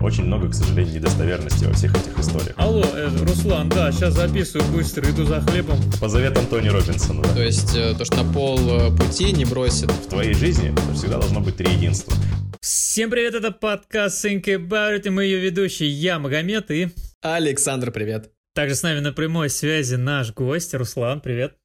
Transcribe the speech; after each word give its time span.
Очень 0.00 0.24
много, 0.24 0.48
к 0.48 0.54
сожалению, 0.54 0.94
недостоверности 0.94 1.66
во 1.66 1.74
всех 1.74 1.94
этих 1.94 2.18
историях. 2.18 2.54
Алло, 2.56 2.82
э, 2.82 3.08
Руслан, 3.22 3.68
да, 3.68 3.92
сейчас 3.92 4.14
записываю 4.14 4.66
быстро, 4.72 5.08
иду 5.10 5.24
за 5.24 5.42
хлебом. 5.42 5.78
По 6.00 6.08
заветам 6.08 6.46
Тони 6.46 6.68
Робинсона, 6.68 7.22
да. 7.22 7.34
То 7.34 7.42
есть 7.42 7.76
э, 7.76 7.94
то, 7.96 8.06
что 8.06 8.22
на 8.22 8.32
пол 8.32 8.58
э, 8.58 8.96
пути 8.96 9.30
не 9.32 9.44
бросит. 9.44 9.90
В 9.90 10.08
твоей 10.08 10.32
жизни 10.32 10.74
всегда 10.94 11.18
должно 11.18 11.40
быть 11.40 11.56
три 11.56 11.70
единства. 11.70 12.14
Всем 12.62 13.10
привет, 13.10 13.34
это 13.34 13.50
подкаст 13.50 14.24
Think 14.24 14.44
About 14.44 14.98
It, 14.98 15.06
и 15.06 15.10
мы 15.10 15.24
ее 15.24 15.38
ведущие, 15.38 15.90
я 15.90 16.18
Магомед 16.18 16.70
и... 16.70 16.88
Александр, 17.20 17.90
привет. 17.90 18.30
Также 18.54 18.74
с 18.76 18.82
нами 18.82 19.00
на 19.00 19.12
прямой 19.12 19.50
связи 19.50 19.96
наш 19.96 20.32
гость 20.32 20.74
Руслан, 20.74 21.20
привет. 21.20 21.56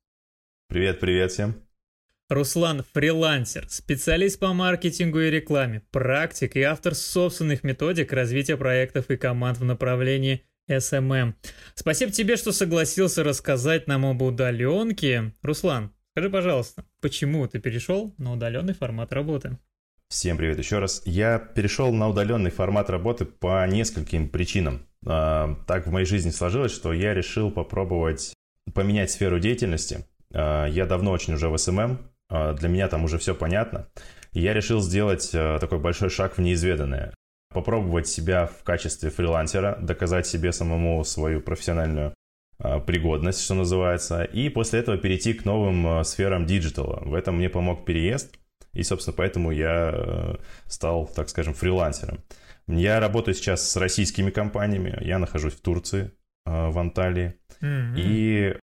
Привет, 0.68 1.00
привет 1.00 1.32
всем. 1.32 1.65
Руслан– 2.28 2.84
фрилансер, 2.94 3.68
специалист 3.70 4.40
по 4.40 4.52
маркетингу 4.52 5.20
и 5.20 5.30
рекламе, 5.30 5.84
практик 5.92 6.56
и 6.56 6.62
автор 6.64 6.96
собственных 6.96 7.64
методик 7.64 8.12
развития 8.12 8.58
проектов 8.58 9.12
и 9.12 9.16
команд 9.16 9.60
в 9.60 9.64
направлении 9.64 10.44
SMM. 10.68 11.36
Спасибо 11.76 12.12
тебе, 12.12 12.36
что 12.36 12.52
согласился 12.52 13.24
рассказать 13.24 13.86
нам 13.86 14.08
об 14.08 14.24
удаленке. 14.24 15.34
Руслан, 15.44 15.92
скажи, 16.14 16.32
пожалуйста, 16.32 16.84
почему 17.00 17.48
ты 17.48 17.60
перешел 17.60 18.16
на 18.18 18.34
удаленный 18.34 18.74
формат 18.74 19.14
работы? 19.14 19.60
Всем 20.08 20.38
привет 20.38 20.58
еще 20.58 20.80
раз. 20.80 21.04
Я 21.06 21.38
перешел 21.38 21.94
на 21.94 22.10
удаленный 22.10 22.50
формат 22.50 22.90
работы 22.90 23.26
по 23.26 23.68
нескольким 23.68 24.30
причинам. 24.30 24.88
А, 25.06 25.60
так 25.68 25.86
в 25.86 25.92
моей 25.92 26.08
жизни 26.08 26.32
сложилось, 26.32 26.72
что 26.72 26.92
я 26.92 27.14
решил 27.14 27.52
попробовать 27.52 28.34
поменять 28.74 29.12
сферу 29.12 29.38
деятельности. 29.40 30.08
А, 30.34 30.66
я 30.66 30.88
давно 30.88 31.12
очень 31.12 31.36
уже 31.36 31.50
в 31.50 31.58
SMM, 31.58 32.00
для 32.30 32.70
меня 32.70 32.88
там 32.88 33.04
уже 33.04 33.18
все 33.18 33.36
понятно. 33.36 33.88
И 34.36 34.42
я 34.42 34.54
решил 34.54 34.82
сделать 34.82 35.32
а, 35.34 35.60
такой 35.60 35.80
большой 35.80 36.10
шаг 36.10 36.38
в 36.38 36.42
неизведанное. 36.42 37.14
Попробовать 37.54 38.08
себя 38.08 38.48
в 38.48 38.64
качестве 38.64 39.10
фрилансера, 39.10 39.78
доказать 39.82 40.28
себе 40.28 40.52
самому 40.52 41.04
свою 41.06 41.40
профессиональную 41.40 42.14
а, 42.60 42.80
пригодность, 42.82 43.42
что 43.42 43.54
называется, 43.54 44.24
и 44.24 44.50
после 44.50 44.82
этого 44.82 44.98
перейти 44.98 45.34
к 45.34 45.46
новым 45.46 46.04
сферам 46.04 46.46
digital 46.46 46.89
а. 46.89 47.02
В 47.06 47.14
этом 47.14 47.38
мне 47.38 47.50
помог 47.50 47.86
переезд, 47.86 48.36
и, 48.74 48.84
собственно, 48.84 49.16
поэтому 49.16 49.52
я 49.52 50.38
стал, 50.66 51.08
так 51.08 51.30
скажем, 51.30 51.54
фрилансером. 51.54 52.20
Я 52.68 53.00
работаю 53.00 53.36
сейчас 53.36 53.70
с 53.70 53.78
российскими 53.78 54.32
компаниями, 54.32 54.98
я 55.02 55.18
нахожусь 55.18 55.54
в 55.54 55.62
Турции, 55.62 56.12
в 56.46 56.78
Анталии, 56.78 57.36
mm-hmm. 57.62 57.96
и 57.98 58.58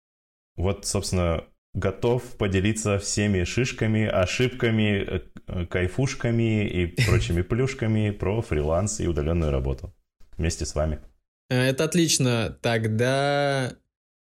вот, 0.57 0.85
собственно, 0.85 1.45
готов 1.75 2.23
поделиться 2.37 2.99
всеми 2.99 3.45
шишками, 3.45 4.07
ошибками, 4.07 5.23
э, 5.47 5.67
кайфушками 5.67 6.69
и 6.69 6.87
прочими 7.07 7.43
плюшками 7.43 8.11
про 8.11 8.43
фриланс 8.43 9.01
и 9.01 9.07
удаленную 9.07 9.51
работу 9.51 9.95
вместе 10.37 10.67
с 10.67 10.75
вами. 10.75 11.01
Э, 11.49 11.69
это 11.69 11.85
отлично. 11.85 12.57
Тогда 12.63 13.73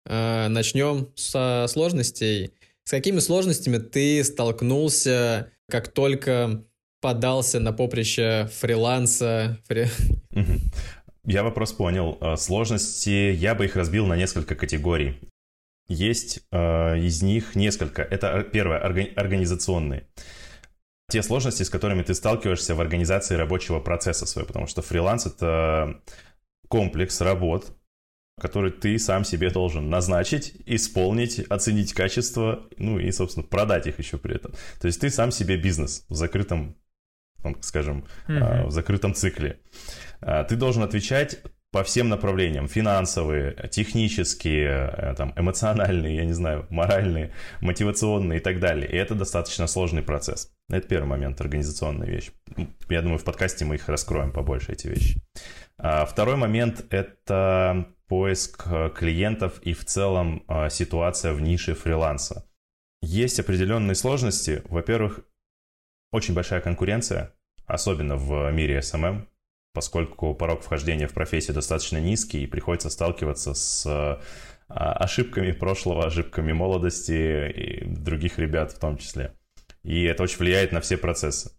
э, 0.06 0.48
начнем 0.48 1.08
со 1.14 1.66
сложностей. 1.68 2.52
С 2.84 2.90
какими 2.90 3.20
сложностями 3.20 3.78
ты 3.78 4.22
столкнулся, 4.24 5.52
как 5.68 5.88
только 5.88 6.64
подался 7.00 7.60
на 7.60 7.72
поприще 7.72 8.48
фриланса? 8.52 9.58
Фри... 9.66 9.86
Я 11.24 11.44
вопрос 11.44 11.72
понял. 11.72 12.18
Э, 12.20 12.36
сложности, 12.36 13.32
я 13.32 13.54
бы 13.54 13.66
их 13.66 13.76
разбил 13.76 14.06
на 14.06 14.16
несколько 14.16 14.54
категорий. 14.54 15.18
Есть 15.88 16.40
э, 16.50 16.98
из 16.98 17.22
них 17.22 17.54
несколько. 17.54 18.02
Это 18.02 18.42
первое, 18.42 18.78
организационные. 18.78 20.08
Те 21.08 21.22
сложности, 21.22 21.62
с 21.62 21.70
которыми 21.70 22.02
ты 22.02 22.14
сталкиваешься 22.14 22.74
в 22.74 22.80
организации 22.80 23.34
рабочего 23.34 23.80
процесса 23.80 24.24
своего, 24.26 24.46
потому 24.46 24.66
что 24.66 24.80
фриланс— 24.80 25.26
это 25.26 26.00
комплекс 26.68 27.20
работ, 27.20 27.76
который 28.40 28.70
ты 28.70 28.98
сам 28.98 29.24
себе 29.24 29.50
должен 29.50 29.90
назначить, 29.90 30.54
исполнить, 30.64 31.40
оценить 31.50 31.92
качество, 31.92 32.66
ну 32.78 32.98
и, 32.98 33.10
собственно, 33.12 33.46
продать 33.46 33.86
их 33.86 33.98
еще 33.98 34.16
при 34.16 34.36
этом. 34.36 34.52
То 34.80 34.86
есть 34.86 35.00
ты 35.00 35.10
сам 35.10 35.30
себе 35.30 35.56
бизнес 35.56 36.06
в 36.08 36.14
закрытом, 36.14 36.76
скажем, 37.60 38.06
mm-hmm. 38.28 38.66
в 38.66 38.70
закрытом 38.70 39.14
цикле. 39.14 39.60
А, 40.20 40.44
ты 40.44 40.56
должен 40.56 40.82
отвечать 40.82 41.40
по 41.72 41.82
всем 41.82 42.10
направлениям. 42.10 42.68
Финансовые, 42.68 43.68
технические, 43.70 44.94
э, 44.94 45.14
там, 45.16 45.32
эмоциональные, 45.36 46.16
я 46.16 46.24
не 46.26 46.34
знаю, 46.34 46.66
моральные, 46.68 47.32
мотивационные 47.62 48.38
и 48.38 48.42
так 48.42 48.60
далее. 48.60 48.88
И 48.88 48.94
это 48.94 49.14
достаточно 49.14 49.66
сложный 49.66 50.02
процесс. 50.02 50.52
Это 50.68 50.86
первый 50.86 51.06
момент, 51.06 51.40
организационная 51.40 52.06
вещь. 52.06 52.30
Я 52.90 53.00
думаю, 53.00 53.18
в 53.18 53.24
подкасте 53.24 53.64
мы 53.64 53.76
их 53.76 53.88
раскроем 53.88 54.32
побольше, 54.32 54.72
эти 54.72 54.86
вещи. 54.88 55.20
А 55.78 56.04
второй 56.04 56.36
момент– 56.36 56.84
это 56.90 57.86
поиск 58.06 58.64
э, 58.66 58.90
клиентов 58.94 59.58
и 59.62 59.72
в 59.72 59.86
целом 59.86 60.44
э, 60.48 60.68
ситуация 60.68 61.32
в 61.32 61.40
нише 61.40 61.74
фриланса. 61.74 62.44
Есть 63.00 63.40
определенные 63.40 63.94
сложности. 63.94 64.62
Во-первых, 64.66 65.20
очень 66.12 66.34
большая 66.34 66.60
конкуренция, 66.60 67.34
особенно 67.66 68.16
в 68.16 68.50
мире 68.52 68.80
SMM 68.80 69.26
поскольку 69.72 70.34
порог 70.34 70.62
вхождения 70.62 71.08
в 71.08 71.14
профессию 71.14 71.54
достаточно 71.54 71.98
низкий, 71.98 72.44
и 72.44 72.46
приходится 72.46 72.90
сталкиваться 72.90 73.54
с 73.54 73.86
а, 73.86 74.20
ошибками 74.94 75.52
прошлого, 75.52 76.06
ошибками 76.06 76.52
молодости 76.52 77.50
и 77.50 77.84
других 77.84 78.38
ребят 78.38 78.72
в 78.72 78.78
том 78.78 78.96
числе. 78.98 79.34
И 79.82 80.04
это 80.04 80.22
очень 80.22 80.38
влияет 80.38 80.72
на 80.72 80.80
все 80.80 80.96
процессы. 80.96 81.52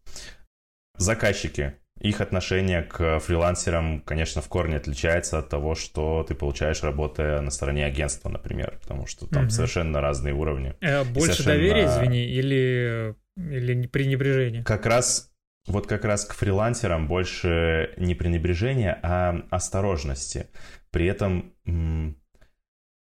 Заказчики. 0.97 1.75
Их 1.99 2.21
отношение 2.21 2.81
к 2.81 3.19
фрилансерам, 3.19 4.01
конечно, 4.01 4.41
в 4.41 4.49
корне 4.49 4.77
отличается 4.77 5.37
от 5.37 5.49
того, 5.49 5.75
что 5.75 6.25
ты 6.27 6.35
получаешь, 6.35 6.83
работая 6.83 7.39
на 7.41 7.51
стороне 7.51 7.85
агентства, 7.85 8.29
например, 8.29 8.77
потому 8.81 9.05
что 9.05 9.27
там 9.27 9.43
угу. 9.43 9.51
совершенно 9.51 10.01
разные 10.01 10.33
уровни. 10.33 10.73
Э, 10.81 11.03
больше 11.03 11.33
совершенно... 11.33 11.55
доверия, 11.55 11.85
извини, 11.85 12.25
или, 12.25 13.15
или 13.37 13.87
пренебрежение? 13.87 14.63
Как 14.63 14.85
раз 14.85 15.32
вот 15.65 15.87
как 15.87 16.05
раз 16.05 16.25
к 16.25 16.33
фрилансерам 16.33 17.07
больше 17.07 17.93
не 17.97 18.15
пренебрежения, 18.15 18.99
а 19.01 19.45
осторожности. 19.49 20.47
При 20.91 21.05
этом 21.05 21.53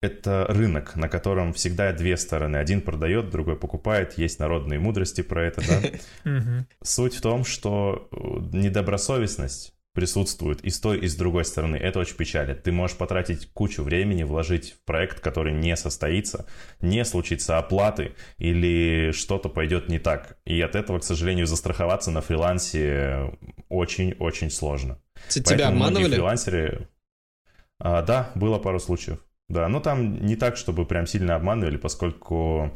это 0.02 0.46
рынок, 0.50 0.96
на 0.96 1.08
котором 1.08 1.53
всегда 1.53 1.94
две 1.94 2.18
стороны. 2.18 2.58
Один 2.58 2.81
продает, 2.81 3.30
другой 3.30 3.56
покупает. 3.56 4.18
Есть 4.18 4.38
народные 4.40 4.78
мудрости 4.78 5.22
про 5.22 5.46
это, 5.46 5.62
да? 5.66 6.66
Суть 6.84 7.16
в 7.16 7.22
том, 7.22 7.46
что 7.46 8.09
э, 8.12 8.16
недобросовестность 8.52 9.74
присутствует 9.94 10.62
и 10.62 10.70
с 10.70 10.80
той, 10.80 11.00
и 11.00 11.08
с 11.08 11.16
другой 11.16 11.46
стороны. 11.46 11.76
Это 11.76 12.00
очень 12.00 12.18
печалит. 12.18 12.64
Ты 12.64 12.72
можешь 12.72 12.98
потратить 12.98 13.50
кучу 13.54 13.84
времени, 13.84 14.24
вложить 14.24 14.74
в 14.74 14.84
проект, 14.86 15.20
который 15.20 15.54
не 15.54 15.78
состоится, 15.78 16.48
не 16.81 17.06
случится 17.06 17.58
оплаты 17.58 18.16
или 18.38 19.12
что-то 19.12 19.50
пойдет 19.50 19.90
не 19.90 20.00
так. 20.00 20.38
И 20.46 20.59
от 20.62 20.76
этого, 20.76 21.00
к 21.00 21.04
сожалению, 21.04 21.46
застраховаться 21.46 22.12
на 22.12 22.22
фрилансе 22.22 23.31
очень-очень 23.70 24.50
сложно. 24.50 25.00
Тебя 25.30 25.44
Поэтому 25.46 25.76
обманывали? 25.76 26.16
фрилансеры... 26.16 26.90
А, 27.80 28.02
да, 28.02 28.31
было 28.36 28.60
пару 28.60 28.80
случаев. 28.80 29.20
Да, 29.50 29.68
но 29.68 29.80
там 29.80 30.25
не 30.25 30.36
так, 30.36 30.58
чтобы 30.58 30.86
прям 30.86 31.06
сильно 31.06 31.36
обманывали, 31.36 31.78
поскольку 31.78 32.75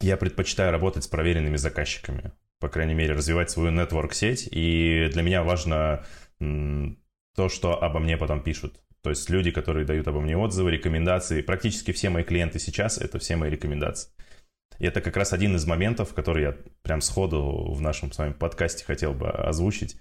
я 0.00 0.16
предпочитаю 0.16 0.70
работать 0.70 1.04
с 1.04 1.08
проверенными 1.08 1.56
заказчиками 1.56 2.32
по 2.62 2.68
крайней 2.68 2.94
мере, 2.94 3.12
развивать 3.12 3.50
свою 3.50 3.72
нетворк-сеть, 3.72 4.48
и 4.52 5.10
для 5.12 5.22
меня 5.22 5.42
важно 5.42 6.06
то, 6.38 7.48
что 7.48 7.82
обо 7.82 7.98
мне 7.98 8.16
потом 8.16 8.40
пишут. 8.40 8.80
То 9.02 9.10
есть 9.10 9.28
люди, 9.28 9.50
которые 9.50 9.84
дают 9.84 10.06
обо 10.06 10.20
мне 10.20 10.36
отзывы, 10.36 10.70
рекомендации. 10.70 11.42
Практически 11.42 11.90
все 11.90 12.08
мои 12.08 12.22
клиенты 12.22 12.60
сейчас— 12.60 12.98
это 13.00 13.18
все 13.18 13.34
мои 13.34 13.50
рекомендации. 13.50 14.12
И 14.78 14.86
это 14.86 15.00
как 15.00 15.16
раз 15.16 15.32
один 15.32 15.56
из 15.56 15.66
моментов, 15.66 16.14
который 16.14 16.44
я 16.44 16.56
прям 16.82 17.00
сходу 17.00 17.72
в 17.72 17.80
нашем 17.80 18.12
с 18.12 18.18
вами 18.18 18.32
подкасте 18.32 18.84
хотел 18.84 19.12
бы 19.12 19.28
озвучить. 19.28 19.96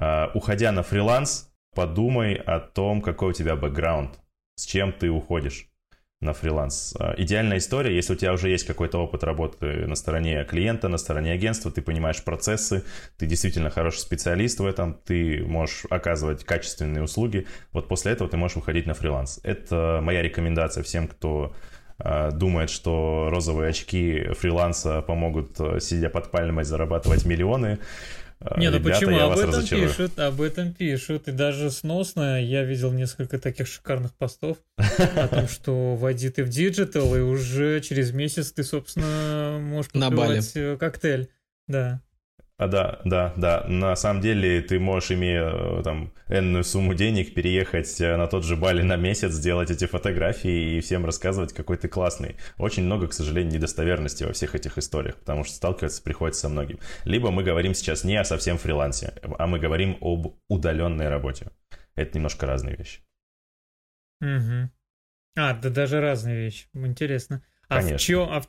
Uh, 0.00 0.30
уходя 0.32 0.72
на 0.72 0.82
фриланс, 0.82 1.52
подумай 1.74 2.34
о 2.34 2.60
том, 2.60 3.02
какой 3.02 3.30
у 3.30 3.32
тебя 3.34 3.56
бэкграунд, 3.56 4.18
с 4.54 4.64
чем 4.64 4.90
ты 4.90 5.10
уходишь 5.10 5.68
на 6.20 6.32
фриланс. 6.32 6.94
А, 6.98 7.14
идеальная 7.18 7.58
история, 7.58 7.94
если 7.94 8.14
у 8.14 8.16
тебя 8.16 8.32
уже 8.32 8.48
есть 8.48 8.66
какой-то 8.66 8.98
опыт 8.98 9.22
работы 9.22 9.86
на 9.86 9.94
стороне 9.94 10.44
клиента, 10.44 10.88
на 10.88 10.96
стороне 10.96 11.32
агентства, 11.32 11.70
ты 11.70 11.82
понимаешь 11.82 12.22
процессы, 12.24 12.84
ты 13.18 13.26
действительно 13.26 13.70
хороший 13.70 14.00
специалист 14.00 14.58
в 14.58 14.66
этом, 14.66 14.94
ты 15.04 15.44
можешь 15.44 15.84
оказывать 15.90 16.44
качественные 16.44 17.02
услуги, 17.02 17.46
вот 17.72 17.88
после 17.88 18.12
этого 18.12 18.30
ты 18.30 18.36
можешь 18.36 18.56
выходить 18.56 18.86
на 18.86 18.94
фриланс. 18.94 19.40
Это 19.42 20.00
моя 20.02 20.22
рекомендация 20.22 20.82
всем, 20.82 21.06
кто 21.06 21.54
а, 21.98 22.30
думает, 22.30 22.70
что 22.70 23.28
розовые 23.30 23.70
очки 23.70 24.28
фриланса 24.38 25.02
помогут, 25.02 25.60
а, 25.60 25.80
сидя 25.80 26.08
под 26.08 26.30
пальмой, 26.30 26.64
зарабатывать 26.64 27.26
миллионы. 27.26 27.78
А, 28.40 28.60
не, 28.60 28.70
ну 28.70 28.80
почему? 28.80 29.18
Об 29.18 29.32
этом 29.32 29.50
разочарую. 29.50 29.88
пишут, 29.88 30.18
об 30.18 30.40
этом 30.40 30.72
пишут. 30.72 31.28
И 31.28 31.32
даже, 31.32 31.70
собственно, 31.70 32.42
я 32.42 32.64
видел 32.64 32.92
несколько 32.92 33.38
таких 33.38 33.66
шикарных 33.66 34.14
постов 34.14 34.58
о 34.76 35.28
том, 35.28 35.48
что 35.48 35.96
войди 35.96 36.28
ты 36.28 36.44
в 36.44 36.48
digital, 36.48 37.14
и 37.16 37.20
уже 37.20 37.80
через 37.80 38.12
месяц 38.12 38.52
ты, 38.52 38.62
собственно, 38.62 39.58
можешь 39.60 39.90
попивать 39.90 40.52
э, 40.54 40.76
коктейль. 40.76 41.28
Да. 41.66 42.02
А, 42.58 42.68
да, 42.68 43.02
да, 43.04 43.34
да. 43.36 43.64
На 43.68 43.94
самом 43.96 44.22
деле 44.22 44.62
ты 44.62 44.80
можешь, 44.80 45.10
имея 45.10 45.50
э, 45.50 45.82
там 45.82 46.14
энную 46.28 46.64
сумму 46.64 46.94
денег, 46.94 47.34
переехать 47.34 48.00
э, 48.00 48.16
на 48.16 48.26
тот 48.28 48.44
же 48.44 48.56
Бали 48.56 48.80
на 48.80 48.96
месяц, 48.96 49.32
сделать 49.32 49.70
эти 49.70 49.84
фотографии 49.84 50.76
и 50.76 50.80
всем 50.80 51.04
рассказывать, 51.04 51.52
какой 51.52 51.76
ты 51.76 51.88
классный. 51.88 52.36
Очень 52.56 52.84
много, 52.84 53.08
к 53.08 53.12
сожалению, 53.12 53.52
недостоверности 53.52 54.24
во 54.24 54.32
всех 54.32 54.54
этих 54.54 54.78
историях, 54.78 55.16
потому 55.16 55.44
что 55.44 55.54
сталкиваться 55.54 56.02
приходится 56.02 56.42
со 56.42 56.48
многим. 56.48 56.78
Либо 57.04 57.30
мы 57.30 57.44
говорим 57.44 57.74
сейчас 57.74 58.04
не 58.04 58.16
о 58.16 58.24
совсем 58.24 58.56
фрилансе, 58.56 59.12
а 59.38 59.46
мы 59.46 59.58
говорим 59.58 59.98
об 60.00 60.38
удаленной 60.48 61.10
работе. 61.10 61.50
Это 61.94 62.16
немножко 62.16 62.46
разные 62.46 62.74
вещи. 62.74 63.00
Угу. 64.22 64.70
А, 65.36 65.52
да 65.52 65.68
даже 65.68 66.00
разные 66.00 66.38
вещи. 66.38 66.68
Интересно. 66.72 67.44
А 67.68 67.80
Конечно. 67.80 67.98
в 67.98 68.00
чё, 68.00 68.28
а 68.30 68.40
в, 68.40 68.48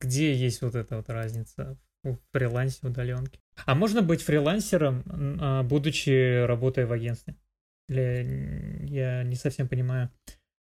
где 0.00 0.34
есть 0.34 0.62
вот 0.62 0.74
эта 0.74 0.96
вот 0.96 1.08
разница 1.10 1.78
фрилансе, 2.32 2.86
удаленке? 2.86 3.40
А 3.66 3.74
можно 3.74 4.02
быть 4.02 4.22
фрилансером, 4.22 5.02
а, 5.40 5.62
будучи 5.62 6.44
работая 6.44 6.86
в 6.86 6.92
агентстве? 6.92 7.36
Или 7.88 8.86
я 8.88 9.22
не 9.22 9.36
совсем 9.36 9.68
понимаю 9.68 10.10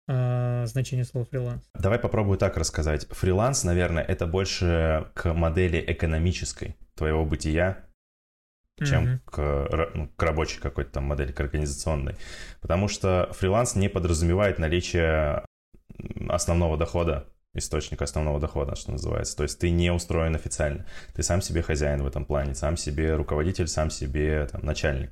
а, 0.09 0.67
значение 0.67 1.05
слова 1.05 1.27
фриланс. 1.27 1.69
Давай 1.75 1.99
попробую 1.99 2.39
так 2.39 2.57
рассказать. 2.57 3.07
Фриланс, 3.11 3.65
наверное, 3.65 4.03
это 4.03 4.27
больше 4.27 5.09
к 5.15 5.33
модели 5.33 5.83
экономической 5.87 6.77
твоего 6.95 7.25
бытия, 7.25 7.85
чем 8.79 9.07
mm-hmm. 9.07 9.19
к, 9.25 9.95
ну, 9.95 10.09
к 10.09 10.23
рабочей 10.23 10.61
какой-то 10.61 10.93
там 10.93 11.05
модели, 11.05 11.33
к 11.33 11.41
организационной. 11.41 12.17
Потому 12.61 12.89
что 12.89 13.31
фриланс 13.33 13.75
не 13.75 13.89
подразумевает 13.89 14.59
наличие 14.59 15.45
основного 16.29 16.77
дохода, 16.77 17.27
источника 17.57 18.05
основного 18.05 18.41
дохода, 18.41 18.77
что 18.77 18.93
называется. 18.93 19.37
То 19.37 19.43
есть 19.43 19.59
ты 19.59 19.71
не 19.71 19.91
устроен 19.91 20.35
официально. 20.35 20.87
Ты 21.15 21.23
сам 21.23 21.43
себе 21.43 21.63
хозяин 21.63 22.03
в 22.03 22.07
этом 22.07 22.25
плане, 22.25 22.55
сам 22.55 22.77
себе 22.77 23.15
руководитель, 23.15 23.69
сам 23.69 23.91
себе 23.91 24.47
там, 24.47 24.65
начальник. 24.65 25.11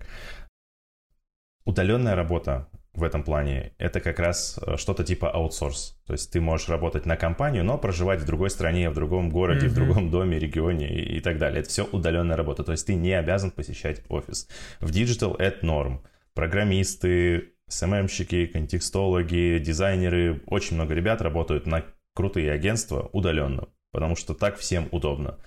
Удаленная 1.65 2.15
работа 2.15 2.69
в 2.95 3.03
этом 3.03 3.25
плане 3.25 3.73
это 3.79 4.01
как 4.01 4.21
раз 4.21 4.59
э, 4.65 4.77
что-то 4.77 5.03
типа 5.03 5.31
outsource. 5.31 5.99
То 6.07 6.13
есть 6.13 6.31
ты 6.31 6.41
можешь 6.41 6.69
работать 6.69 7.07
на 7.07 7.17
компанию, 7.17 7.65
но 7.65 7.77
проживать 7.77 8.21
в 8.21 8.27
другой 8.27 8.51
стране, 8.51 8.89
в 8.89 8.95
другом 8.95 9.31
городе, 9.31 9.67
mm-hmm. 9.67 9.71
в 9.71 9.75
другом 9.75 10.11
доме, 10.11 10.39
регионе 10.39 10.89
и, 10.89 11.17
и 11.17 11.21
так 11.21 11.39
далее. 11.39 11.61
Это 11.61 11.69
все 11.69 11.85
удаленная 11.85 12.37
работа. 12.37 12.63
То 12.63 12.73
есть 12.73 12.87
ты 12.87 12.95
не 12.95 13.13
обязан 13.13 13.51
посещать 13.51 14.03
офис. 14.09 14.49
В 14.81 14.91
digital 14.91 15.35
это 15.35 15.67
норм. 15.67 16.03
Программисты, 16.35 17.55
СММщики, 17.69 18.47
контекстологи, 18.47 19.59
дизайнеры, 19.59 20.43
очень 20.47 20.77
много 20.77 20.95
ребят 20.95 21.23
работают 21.23 21.67
на 21.67 21.85
крутые 22.15 22.53
агентства 22.53 23.09
удаленно, 23.13 23.69
потому 23.93 24.17
что 24.17 24.35
так 24.35 24.59
всем 24.59 24.89
удобно 24.93 25.39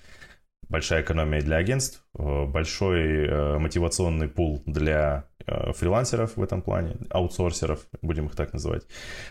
большая 0.69 1.01
экономия 1.01 1.41
для 1.41 1.57
агентств, 1.57 2.03
э, 2.17 2.45
большой 2.45 3.27
э, 3.27 3.57
мотивационный 3.57 4.27
пул 4.27 4.63
для 4.65 5.27
э, 5.45 5.73
фрилансеров 5.73 6.35
в 6.35 6.43
этом 6.43 6.61
плане, 6.61 6.97
аутсорсеров, 7.09 7.87
будем 8.01 8.27
их 8.27 8.35
так 8.35 8.53
называть. 8.53 8.83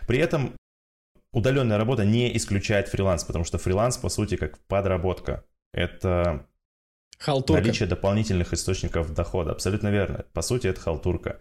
При 0.07 0.19
этом 0.19 0.55
удаленная 1.33 1.79
работа 1.79 2.05
не 2.05 2.35
исключает 2.37 2.89
фриланс, 2.89 3.25
потому 3.25 3.45
что 3.45 3.59
фриланс, 3.59 3.97
по 3.97 4.09
сути, 4.09 4.37
как 4.37 4.59
подработка. 4.67 5.45
Это 5.73 6.47
халтурка. 7.19 7.63
наличие 7.63 7.89
дополнительных 7.89 8.55
источников 8.55 9.13
дохода. 9.13 9.53
Абсолютно 9.53 9.89
верно. 9.89 10.25
По 10.33 10.43
сути, 10.43 10.69
это 10.69 10.81
халтурка. 10.81 11.41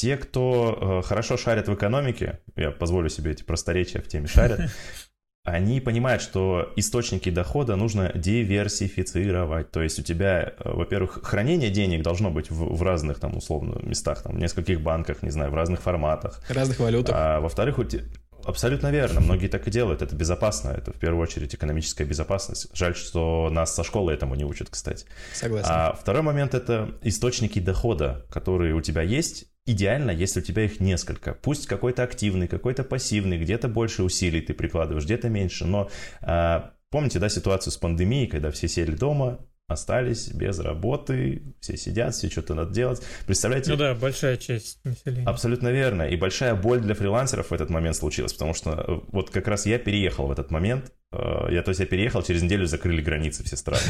Те, 0.00 0.16
кто 0.16 1.02
хорошо 1.04 1.36
шарят 1.36 1.68
в 1.68 1.74
экономике, 1.74 2.40
я 2.56 2.70
позволю 2.70 3.10
себе 3.10 3.32
эти 3.32 3.42
просторечия 3.42 4.00
в 4.00 4.08
теме 4.08 4.28
шарят, 4.28 4.70
они 5.44 5.78
понимают, 5.82 6.22
что 6.22 6.72
источники 6.76 7.28
дохода 7.28 7.76
нужно 7.76 8.10
диверсифицировать. 8.14 9.70
То 9.72 9.82
есть 9.82 9.98
у 9.98 10.02
тебя, 10.02 10.54
э, 10.58 10.70
во-первых, 10.72 11.20
хранение 11.22 11.68
денег 11.68 12.02
должно 12.02 12.30
быть 12.30 12.50
в, 12.50 12.76
в 12.76 12.82
разных 12.82 13.18
там 13.20 13.36
условно 13.36 13.78
местах, 13.82 14.22
там 14.22 14.36
в 14.36 14.38
нескольких 14.38 14.80
банках, 14.80 15.22
не 15.22 15.28
знаю, 15.28 15.50
в 15.50 15.54
разных 15.54 15.82
форматах. 15.82 16.40
Разных 16.48 16.78
валютах. 16.78 17.14
А, 17.14 17.40
во-вторых, 17.40 17.78
у 17.78 17.84
тебя 17.84 18.04
Абсолютно 18.44 18.90
верно. 18.90 19.20
Многие 19.20 19.48
так 19.48 19.68
и 19.68 19.70
делают. 19.70 20.00
Это 20.00 20.16
безопасно. 20.16 20.70
Это 20.70 20.92
в 20.92 20.98
первую 20.98 21.22
очередь 21.22 21.54
экономическая 21.54 22.04
безопасность. 22.04 22.68
Жаль, 22.72 22.96
что 22.96 23.50
нас 23.50 23.74
со 23.74 23.84
школы 23.84 24.14
этому 24.14 24.34
не 24.34 24.44
учат, 24.44 24.70
кстати. 24.70 25.04
Согласен. 25.34 25.68
А 25.70 25.92
второй 25.92 26.22
момент 26.22 26.54
это 26.54 26.98
источники 27.02 27.58
дохода, 27.58 28.24
которые 28.30 28.74
у 28.74 28.80
тебя 28.80 29.02
есть. 29.02 29.46
Идеально, 29.66 30.10
если 30.10 30.40
у 30.40 30.42
тебя 30.42 30.64
их 30.64 30.80
несколько. 30.80 31.34
Пусть 31.34 31.66
какой-то 31.66 32.02
активный, 32.02 32.48
какой-то 32.48 32.82
пассивный, 32.82 33.38
где-то 33.38 33.68
больше 33.68 34.02
усилий 34.02 34.40
ты 34.40 34.54
прикладываешь, 34.54 35.04
где-то 35.04 35.28
меньше. 35.28 35.66
Но 35.66 35.90
а, 36.22 36.72
помните, 36.90 37.18
да, 37.18 37.28
ситуацию 37.28 37.72
с 37.72 37.76
пандемией, 37.76 38.26
когда 38.26 38.50
все 38.50 38.68
сели 38.68 38.92
дома, 38.92 39.38
остались 39.68 40.28
без 40.32 40.58
работы, 40.58 41.54
все 41.60 41.76
сидят, 41.76 42.14
все 42.14 42.28
что-то 42.28 42.54
надо 42.54 42.72
делать. 42.72 43.02
Представляете? 43.26 43.70
Ну 43.70 43.76
да, 43.76 43.94
большая 43.94 44.36
часть 44.36 44.84
населения. 44.84 45.26
Абсолютно 45.26 45.68
верно. 45.68 46.02
И 46.02 46.16
большая 46.16 46.54
боль 46.54 46.80
для 46.80 46.94
фрилансеров 46.94 47.50
в 47.50 47.52
этот 47.52 47.70
момент 47.70 47.96
случилась, 47.96 48.32
потому 48.32 48.54
что 48.54 48.70
э, 48.72 49.00
вот 49.12 49.30
как 49.30 49.46
раз 49.46 49.66
я 49.66 49.78
переехал 49.78 50.26
в 50.26 50.32
этот 50.32 50.50
момент, 50.50 50.90
Э, 50.90 50.99
я, 51.12 51.62
то 51.62 51.70
есть 51.70 51.80
я 51.80 51.86
переехал, 51.86 52.22
через 52.22 52.42
неделю 52.42 52.66
закрыли 52.66 53.02
границы 53.02 53.42
все 53.42 53.56
страны. 53.56 53.82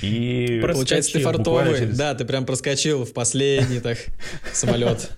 И 0.00 0.60
Получается, 0.62 1.12
ты 1.12 1.20
фартовый. 1.20 1.78
Через... 1.78 1.98
Да, 1.98 2.14
ты 2.14 2.24
прям 2.24 2.46
проскочил 2.46 3.04
в 3.04 3.12
последний 3.12 3.80
так 3.80 3.98
самолет. 4.52 5.10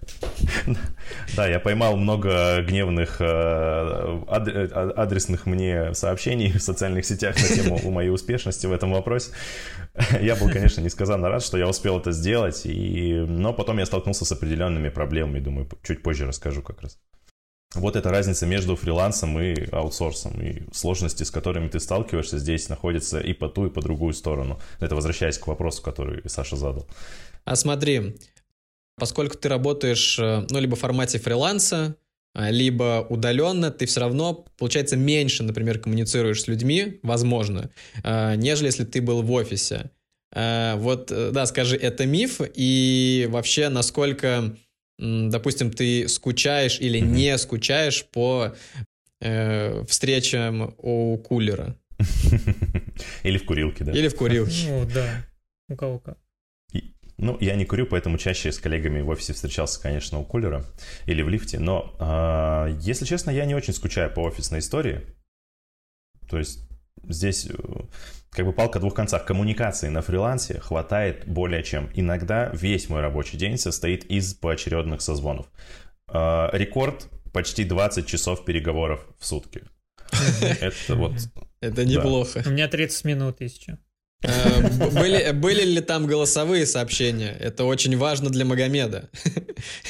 Да, 1.36 1.46
я 1.46 1.60
поймал 1.60 1.96
много 1.96 2.62
гневных 2.62 3.20
э, 3.20 3.24
э, 3.24 4.92
адресных 4.96 5.46
мне 5.46 5.94
сообщений 5.94 6.52
в 6.52 6.62
социальных 6.62 7.06
сетях 7.06 7.36
на 7.36 7.48
тему 7.48 7.90
моей 7.90 8.10
успешности 8.10 8.66
в 8.66 8.72
этом 8.72 8.92
вопросе. 8.92 9.30
Я 10.20 10.34
был, 10.34 10.50
конечно, 10.50 10.80
несказанно 10.80 11.28
рад, 11.28 11.44
что 11.44 11.58
я 11.58 11.68
успел 11.68 12.00
это 12.00 12.10
сделать, 12.10 12.62
и... 12.64 13.24
но 13.28 13.52
потом 13.52 13.78
я 13.78 13.86
столкнулся 13.86 14.24
с 14.24 14.32
определенными 14.32 14.88
проблемами, 14.88 15.38
думаю, 15.38 15.68
чуть 15.82 16.02
позже 16.02 16.26
расскажу 16.26 16.62
как 16.62 16.82
раз. 16.82 16.98
Вот 17.76 17.94
эта 17.94 18.10
разница 18.10 18.46
между 18.46 18.74
фрилансом 18.74 19.40
и 19.40 19.68
аутсорсом, 19.70 20.40
и 20.42 20.62
сложности, 20.72 21.22
с 21.22 21.30
которыми 21.30 21.68
ты 21.68 21.78
сталкиваешься, 21.78 22.38
здесь 22.38 22.68
находится 22.68 23.20
и 23.20 23.32
по 23.32 23.48
ту, 23.48 23.66
и 23.66 23.70
по 23.70 23.80
другую 23.80 24.12
сторону. 24.12 24.60
Это 24.80 24.96
возвращаясь 24.96 25.38
к 25.38 25.46
вопросу, 25.46 25.80
который 25.80 26.28
Саша 26.28 26.56
задал. 26.56 26.88
А 27.44 27.54
смотри, 27.54 28.16
поскольку 28.96 29.38
ты 29.38 29.48
работаешь, 29.48 30.18
э, 30.18 30.46
ну, 30.50 30.58
либо 30.58 30.74
в 30.74 30.80
формате 30.80 31.20
фриланса, 31.20 31.96
а, 32.34 32.50
либо 32.50 33.06
удаленно, 33.08 33.70
ты 33.70 33.86
все 33.86 34.00
равно, 34.00 34.46
получается, 34.58 34.96
меньше, 34.96 35.42
например, 35.42 35.78
коммуницируешь 35.80 36.42
с 36.42 36.48
людьми, 36.48 36.98
возможно, 37.02 37.70
а, 38.02 38.34
нежели 38.34 38.66
если 38.66 38.84
ты 38.84 39.00
был 39.00 39.22
в 39.22 39.32
офисе. 39.32 39.90
Вот, 40.32 41.10
э, 41.10 41.32
да, 41.32 41.44
скажи, 41.46 41.76
это 41.76 42.06
миф, 42.06 42.40
и 42.54 43.26
вообще, 43.30 43.68
насколько 43.68 44.56
допустим, 45.00 45.70
ты 45.70 46.08
скучаешь 46.08 46.78
или 46.80 46.98
не 46.98 47.36
скучаешь 47.38 48.04
по 48.04 48.54
э, 49.20 49.84
встречам 49.86 50.74
у 50.78 51.16
кулера. 51.18 51.76
Или 53.22 53.38
в 53.38 53.44
курилке, 53.44 53.84
да. 53.84 53.92
Или 53.92 54.08
в 54.08 54.16
курилке. 54.16 54.68
Ну, 54.68 54.86
да. 54.86 55.26
У 55.68 55.76
кого 55.76 55.98
как. 55.98 56.18
Ну, 57.18 57.36
я 57.38 57.54
не 57.54 57.66
курю, 57.66 57.86
поэтому 57.86 58.16
чаще 58.16 58.50
с 58.50 58.58
коллегами 58.58 59.02
в 59.02 59.08
офисе 59.10 59.34
встречался, 59.34 59.78
конечно, 59.82 60.18
у 60.18 60.24
кулера 60.24 60.64
или 61.04 61.20
в 61.20 61.28
лифте. 61.28 61.58
Но, 61.58 61.94
э, 62.00 62.78
если 62.80 63.04
честно, 63.04 63.30
я 63.30 63.44
не 63.44 63.54
очень 63.54 63.74
скучаю 63.74 64.10
по 64.10 64.20
офисной 64.20 64.60
истории. 64.60 65.02
То 66.30 66.38
есть 66.38 66.60
здесь 67.06 67.46
э, 67.46 67.54
как 68.30 68.46
бы 68.46 68.52
палка 68.52 68.78
двух 68.78 68.94
концах. 68.94 69.24
Коммуникации 69.24 69.88
на 69.88 70.02
фрилансе 70.02 70.60
хватает 70.60 71.26
более 71.26 71.62
чем. 71.62 71.90
Иногда 71.94 72.50
весь 72.52 72.88
мой 72.88 73.00
рабочий 73.00 73.36
день 73.36 73.58
состоит 73.58 74.04
из 74.04 74.34
поочередных 74.34 75.02
созвонов. 75.02 75.46
Э, 76.12 76.48
рекорд 76.52 77.08
почти 77.32 77.64
20 77.64 78.06
часов 78.06 78.44
переговоров 78.44 79.06
в 79.18 79.26
сутки. 79.26 79.62
Это 80.60 80.94
вот... 80.94 81.12
Это 81.60 81.84
неплохо. 81.84 82.42
У 82.46 82.50
меня 82.50 82.68
30 82.68 83.04
минут 83.04 83.40
еще. 83.40 83.78
Э, 84.22 84.90
были, 84.90 85.32
были 85.32 85.64
ли 85.64 85.80
там 85.80 86.06
голосовые 86.06 86.66
сообщения? 86.66 87.36
Это 87.38 87.64
очень 87.64 87.96
важно 87.96 88.30
для 88.30 88.44
Магомеда. 88.44 89.10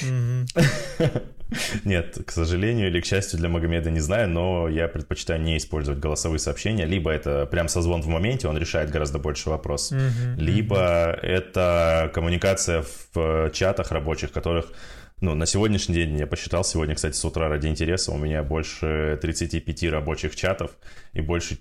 Нет, 1.84 2.18
к 2.26 2.30
сожалению 2.30 2.88
или 2.88 3.00
к 3.00 3.04
счастью 3.04 3.38
для 3.38 3.48
Магомеда 3.48 3.90
не 3.90 4.00
знаю, 4.00 4.28
но 4.28 4.68
я 4.68 4.88
предпочитаю 4.88 5.40
не 5.40 5.56
использовать 5.56 6.00
голосовые 6.00 6.38
сообщения. 6.38 6.84
Либо 6.84 7.10
это 7.10 7.46
прям 7.46 7.68
созвон 7.68 8.02
в 8.02 8.06
моменте, 8.06 8.48
он 8.48 8.58
решает 8.58 8.90
гораздо 8.90 9.18
больше 9.18 9.50
вопросов. 9.50 10.00
Либо 10.36 11.18
это 11.22 12.10
коммуникация 12.14 12.84
в 13.14 13.50
чатах 13.52 13.90
рабочих, 13.92 14.32
которых 14.32 14.72
ну, 15.20 15.34
на 15.34 15.44
сегодняшний 15.44 15.96
день, 15.96 16.16
я 16.16 16.26
посчитал 16.26 16.64
сегодня, 16.64 16.94
кстати, 16.94 17.14
с 17.14 17.22
утра 17.26 17.48
ради 17.48 17.66
интереса, 17.66 18.10
у 18.10 18.16
меня 18.16 18.42
больше 18.42 19.18
35 19.20 19.84
рабочих 19.90 20.34
чатов 20.34 20.70
и 21.12 21.20
больше 21.20 21.58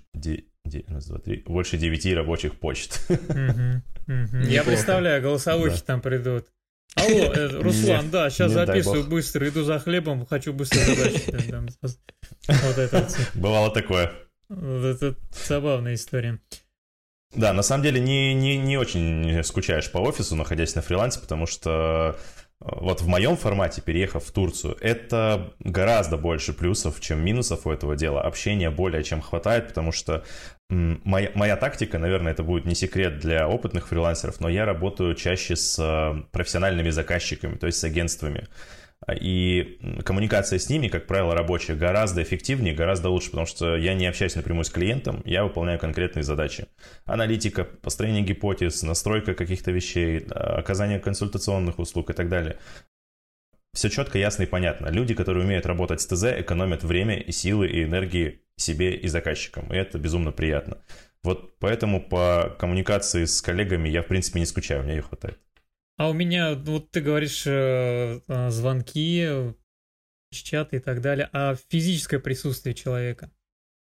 Раз, 0.88 1.06
два, 1.06 1.18
три. 1.18 1.42
Больше 1.46 1.78
девяти 1.78 2.14
рабочих 2.14 2.58
почт. 2.58 3.00
Я 4.06 4.62
представляю, 4.62 5.22
голосовухи 5.22 5.80
там 5.84 6.00
придут. 6.00 6.46
Алло, 6.96 7.32
э, 7.32 7.46
Руслан, 7.60 8.10
да, 8.10 8.30
сейчас 8.30 8.52
записываю 8.52 9.04
быстро, 9.04 9.48
иду 9.48 9.62
за 9.62 9.78
хлебом, 9.78 10.26
хочу 10.26 10.52
быстро 10.52 10.80
задачи. 10.80 11.76
Вот 12.48 12.78
это 12.78 13.08
Бывало 13.34 13.70
такое. 13.72 14.12
Это 14.48 15.14
забавная 15.46 15.94
история. 15.94 16.40
Да, 17.34 17.52
на 17.52 17.62
самом 17.62 17.84
деле 17.84 18.00
не, 18.00 18.34
не, 18.34 18.56
не 18.58 18.76
очень 18.76 19.44
скучаешь 19.44 19.90
по 19.90 19.98
офису, 19.98 20.34
находясь 20.34 20.74
на 20.74 20.82
фрилансе, 20.82 21.20
потому 21.20 21.46
что 21.46 22.16
э, 22.18 22.39
вот 22.60 23.00
в 23.00 23.08
моем 23.08 23.36
формате, 23.36 23.80
переехав 23.80 24.22
в 24.24 24.32
Турцию, 24.32 24.76
это 24.80 25.54
гораздо 25.60 26.18
больше 26.18 26.52
плюсов, 26.52 27.00
чем 27.00 27.24
минусов 27.24 27.66
у 27.66 27.70
этого 27.70 27.96
дела. 27.96 28.20
Общения 28.22 28.70
более 28.70 29.02
чем 29.02 29.22
хватает, 29.22 29.68
потому 29.68 29.92
что 29.92 30.24
моя, 30.68 31.30
моя 31.34 31.56
тактика, 31.56 31.98
наверное, 31.98 32.32
это 32.32 32.42
будет 32.42 32.66
не 32.66 32.74
секрет 32.74 33.18
для 33.18 33.48
опытных 33.48 33.88
фрилансеров, 33.88 34.40
но 34.40 34.48
я 34.50 34.66
работаю 34.66 35.14
чаще 35.14 35.56
с 35.56 35.78
э, 35.78 36.22
профессиональными 36.32 36.90
заказчиками, 36.90 37.56
то 37.56 37.66
есть 37.66 37.78
с 37.78 37.84
агентствами. 37.84 38.46
И 39.08 39.78
коммуникация 40.04 40.58
с 40.58 40.68
ними, 40.68 40.88
как 40.88 41.06
правило, 41.06 41.34
рабочая, 41.34 41.74
гораздо 41.74 42.22
эффективнее, 42.22 42.74
гораздо 42.74 43.08
лучше, 43.08 43.30
потому 43.30 43.46
что 43.46 43.76
я 43.76 43.94
не 43.94 44.06
общаюсь 44.06 44.34
напрямую 44.34 44.64
с 44.64 44.70
клиентом, 44.70 45.22
я 45.24 45.42
выполняю 45.42 45.78
конкретные 45.78 46.22
задачи. 46.22 46.66
Аналитика, 47.06 47.64
построение 47.64 48.22
гипотез, 48.22 48.82
настройка 48.82 49.34
каких-то 49.34 49.70
вещей, 49.70 50.18
оказание 50.28 50.98
консультационных 50.98 51.78
услуг 51.78 52.10
и 52.10 52.12
так 52.12 52.28
далее. 52.28 52.58
Все 53.72 53.88
четко, 53.88 54.18
ясно 54.18 54.42
и 54.42 54.46
понятно. 54.46 54.88
Люди, 54.88 55.14
которые 55.14 55.44
умеют 55.44 55.64
работать 55.64 56.00
с 56.00 56.06
ТЗ, 56.06 56.24
экономят 56.40 56.82
время 56.82 57.18
и 57.18 57.32
силы 57.32 57.68
и 57.68 57.84
энергии 57.84 58.42
себе 58.56 58.94
и 58.94 59.08
заказчикам, 59.08 59.72
и 59.72 59.76
это 59.76 59.98
безумно 59.98 60.32
приятно. 60.32 60.78
Вот 61.22 61.58
поэтому 61.58 62.02
по 62.02 62.54
коммуникации 62.58 63.24
с 63.24 63.40
коллегами 63.40 63.88
я, 63.88 64.02
в 64.02 64.06
принципе, 64.06 64.40
не 64.40 64.46
скучаю, 64.46 64.82
мне 64.82 64.96
ее 64.96 65.02
хватает. 65.02 65.38
А 66.00 66.08
у 66.08 66.14
меня, 66.14 66.54
вот 66.54 66.90
ты 66.92 67.02
говоришь, 67.02 67.46
э, 67.46 68.20
э, 68.26 68.50
звонки, 68.50 69.52
чаты 70.30 70.76
и 70.76 70.78
так 70.78 71.02
далее, 71.02 71.28
а 71.34 71.56
физическое 71.68 72.18
присутствие 72.18 72.74
человека? 72.74 73.30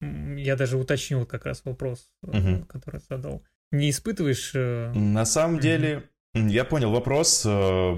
Я 0.02 0.56
даже 0.56 0.78
уточнил 0.78 1.28
как 1.28 1.46
раз 1.46 1.64
вопрос, 1.64 2.10
угу. 2.24 2.66
который 2.70 3.02
задал. 3.08 3.44
Не 3.70 3.92
испытываешь... 3.92 4.54
На 4.56 5.26
самом 5.26 5.60
деле, 5.60 6.10
я 6.48 6.64
понял 6.64 6.92
вопрос, 6.92 7.44
э, 7.46 7.96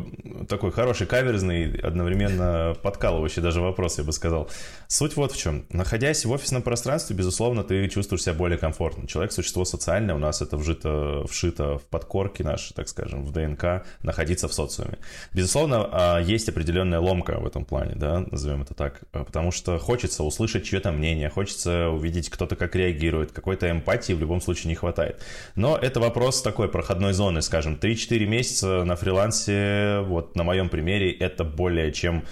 такой 0.48 0.72
хороший, 0.72 1.08
каверзный, 1.08 1.80
одновременно 1.80 2.76
подкалывающий 2.82 3.42
даже 3.42 3.62
вопрос, 3.62 3.98
я 3.98 4.04
бы 4.04 4.12
сказал. 4.12 4.50
Суть 4.88 5.16
вот 5.16 5.32
в 5.32 5.38
чем. 5.38 5.66
Находясь 5.70 6.26
в 6.26 6.32
офисном 6.32 6.62
пространстве, 6.62 7.16
безусловно, 7.16 7.64
ты 7.64 7.88
чувствуешь 7.90 8.24
себя 8.24 8.34
более 8.34 8.58
комфортно. 8.58 9.08
Человек– 9.08 9.32
существо 9.34 9.66
социальное, 9.66 10.16
у 10.16 10.18
нас 10.18 10.42
это 10.42 10.58
вжито, 10.58 11.26
вшито 11.30 11.78
в 11.78 11.84
подкорке 11.84 12.44
наши, 12.44 12.74
так 12.74 12.88
скажем, 12.88 13.26
в 13.26 13.32
ДНК, 13.32 13.86
находиться 14.02 14.48
в 14.48 14.54
социуме. 14.54 14.98
Безусловно, 15.34 15.90
а, 15.92 16.20
есть 16.20 16.50
определенная 16.50 17.00
ломка 17.00 17.40
в 17.40 17.46
этом 17.46 17.66
плане, 17.66 17.94
да, 17.96 18.26
назовем 18.32 18.62
это 18.62 18.74
так, 18.74 19.02
э, 19.14 19.24
потому 19.24 19.52
что 19.52 19.78
хочется 19.78 20.24
услышать 20.24 20.66
чье-то 20.66 20.92
мнение, 20.92 21.30
хочется 21.30 21.90
увидеть, 21.90 22.30
кто-то 22.30 22.56
как 22.56 22.76
реагирует, 22.76 23.32
какой-то 23.32 23.70
эмпатии 23.70 24.14
в 24.14 24.20
любом 24.20 24.42
случае 24.42 24.70
не 24.70 24.76
хватает. 24.76 25.22
Но 25.56 25.78
это 25.78 26.00
вопрос 26.00 26.42
такой 26.42 26.70
проходной 26.70 27.14
зоны, 27.14 27.42
скажем, 27.42 27.76
3-4 27.76 28.26
месяца 28.30 28.84
на 28.84 28.96
фрилансе, 28.96 30.02
вот 30.02 30.36
на 30.36 30.44
моем 30.44 30.70
примере, 30.70 31.12
это 31.12 31.44
более 31.44 31.92
чем 31.92 32.24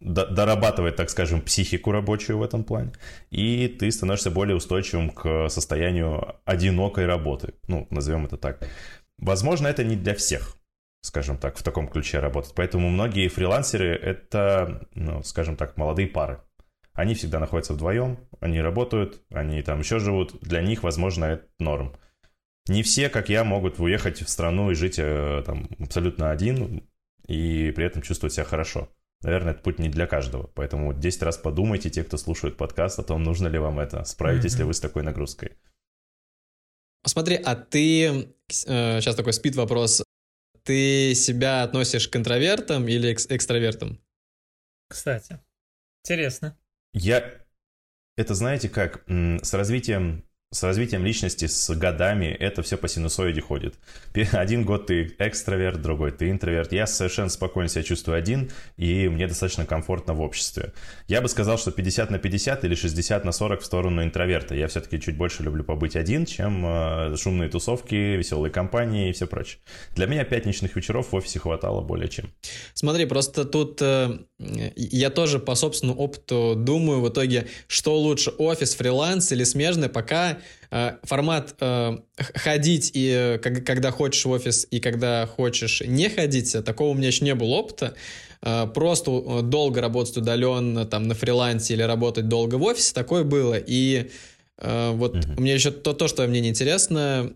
дорабатывает, 0.00 0.96
так 0.96 1.10
скажем, 1.10 1.42
психику 1.42 1.92
рабочую 1.92 2.38
в 2.38 2.42
этом 2.42 2.64
плане, 2.64 2.92
и 3.30 3.68
ты 3.68 3.90
становишься 3.90 4.30
более 4.30 4.56
устойчивым 4.56 5.10
к 5.10 5.48
состоянию 5.50 6.36
одинокой 6.46 7.06
работы, 7.06 7.54
ну, 7.68 7.86
назовем 7.90 8.24
это 8.24 8.38
так. 8.38 8.66
Возможно, 9.18 9.68
это 9.68 9.84
не 9.84 9.96
для 9.96 10.14
всех, 10.14 10.56
скажем 11.02 11.36
так, 11.36 11.58
в 11.58 11.62
таком 11.62 11.86
ключе 11.86 12.18
работать, 12.18 12.54
поэтому 12.54 12.88
многие 12.88 13.28
фрилансеры— 13.28 13.94
это, 14.02 14.88
ну, 14.94 15.22
скажем 15.22 15.56
так, 15.56 15.76
молодые 15.76 16.08
пары. 16.08 16.40
Они 16.94 17.14
всегда 17.14 17.38
находятся 17.38 17.74
вдвоем, 17.74 18.18
они 18.40 18.60
работают, 18.60 19.22
они 19.30 19.62
там 19.62 19.80
еще 19.80 19.98
живут, 19.98 20.40
для 20.40 20.62
них, 20.62 20.82
возможно, 20.82 21.26
это 21.26 21.46
норм. 21.58 21.94
Не 22.68 22.82
все, 22.82 23.08
как 23.08 23.28
я, 23.28 23.44
могут 23.44 23.80
уехать 23.80 24.22
в 24.22 24.28
страну 24.28 24.70
и 24.70 24.74
жить 24.74 24.98
э, 24.98 25.42
там 25.44 25.68
абсолютно 25.78 26.30
один 26.30 26.88
и 27.26 27.72
при 27.72 27.84
этом 27.84 28.02
чувствовать 28.02 28.34
себя 28.34 28.44
хорошо. 28.44 28.88
Наверное, 29.22 29.52
это 29.52 29.62
путь 29.62 29.78
не 29.78 29.88
для 29.88 30.06
каждого. 30.06 30.46
Поэтому 30.54 30.92
10 30.94 31.22
раз 31.22 31.36
подумайте, 31.36 31.90
те, 31.90 32.04
кто 32.04 32.16
слушает 32.16 32.56
подкаст, 32.56 32.98
о 32.98 33.02
том, 33.02 33.22
нужно 33.22 33.48
ли 33.48 33.58
вам 33.58 33.78
это. 33.78 34.04
Справитесь 34.04 34.54
mm-hmm. 34.54 34.58
ли 34.58 34.64
вы 34.64 34.74
с 34.74 34.80
такой 34.80 35.02
нагрузкой. 35.02 35.56
Смотри, 37.04 37.36
а 37.36 37.54
ты... 37.54 38.32
Э, 38.66 39.00
сейчас 39.00 39.14
такой 39.14 39.32
спит 39.32 39.56
вопрос. 39.56 40.02
Ты 40.62 41.14
себя 41.14 41.62
относишь 41.62 42.08
к 42.08 42.16
интровертам 42.16 42.88
или 42.88 43.14
к 43.14 43.20
экстравертам? 43.30 44.00
Кстати, 44.88 45.38
интересно. 46.04 46.58
Я... 46.92 47.32
Это 48.16 48.34
знаете 48.34 48.68
как? 48.68 49.04
С 49.08 49.54
развитием 49.54 50.24
с 50.52 50.64
развитием 50.64 51.04
личности, 51.04 51.46
с 51.46 51.72
годами 51.76 52.26
это 52.26 52.62
все 52.64 52.76
по 52.76 52.88
синусоиде 52.88 53.40
ходит. 53.40 53.76
Один 54.32 54.64
год 54.64 54.88
ты 54.88 55.14
экстраверт, 55.20 55.80
другой 55.80 56.10
ты 56.10 56.28
интроверт. 56.28 56.72
Я 56.72 56.88
совершенно 56.88 57.28
спокойно 57.28 57.68
себя 57.68 57.84
чувствую 57.84 58.18
один, 58.18 58.50
и 58.76 59.08
мне 59.08 59.28
достаточно 59.28 59.64
комфортно 59.64 60.12
в 60.12 60.20
обществе. 60.20 60.72
Я 61.06 61.20
бы 61.20 61.28
сказал, 61.28 61.56
что 61.56 61.70
50 61.70 62.10
на 62.10 62.18
50 62.18 62.64
или 62.64 62.74
60 62.74 63.24
на 63.24 63.30
40 63.30 63.60
в 63.60 63.64
сторону 63.64 64.02
интроверта. 64.02 64.56
Я 64.56 64.66
все-таки 64.66 65.00
чуть 65.00 65.16
больше 65.16 65.44
люблю 65.44 65.62
побыть 65.62 65.94
один, 65.94 66.26
чем 66.26 66.66
э, 66.66 67.16
шумные 67.16 67.48
тусовки, 67.48 67.94
веселые 67.94 68.50
компании 68.50 69.10
и 69.10 69.12
все 69.12 69.28
прочее. 69.28 69.60
Для 69.94 70.06
меня 70.06 70.24
пятничных 70.24 70.74
вечеров 70.74 71.12
в 71.12 71.14
офисе 71.14 71.38
хватало 71.38 71.80
более 71.80 72.08
чем. 72.08 72.28
Смотри, 72.74 73.06
просто 73.06 73.44
тут 73.44 73.80
э, 73.82 74.18
я 74.74 75.10
тоже 75.10 75.38
по 75.38 75.54
собственному 75.54 76.00
опыту 76.00 76.54
думаю 76.56 77.02
в 77.02 77.08
итоге, 77.08 77.46
что 77.68 77.96
лучше, 77.96 78.30
офис, 78.30 78.74
фриланс 78.74 79.30
или 79.30 79.44
смежный, 79.44 79.88
пока 79.88 80.39
Э, 80.70 80.98
формат 81.02 81.54
э, 81.60 81.98
ходить 82.16 82.92
и 82.94 83.40
когда 83.42 83.90
хочешь 83.90 84.24
в 84.24 84.30
офис 84.30 84.68
и 84.70 84.78
когда 84.78 85.26
хочешь 85.26 85.82
не 85.84 86.08
ходить, 86.08 86.56
такого 86.64 86.90
у 86.90 86.94
меня 86.94 87.08
еще 87.08 87.24
не 87.24 87.34
было 87.34 87.48
опыта. 87.48 87.94
Э, 88.40 88.68
просто 88.72 89.42
долго 89.42 89.80
работать 89.80 90.16
удаленно, 90.16 90.86
там, 90.86 91.08
на 91.08 91.14
фрилансе 91.14 91.74
или 91.74 91.82
работать 91.82 92.28
долго 92.28 92.54
в 92.54 92.62
офисе, 92.62 92.94
такое 92.94 93.24
было. 93.24 93.54
И 93.54 94.10
вот 94.62 95.16
mm-hmm. 95.16 95.38
у 95.38 95.40
меня 95.40 95.54
еще 95.54 95.70
то, 95.70 95.94
то, 95.94 96.06
что 96.06 96.26
мне 96.26 96.46
интересно, 96.46 97.32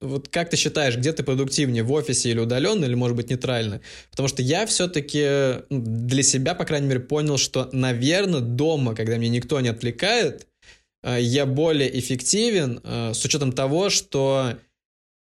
вот 0.00 0.28
как 0.28 0.48
ты 0.48 0.56
считаешь, 0.56 0.96
где 0.96 1.12
ты 1.12 1.22
продуктивнее, 1.22 1.82
в 1.82 1.92
офисе 1.92 2.30
или 2.30 2.38
удаленно, 2.38 2.86
или, 2.86 2.94
может 2.94 3.14
быть, 3.14 3.28
нейтрально? 3.28 3.82
Потому 4.10 4.26
что 4.26 4.40
я 4.40 4.64
все-таки 4.64 5.60
ну, 5.68 5.82
для 5.82 6.22
себя, 6.22 6.54
по 6.54 6.64
крайней 6.64 6.86
мере, 6.86 7.00
понял, 7.00 7.36
что, 7.36 7.68
наверное, 7.72 8.40
дома, 8.40 8.94
когда 8.94 9.18
меня 9.18 9.32
никто 9.32 9.60
не 9.60 9.68
отвлекает, 9.68 10.46
Э, 10.46 10.51
я 11.02 11.46
более 11.46 11.98
эффективен 11.98 12.80
э, 12.82 13.12
с 13.12 13.24
учетом 13.24 13.52
того, 13.52 13.90
что 13.90 14.56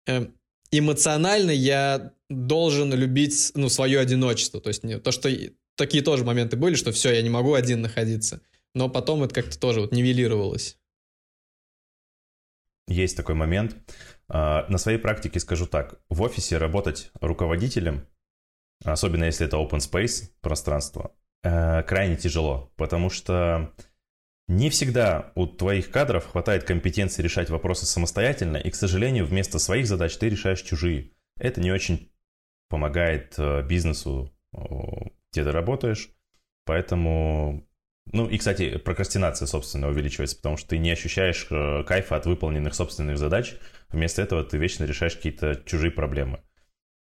э, 0.07 0.27
эмоционально 0.71 1.51
я 1.51 2.13
должен 2.31 2.93
любить 2.95 3.53
ну, 3.55 3.69
свое 3.69 4.01
одиночество. 4.01 4.61
То 4.61 4.69
есть 4.69 4.83
то, 5.03 5.13
что 5.13 5.31
такие 5.77 6.03
тоже 6.03 6.25
моменты 6.25 6.57
были, 6.57 6.75
что 6.75 6.93
все, 6.93 7.13
я 7.13 7.23
не 7.23 7.29
могу 7.29 7.55
один 7.55 7.83
находиться. 7.83 8.41
Но 8.75 8.89
потом 8.89 9.23
это 9.23 9.35
как-то 9.35 9.59
тоже 9.59 9.81
вот 9.81 9.93
нивелировалось. 9.93 10.79
Есть 12.89 13.17
такой 13.17 13.35
момент. 13.35 13.77
А, 14.29 14.67
на 14.69 14.79
своей 14.79 14.99
практике 14.99 15.41
скажу 15.41 15.67
так. 15.67 16.01
В 16.09 16.23
офисе 16.23 16.57
работать 16.57 17.11
руководителем, 17.21 18.07
особенно 18.85 19.25
если 19.25 19.47
это 19.47 19.57
open 19.57 19.79
space 19.79 20.31
пространство, 20.41 21.15
крайне 21.43 22.17
тяжело, 22.17 22.73
потому 22.77 23.09
что 23.09 23.73
не 24.49 24.71
всегда 24.71 25.33
у 25.35 25.47
твоих 25.47 25.91
кадров 25.91 26.27
хватает 26.27 26.65
компетенции 26.65 27.23
решать 27.23 27.51
вопросы 27.51 27.85
самостоятельно, 27.87 28.57
и, 28.57 28.71
к 28.71 28.77
сожалению, 28.77 29.27
вместо 29.27 29.59
своих 29.59 29.87
задач 29.87 30.17
ты 30.17 30.29
решаешь 30.29 30.63
чужие. 30.63 31.11
Это 31.39 31.61
не 31.61 31.73
очень 31.73 32.13
помогает 32.69 33.35
э, 33.39 33.63
бизнесу, 33.63 34.33
где 34.53 35.45
ты 35.45 35.51
работаешь. 35.51 36.11
Поэтому... 36.65 37.67
Ну 38.13 38.29
и, 38.29 38.39
кстати, 38.39 38.79
прокрастинация, 38.79 39.47
собственно, 39.47 39.89
увеличивается, 39.89 40.37
потому 40.37 40.57
что 40.57 40.69
ты 40.69 40.79
не 40.79 40.93
ощущаешь 40.93 41.49
э, 41.51 41.83
кайфа 41.85 42.17
от 42.17 42.27
выполненных 42.27 42.75
собственных 42.75 43.19
задач. 43.19 43.55
Вместо 43.89 44.23
этого 44.23 44.45
ты 44.45 44.59
вечно 44.59 44.85
решаешь 44.85 45.17
какие-то 45.17 45.61
чужие 45.67 45.91
проблемы. 45.91 46.41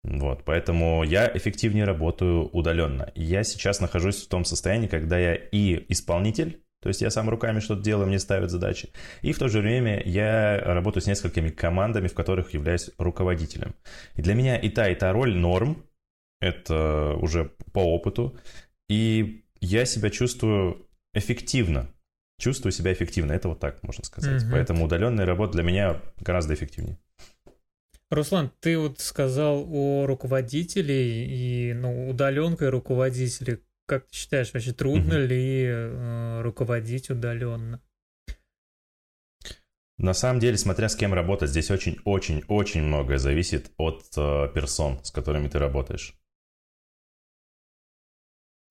Вот, 0.03 0.43
поэтому 0.45 1.03
я 1.03 1.29
эффективнее 1.33 1.85
работаю 1.85 2.49
удаленно. 2.49 3.11
Я 3.15 3.43
сейчас 3.43 3.81
нахожусь 3.81 4.23
в 4.23 4.29
том 4.29 4.45
состоянии, 4.45 4.87
когда 4.87 5.17
я 5.17 5.35
и 5.35 5.85
исполнитель, 5.89 6.63
то 6.83 6.89
есть 6.89 7.01
я 7.01 7.09
сам 7.09 7.29
руками 7.29 7.61
что-то 7.61 7.81
делаю, 7.81 8.07
мне 8.07 8.19
ставят 8.19 8.51
задачи. 8.51 8.89
И 9.21 9.31
в 9.31 9.39
то 9.39 9.47
же 9.47 9.61
время 9.61 10.03
я 10.03 10.59
работаю 10.59 11.01
с 11.01 11.07
несколькими 11.07 11.49
командами, 11.49 12.09
в 12.09 12.13
которых 12.13 12.53
являюсь 12.53 12.91
руководителем. 12.97 13.73
И 14.15 14.21
для 14.21 14.33
меня 14.33 14.57
и 14.57 14.67
та, 14.67 14.89
и 14.89 14.95
та 14.95 15.13
роль 15.13 15.33
норм. 15.33 15.85
Это 16.41 17.13
уже 17.21 17.51
по 17.71 17.79
опыту. 17.79 18.37
И 18.89 19.45
я 19.61 19.85
себя 19.85 20.09
чувствую 20.09 20.85
эффективно. 21.13 21.87
Чувствую 22.37 22.73
себя 22.73 22.91
эффективно. 22.91 23.31
Это 23.31 23.47
вот 23.47 23.61
так 23.61 23.81
можно 23.81 24.03
сказать. 24.03 24.43
Угу. 24.43 24.51
Поэтому 24.51 24.83
удаленная 24.83 25.25
работа 25.25 25.53
для 25.53 25.63
меня 25.63 26.01
гораздо 26.19 26.53
эффективнее. 26.53 26.97
Руслан, 28.09 28.51
ты 28.59 28.77
вот 28.77 28.99
сказал 28.99 29.65
о 29.71 30.05
руководителе 30.05 31.25
и 31.27 31.73
ну, 31.73 32.09
удаленкой 32.09 32.71
руководителей. 32.71 33.59
Как 33.93 34.07
ты 34.07 34.15
считаешь, 34.15 34.51
вообще 34.51 34.73
трудно 34.73 35.19
угу. 35.19 35.27
ли 35.27 35.65
э, 35.65 36.41
руководить 36.41 37.11
удаленно? 37.11 37.79
На 39.99 40.15
самом 40.15 40.39
деле, 40.39 40.57
смотря 40.57 40.89
с 40.89 40.95
кем 40.95 41.13
работать, 41.13 41.51
здесь 41.51 41.69
очень-очень-очень 41.69 42.81
многое 42.81 43.19
зависит 43.19 43.71
от 43.77 44.03
э, 44.17 44.49
персон, 44.51 45.03
с 45.05 45.11
которыми 45.11 45.47
ты 45.47 45.59
работаешь. 45.59 46.17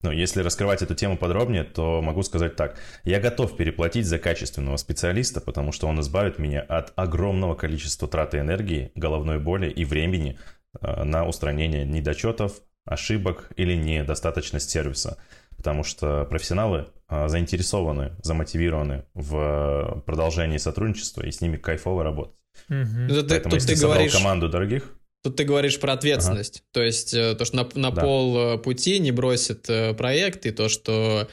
Но 0.01 0.11
если 0.11 0.41
раскрывать 0.41 0.81
эту 0.81 0.93
тему 0.93 1.17
подробнее, 1.17 1.63
то 1.63 2.01
могу 2.01 2.21
сказать 2.23 2.57
так. 2.57 2.77
Я 3.05 3.21
готов 3.21 3.55
переплатить 3.55 4.05
за 4.05 4.19
качественного 4.19 4.75
специалиста, 4.75 5.39
потому 5.39 5.71
что 5.71 5.87
он 5.87 6.01
избавит 6.01 6.37
меня 6.37 6.59
от 6.59 6.91
огромного 6.97 7.55
количества 7.55 8.09
траты 8.09 8.39
энергии, 8.39 8.91
головной 8.95 9.39
боли 9.39 9.69
и 9.69 9.85
времени 9.85 10.37
э, 10.81 11.03
на 11.05 11.25
устранение 11.25 11.85
недочетов, 11.85 12.61
ошибок 12.85 13.49
или 13.55 13.75
недостаточность 13.75 14.69
сервиса. 14.69 15.17
Потому 15.57 15.83
что 15.83 16.25
профессионалы 16.25 16.87
э, 17.09 17.27
заинтересованы, 17.27 18.15
замотивированы 18.21 19.05
в 19.13 20.03
продолжении 20.05 20.57
сотрудничества 20.57 21.21
и 21.25 21.31
с 21.31 21.41
ними 21.41 21.57
кайфово 21.57 22.03
работать. 22.03 22.35
Угу. 22.69 23.25
Поэтому 23.29 23.55
если 23.55 23.75
ты 23.75 23.81
говоришь... 23.81 24.13
команду 24.13 24.49
дорогих, 24.49 24.95
Тут 25.23 25.37
ты 25.37 25.45
говоришь 25.45 25.79
про 25.79 25.93
ответственность. 25.93 26.57
Ага. 26.57 26.65
То 26.73 26.83
есть 26.83 27.13
э, 27.13 27.33
то, 27.35 27.45
что 27.45 27.55
на, 27.55 27.69
на 27.75 27.91
да. 27.91 28.01
пол 28.01 28.37
э, 28.37 28.57
пути 28.57 28.99
не 28.99 29.11
бросит 29.11 29.69
э, 29.69 29.93
проект, 29.93 30.45
и 30.45 30.51
то, 30.51 30.67
что 30.67 31.29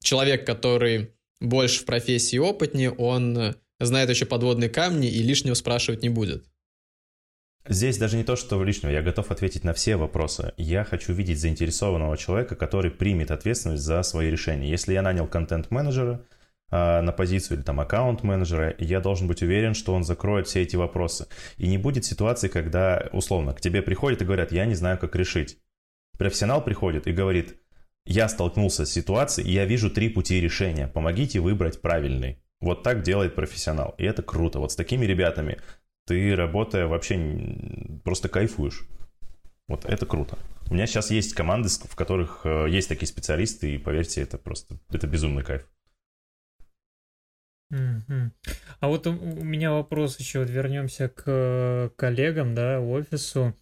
человек, 0.00 0.46
который 0.46 1.14
больше 1.40 1.80
в 1.80 1.84
профессии 1.86 2.36
опытнее, 2.36 2.90
он 2.90 3.54
знает 3.80 4.10
еще 4.10 4.26
подводные 4.26 4.68
камни 4.68 5.08
и 5.08 5.22
лишнего 5.22 5.54
спрашивать 5.54 6.02
не 6.02 6.10
будет. 6.10 6.44
Здесь 7.68 7.98
даже 7.98 8.16
не 8.16 8.24
то, 8.24 8.34
что 8.34 8.62
лишнего. 8.64 8.90
Я 8.90 9.02
готов 9.02 9.30
ответить 9.30 9.62
на 9.62 9.74
все 9.74 9.96
вопросы. 9.96 10.54
Я 10.56 10.84
хочу 10.84 11.12
видеть 11.12 11.38
заинтересованного 11.38 12.16
человека, 12.16 12.56
который 12.56 12.90
примет 12.90 13.30
ответственность 13.30 13.82
за 13.82 14.02
свои 14.02 14.30
решения. 14.30 14.70
Если 14.70 14.94
я 14.94 15.02
нанял 15.02 15.26
контент-менеджера, 15.26 16.24
а, 16.70 17.02
на 17.02 17.12
позицию 17.12 17.58
или 17.58 17.64
там 17.64 17.80
аккаунт-менеджера, 17.80 18.74
я 18.78 19.00
должен 19.00 19.26
быть 19.26 19.42
уверен, 19.42 19.74
что 19.74 19.94
он 19.94 20.04
закроет 20.04 20.46
все 20.46 20.62
эти 20.62 20.76
вопросы. 20.76 21.28
И 21.58 21.66
не 21.66 21.76
будет 21.76 22.06
ситуации, 22.06 22.48
когда, 22.48 23.08
условно, 23.12 23.52
к 23.52 23.60
тебе 23.60 23.82
приходят 23.82 24.22
и 24.22 24.24
говорят, 24.24 24.50
я 24.50 24.64
не 24.64 24.74
знаю, 24.74 24.98
как 24.98 25.14
решить. 25.14 25.58
Профессионал 26.18 26.64
приходит 26.64 27.06
и 27.06 27.12
говорит, 27.12 27.60
я 28.06 28.28
столкнулся 28.28 28.86
с 28.86 28.90
ситуацией, 28.90 29.48
и 29.48 29.52
я 29.52 29.66
вижу 29.66 29.90
три 29.90 30.08
пути 30.08 30.40
решения, 30.40 30.88
помогите 30.88 31.40
выбрать 31.40 31.80
правильный. 31.82 32.42
Вот 32.60 32.82
так 32.82 33.02
делает 33.02 33.34
профессионал, 33.34 33.94
и 33.98 34.04
это 34.04 34.22
круто. 34.22 34.58
Вот 34.58 34.72
с 34.72 34.76
такими 34.76 35.06
ребятами 35.06 35.58
ты, 36.08 36.34
работая, 36.34 36.86
вообще 36.86 38.00
просто 38.02 38.30
кайфуешь. 38.30 38.86
Вот 39.68 39.84
это 39.84 40.06
круто. 40.06 40.38
У 40.70 40.74
меня 40.74 40.86
сейчас 40.86 41.10
есть 41.10 41.34
команды, 41.34 41.68
в 41.68 41.94
которых 41.94 42.40
э, 42.44 42.66
есть 42.70 42.88
такие 42.88 43.06
специалисты, 43.06 43.74
и 43.74 43.78
поверьте, 43.78 44.22
это 44.22 44.38
просто, 44.38 44.78
это 44.90 45.06
безумный 45.06 45.44
кайф. 45.44 45.68
Mm-hmm. 47.70 48.30
А 48.80 48.88
вот 48.88 49.06
у, 49.06 49.10
у 49.10 49.44
меня 49.44 49.72
вопрос 49.72 50.18
еще, 50.18 50.40
вот 50.40 50.48
вернемся 50.48 51.10
к 51.10 51.92
коллегам, 51.96 52.54
да, 52.54 52.80
офису. 52.80 53.54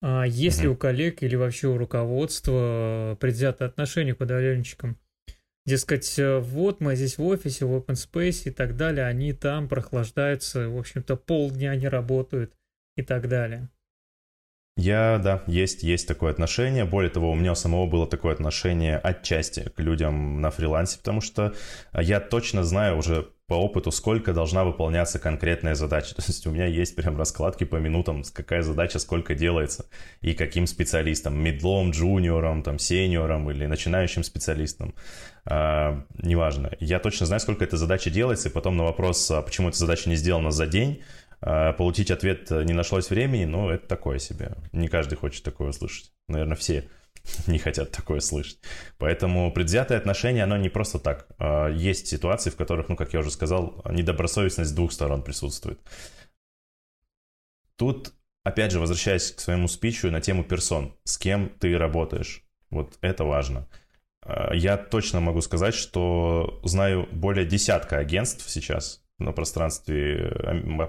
А 0.00 0.24
есть 0.26 0.60
mm-hmm. 0.60 0.62
ли 0.62 0.68
у 0.68 0.76
коллег 0.76 1.22
или 1.22 1.36
вообще 1.36 1.68
у 1.68 1.76
руководства 1.76 3.18
предвзятое 3.20 3.68
отношение 3.68 4.14
к 4.14 4.20
удаленщикам? 4.22 4.98
Дескать, 5.66 6.14
вот 6.18 6.80
мы 6.80 6.94
здесь 6.94 7.16
в 7.16 7.24
офисе, 7.24 7.64
в 7.64 7.74
open 7.74 7.94
space 7.94 8.48
и 8.48 8.50
так 8.50 8.76
далее, 8.76 9.06
они 9.06 9.32
там 9.32 9.66
прохлаждаются, 9.66 10.68
в 10.68 10.78
общем-то, 10.78 11.16
полдня 11.16 11.74
не 11.74 11.88
работают 11.88 12.52
и 12.96 13.02
так 13.02 13.28
далее. 13.28 13.70
Я, 14.76 15.20
да, 15.22 15.44
есть, 15.46 15.84
есть 15.84 16.08
такое 16.08 16.32
отношение. 16.32 16.84
Более 16.84 17.10
того, 17.10 17.30
у 17.30 17.36
меня 17.36 17.54
самого 17.54 17.86
было 17.86 18.08
такое 18.08 18.32
отношение 18.32 18.98
отчасти 18.98 19.70
к 19.70 19.78
людям 19.78 20.40
на 20.40 20.50
фрилансе, 20.50 20.98
потому 20.98 21.20
что 21.20 21.54
я 21.92 22.18
точно 22.18 22.64
знаю 22.64 22.98
уже 22.98 23.30
по 23.46 23.54
опыту, 23.54 23.90
сколько 23.90 24.32
должна 24.32 24.64
выполняться 24.64 25.18
конкретная 25.18 25.74
задача. 25.74 26.14
То 26.14 26.22
есть 26.26 26.46
у 26.46 26.50
меня 26.50 26.66
есть 26.66 26.96
прям 26.96 27.18
раскладки 27.18 27.64
по 27.64 27.76
минутам, 27.76 28.22
какая 28.32 28.62
задача 28.62 28.98
сколько 28.98 29.34
делается, 29.34 29.86
и 30.22 30.32
каким 30.32 30.66
специалистам, 30.66 31.38
медлом, 31.38 31.90
джуниором, 31.90 32.62
там, 32.62 32.78
сеньором 32.78 33.50
или 33.50 33.66
начинающим 33.66 34.24
специалистом. 34.24 34.94
А, 35.44 36.04
неважно. 36.16 36.72
Я 36.80 37.00
точно 37.00 37.26
знаю, 37.26 37.40
сколько 37.40 37.64
эта 37.64 37.76
задача 37.76 38.08
делается, 38.08 38.48
и 38.48 38.52
потом 38.52 38.78
на 38.78 38.84
вопрос, 38.84 39.30
а 39.30 39.42
почему 39.42 39.68
эта 39.68 39.76
задача 39.76 40.08
не 40.08 40.16
сделана 40.16 40.50
за 40.50 40.66
день, 40.66 41.02
а, 41.42 41.74
получить 41.74 42.10
ответ 42.10 42.50
не 42.50 42.72
нашлось 42.72 43.10
времени, 43.10 43.44
ну, 43.44 43.68
это 43.68 43.86
такое 43.86 44.18
себе. 44.18 44.54
Не 44.72 44.88
каждый 44.88 45.16
хочет 45.16 45.42
такое 45.42 45.68
услышать. 45.68 46.12
Наверное, 46.28 46.56
все 46.56 46.88
не 47.46 47.58
хотят 47.58 47.90
такое 47.92 48.20
слышать. 48.20 48.58
Поэтому 48.98 49.52
предвзятое 49.52 49.98
отношение, 49.98 50.44
оно 50.44 50.56
не 50.56 50.68
просто 50.68 50.98
так. 50.98 51.28
А, 51.38 51.68
есть 51.70 52.06
ситуации, 52.06 52.50
в 52.50 52.56
которых, 52.56 52.88
ну, 52.88 52.96
как 52.96 53.12
я 53.12 53.20
уже 53.20 53.30
сказал, 53.30 53.82
недобросовестность 53.90 54.70
с 54.70 54.74
двух 54.74 54.92
сторон 54.92 55.22
присутствует. 55.22 55.80
Тут, 57.76 58.12
опять 58.44 58.72
же, 58.72 58.80
возвращаясь 58.80 59.32
к 59.32 59.40
своему 59.40 59.68
спичу 59.68 60.10
на 60.10 60.20
тему 60.20 60.44
персон, 60.44 60.96
с 61.04 61.18
кем 61.18 61.48
ты 61.48 61.76
работаешь. 61.76 62.42
Вот 62.70 62.98
это 63.00 63.24
важно. 63.24 63.68
А, 64.22 64.54
я 64.54 64.76
точно 64.76 65.20
могу 65.20 65.40
сказать, 65.40 65.74
что 65.74 66.60
знаю 66.64 67.08
более 67.10 67.46
десятка 67.46 67.98
агентств 67.98 68.48
сейчас 68.48 69.02
на 69.18 69.30
пространстве, 69.32 70.32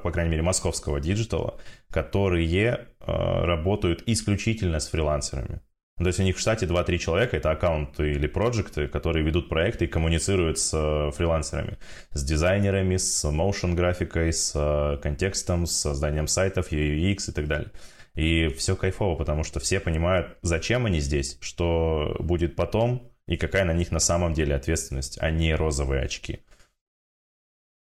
по 0.04 0.12
крайней 0.12 0.32
мере, 0.32 0.41
московского 0.41 1.00
диджитала, 1.00 1.60
которые 1.91 2.88
работают 3.00 4.02
исключительно 4.08 4.80
с 4.80 4.88
фрилансерами. 4.88 5.62
То 5.98 6.08
есть 6.08 6.20
у 6.20 6.24
них 6.24 6.36
в 6.36 6.40
штате 6.40 6.66
2-3 6.66 6.98
человека, 6.98 7.38
это 7.38 7.52
аккаунты 7.52 8.12
или 8.12 8.28
проекты, 8.28 8.90
которые 8.90 9.24
ведут 9.26 9.48
проекты 9.48 9.86
и 9.86 9.88
коммуницируют 9.88 10.60
с 10.60 10.74
э, 10.74 11.12
фрилансерами, 11.12 11.78
с 12.12 12.22
дизайнерами, 12.22 12.98
с 12.98 13.24
motion-графикой, 13.24 14.34
с 14.34 14.52
э, 14.56 14.98
контекстом, 15.02 15.66
с 15.66 15.72
созданием 15.72 16.28
сайтов, 16.28 16.74
UX 16.74 17.30
и 17.30 17.32
так 17.32 17.48
далее. 17.48 17.72
И 18.14 18.50
все 18.50 18.76
кайфово, 18.76 19.16
потому 19.16 19.46
что 19.46 19.62
все 19.62 19.80
понимают, 19.80 20.38
зачем 20.42 20.86
они 20.86 21.00
здесь, 21.00 21.38
что 21.40 22.18
будет 22.20 22.58
потом 22.58 23.10
и 23.26 23.38
какая 23.38 23.64
на 23.64 23.74
них 23.74 23.92
на 23.92 24.00
самом 24.00 24.34
деле 24.34 24.54
ответственность, 24.54 25.18
а 25.22 25.32
не 25.32 25.56
розовые 25.56 26.02
очки. 26.04 26.42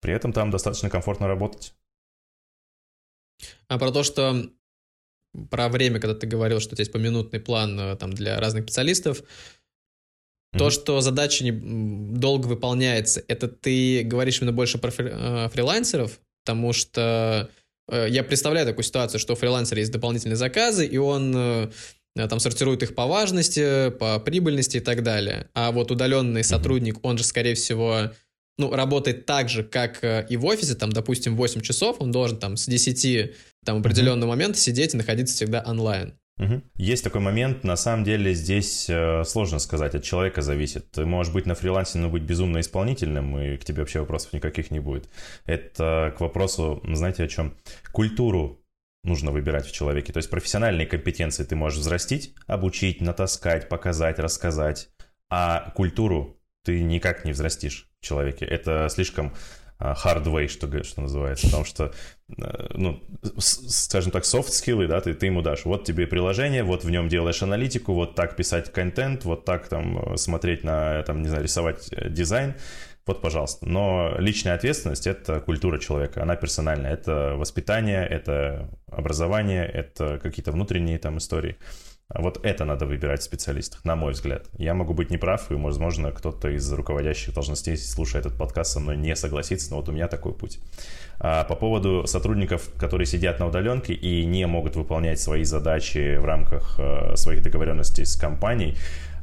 При 0.02 0.14
этом 0.14 0.34
там 0.34 0.52
достаточно 0.52 0.90
комфортно 0.90 1.28
работать. 1.28 1.74
А 3.68 3.80
про 3.80 3.92
то, 3.92 4.04
что 4.04 4.50
про 5.50 5.70
время, 5.70 6.00
когда 6.00 6.16
ты 6.16 6.28
говорил, 6.28 6.60
что 6.60 6.74
у 6.74 6.76
тебя 6.76 6.84
есть 6.84 6.92
поминутный 6.92 7.40
план 7.40 7.80
э, 7.80 7.96
там, 7.96 8.14
для 8.14 8.40
разных 8.40 8.64
специалистов, 8.64 9.22
mm-hmm. 9.22 10.58
то, 10.58 10.70
что 10.70 11.02
задача 11.02 11.44
не, 11.44 11.52
долго 11.52 12.48
выполняется, 12.48 13.24
это 13.28 13.48
ты 13.48 14.04
говоришь 14.04 14.40
именно 14.40 14.54
больше 14.54 14.78
про 14.78 14.92
фри, 14.92 15.10
э, 15.12 15.50
фрилансеров, 15.52 16.20
потому 16.46 16.74
что 16.74 17.50
э, 17.90 18.08
я 18.10 18.24
представляю 18.24 18.68
такую 18.68 18.84
ситуацию, 18.84 19.20
что 19.20 19.34
у 19.34 19.36
фрилансера 19.36 19.80
есть 19.80 19.92
дополнительные 19.92 20.38
заказы, 20.38 20.86
и 20.86 20.98
он 20.98 21.34
э, 21.36 21.72
там 22.16 22.40
сортирует 22.40 22.84
их 22.84 22.94
по 22.94 23.08
важности, 23.08 23.90
по 23.90 24.20
прибыльности 24.20 24.78
и 24.78 24.82
так 24.82 25.02
далее. 25.02 25.50
А 25.54 25.72
вот 25.72 25.90
удаленный 25.90 26.42
mm-hmm. 26.42 26.44
сотрудник, 26.44 27.00
он 27.04 27.18
же, 27.18 27.24
скорее 27.24 27.56
всего, 27.56 28.12
ну, 28.60 28.72
работает 28.72 29.26
так 29.26 29.50
же, 29.50 29.64
как 29.64 30.04
э, 30.04 30.28
и 30.30 30.38
в 30.38 30.46
офисе, 30.46 30.76
там, 30.76 30.92
допустим, 30.92 31.36
8 31.36 31.62
часов, 31.62 31.98
он 32.00 32.12
должен 32.12 32.38
там 32.38 32.56
с 32.56 32.68
10 32.68 33.34
там 33.64 33.80
определенного 33.80 34.30
uh-huh. 34.30 34.34
момента 34.34 34.58
сидеть 34.58 34.94
и 34.94 34.98
находиться 34.98 35.36
всегда 35.36 35.64
онлайн. 35.66 36.18
Угу. 36.40 36.64
Есть 36.78 37.04
такой 37.04 37.22
момент, 37.22 37.64
на 37.64 37.76
самом 37.76 38.04
деле 38.04 38.34
здесь 38.34 38.88
э, 38.90 39.24
сложно 39.24 39.60
сказать, 39.60 39.94
от 39.94 40.04
человека 40.04 40.42
зависит. 40.42 40.90
Ты 40.90 41.06
можешь 41.06 41.32
быть 41.32 41.46
на 41.46 41.54
фрилансе, 41.54 42.00
но 42.00 42.10
быть 42.10 42.24
безумно 42.24 42.60
исполнительным, 42.60 43.38
и 43.38 43.58
к 43.58 43.66
тебе 43.66 43.82
вообще 43.82 44.00
вопросов 44.00 44.34
никаких 44.34 44.72
не 44.72 44.80
будет. 44.80 45.08
Это 45.46 46.14
к 46.18 46.22
вопросу, 46.22 46.82
знаете 46.92 47.24
о 47.24 47.28
чем? 47.28 47.56
Культуру 47.92 48.64
нужно 49.04 49.32
выбирать 49.32 49.68
в 49.68 49.72
человеке. 49.72 50.12
То 50.12 50.18
есть 50.18 50.30
профессиональные 50.30 50.88
компетенции 50.88 51.44
ты 51.44 51.56
можешь 51.56 51.80
взрастить, 51.80 52.34
обучить, 52.48 53.00
натаскать, 53.00 53.70
показать, 53.70 54.18
рассказать. 54.18 54.90
А 55.30 55.72
культуру 55.76 56.40
ты 56.64 56.82
никак 56.82 57.26
не 57.26 57.34
взрастишь 57.34 57.90
в 58.02 58.06
человеке. 58.06 58.46
Это 58.46 58.88
слишком 58.90 59.34
hard 59.92 60.26
way, 60.26 60.48
что, 60.48 60.84
что 60.84 61.02
называется, 61.02 61.48
потому 61.48 61.66
что, 61.66 61.92
э, 62.38 62.68
ну, 62.74 63.02
скажем 63.38 64.12
так, 64.12 64.24
soft 64.24 64.50
skills, 64.50 64.88
да, 64.88 65.02
ты, 65.02 65.14
ты 65.14 65.26
ему 65.26 65.42
дашь, 65.42 65.66
вот 65.66 65.84
тебе 65.84 66.08
приложение, 66.08 66.64
вот 66.64 66.84
в 66.84 66.90
нем 66.90 67.10
делаешь 67.10 67.44
аналитику, 67.44 67.94
вот 67.94 68.16
так 68.16 68.36
писать 68.36 68.72
контент, 68.72 69.26
вот 69.26 69.46
так 69.46 69.68
там 69.68 70.18
смотреть 70.18 70.64
на, 70.64 71.04
там, 71.04 71.22
не 71.22 71.28
знаю, 71.28 71.44
рисовать 71.44 71.90
э, 71.92 72.10
дизайн, 72.10 72.56
вот, 73.06 73.22
пожалуйста. 73.22 73.66
Но 73.66 74.16
личная 74.18 74.56
ответственность– 74.56 75.08
это 75.08 75.42
культура 75.42 75.78
человека, 75.78 76.24
она 76.24 76.36
персональная, 76.36 76.94
это 76.94 77.36
воспитание, 77.36 78.08
это 78.08 78.70
образование, 78.88 79.66
это 79.66 80.20
какие-то 80.20 80.52
внутренние 80.52 81.00
там 81.00 81.18
истории. 81.18 81.58
Вот 82.16 82.40
это 82.44 82.66
надо 82.66 82.86
выбирать 82.86 83.22
в 83.22 83.24
специалистах, 83.24 83.84
на 83.86 83.96
мой 83.96 84.14
взгляд. 84.14 84.46
Я 84.58 84.74
могу 84.74 84.94
быть 84.94 85.10
неправ, 85.10 85.52
и, 85.52 85.56
возможно, 85.56 86.12
кто-то 86.12 86.50
из 86.50 86.72
руководящих 86.72 87.34
должностей, 87.34 87.76
слушая 87.78 88.22
этот 88.22 88.36
подкаст, 88.38 88.74
со 88.74 88.80
мной 88.80 88.98
не 88.98 89.16
согласится, 89.16 89.72
но 89.72 89.78
вот 89.78 89.90
у 89.90 89.92
меня 89.92 90.08
такой 90.08 90.34
путь. 90.34 90.60
А 91.20 91.44
по 91.44 91.56
поводу 91.56 92.06
сотрудников, 92.06 92.70
которые 92.78 93.08
сидят 93.08 93.40
на 93.40 93.48
удаленке 93.48 93.94
и 93.94 94.26
не 94.26 94.46
могут 94.46 94.76
выполнять 94.76 95.20
свои 95.20 95.44
задачи 95.44 96.18
в 96.18 96.26
рамках 96.26 96.76
э, 96.78 97.16
своих 97.16 97.42
договоренностей 97.42 98.06
с 98.06 98.16
компанией, 98.16 98.76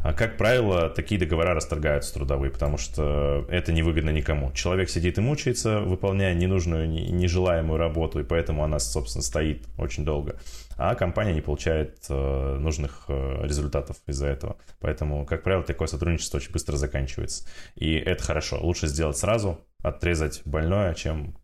А 0.02 0.14
как 0.14 0.38
правило, 0.38 0.88
такие 0.88 1.20
договора 1.20 1.54
расторгаются 1.54 2.14
трудовые, 2.14 2.50
потому 2.50 2.78
что 2.78 3.44
это 3.50 3.70
невыгодно 3.70 4.08
никому. 4.10 4.50
Человек 4.52 4.88
сидит 4.88 5.18
и 5.18 5.20
мучается, 5.20 5.80
выполняя 5.80 6.32
ненужную, 6.34 6.88
нежелаемую 6.88 7.78
работу, 7.78 8.18
и 8.18 8.24
поэтому 8.24 8.64
она, 8.64 8.78
собственно, 8.78 9.22
стоит 9.22 9.62
очень 9.76 10.06
долго. 10.06 10.36
А 10.82 10.94
компания 10.94 11.34
не 11.34 11.42
получает 11.42 12.06
э, 12.08 12.56
нужных 12.58 13.04
э, 13.08 13.42
результатов 13.46 13.98
из-за 14.06 14.28
этого. 14.28 14.56
Поэтому, 14.78 15.26
как 15.26 15.42
правило, 15.42 15.62
такое 15.62 15.86
сотрудничество 15.86 16.38
очень 16.38 16.52
быстро 16.52 16.78
заканчивается. 16.78 17.46
И 17.74 17.96
это 17.96 18.24
хорошо. 18.24 18.58
Лучше 18.62 18.86
сделать 18.86 19.18
сразу, 19.18 19.60
отрезать 19.82 20.40
больное, 20.46 20.94
чем 20.94 21.36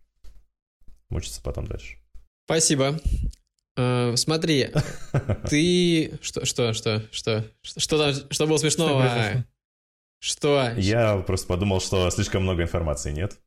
мучиться 1.11 1.43
потом 1.43 1.67
дальше. 1.67 1.99
Спасибо. 2.47 2.99
Uh, 3.79 4.17
смотри, 4.17 4.71
ты... 5.51 6.19
Что, 6.23 6.47
что, 6.47 6.73
что, 6.73 7.03
что, 7.11 7.45
что, 7.61 7.99
там, 7.99 8.31
что 8.31 8.47
было 8.47 8.57
смешного? 8.57 9.45
Что? 10.19 10.71
Я 10.79 11.19
просто 11.19 11.47
подумал, 11.47 11.83
что 11.83 12.09
слишком 12.09 12.45
много 12.45 12.63
информации, 12.63 13.13
нет? 13.13 13.39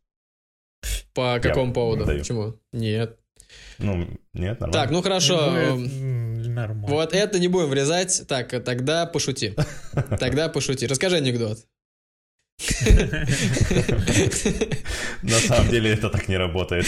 По 1.16 1.40
какому 1.42 1.74
поводу? 1.74 2.06
Почему? 2.06 2.60
Нет. 2.72 3.18
Ну, 3.78 4.08
нет, 4.34 4.60
нормально. 4.60 4.74
Так, 4.74 4.92
ну 4.92 5.02
хорошо. 5.02 5.52
Нормально. 5.76 6.88
Вот 6.88 7.14
это 7.14 7.40
не 7.40 7.48
будем 7.48 7.70
врезать. 7.70 8.24
Так, 8.28 8.50
тогда 8.64 9.06
пошути. 9.06 9.56
Тогда 10.20 10.50
пошути. 10.50 10.88
Расскажи 10.88 11.18
анекдот. 11.18 11.60
На 15.24 15.40
самом 15.40 15.70
деле 15.70 15.92
это 15.94 16.10
так 16.10 16.28
не 16.28 16.38
работает. 16.38 16.88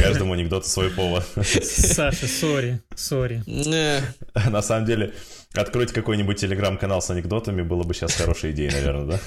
Каждому 0.00 0.34
анекдоту 0.34 0.68
свой 0.68 0.90
повод. 0.90 1.26
Саша, 1.42 2.28
сори, 2.28 2.80
сори. 2.94 3.42
На 4.50 4.62
самом 4.62 4.86
деле, 4.86 5.12
откройте 5.54 5.92
какой-нибудь 5.94 6.38
телеграм-канал 6.38 7.02
с 7.02 7.10
анекдотами 7.10 7.62
было 7.62 7.82
бы 7.82 7.92
сейчас 7.94 8.14
хорошей 8.14 8.52
идеей, 8.52 8.70
наверное, 8.70 9.06
да? 9.06 9.20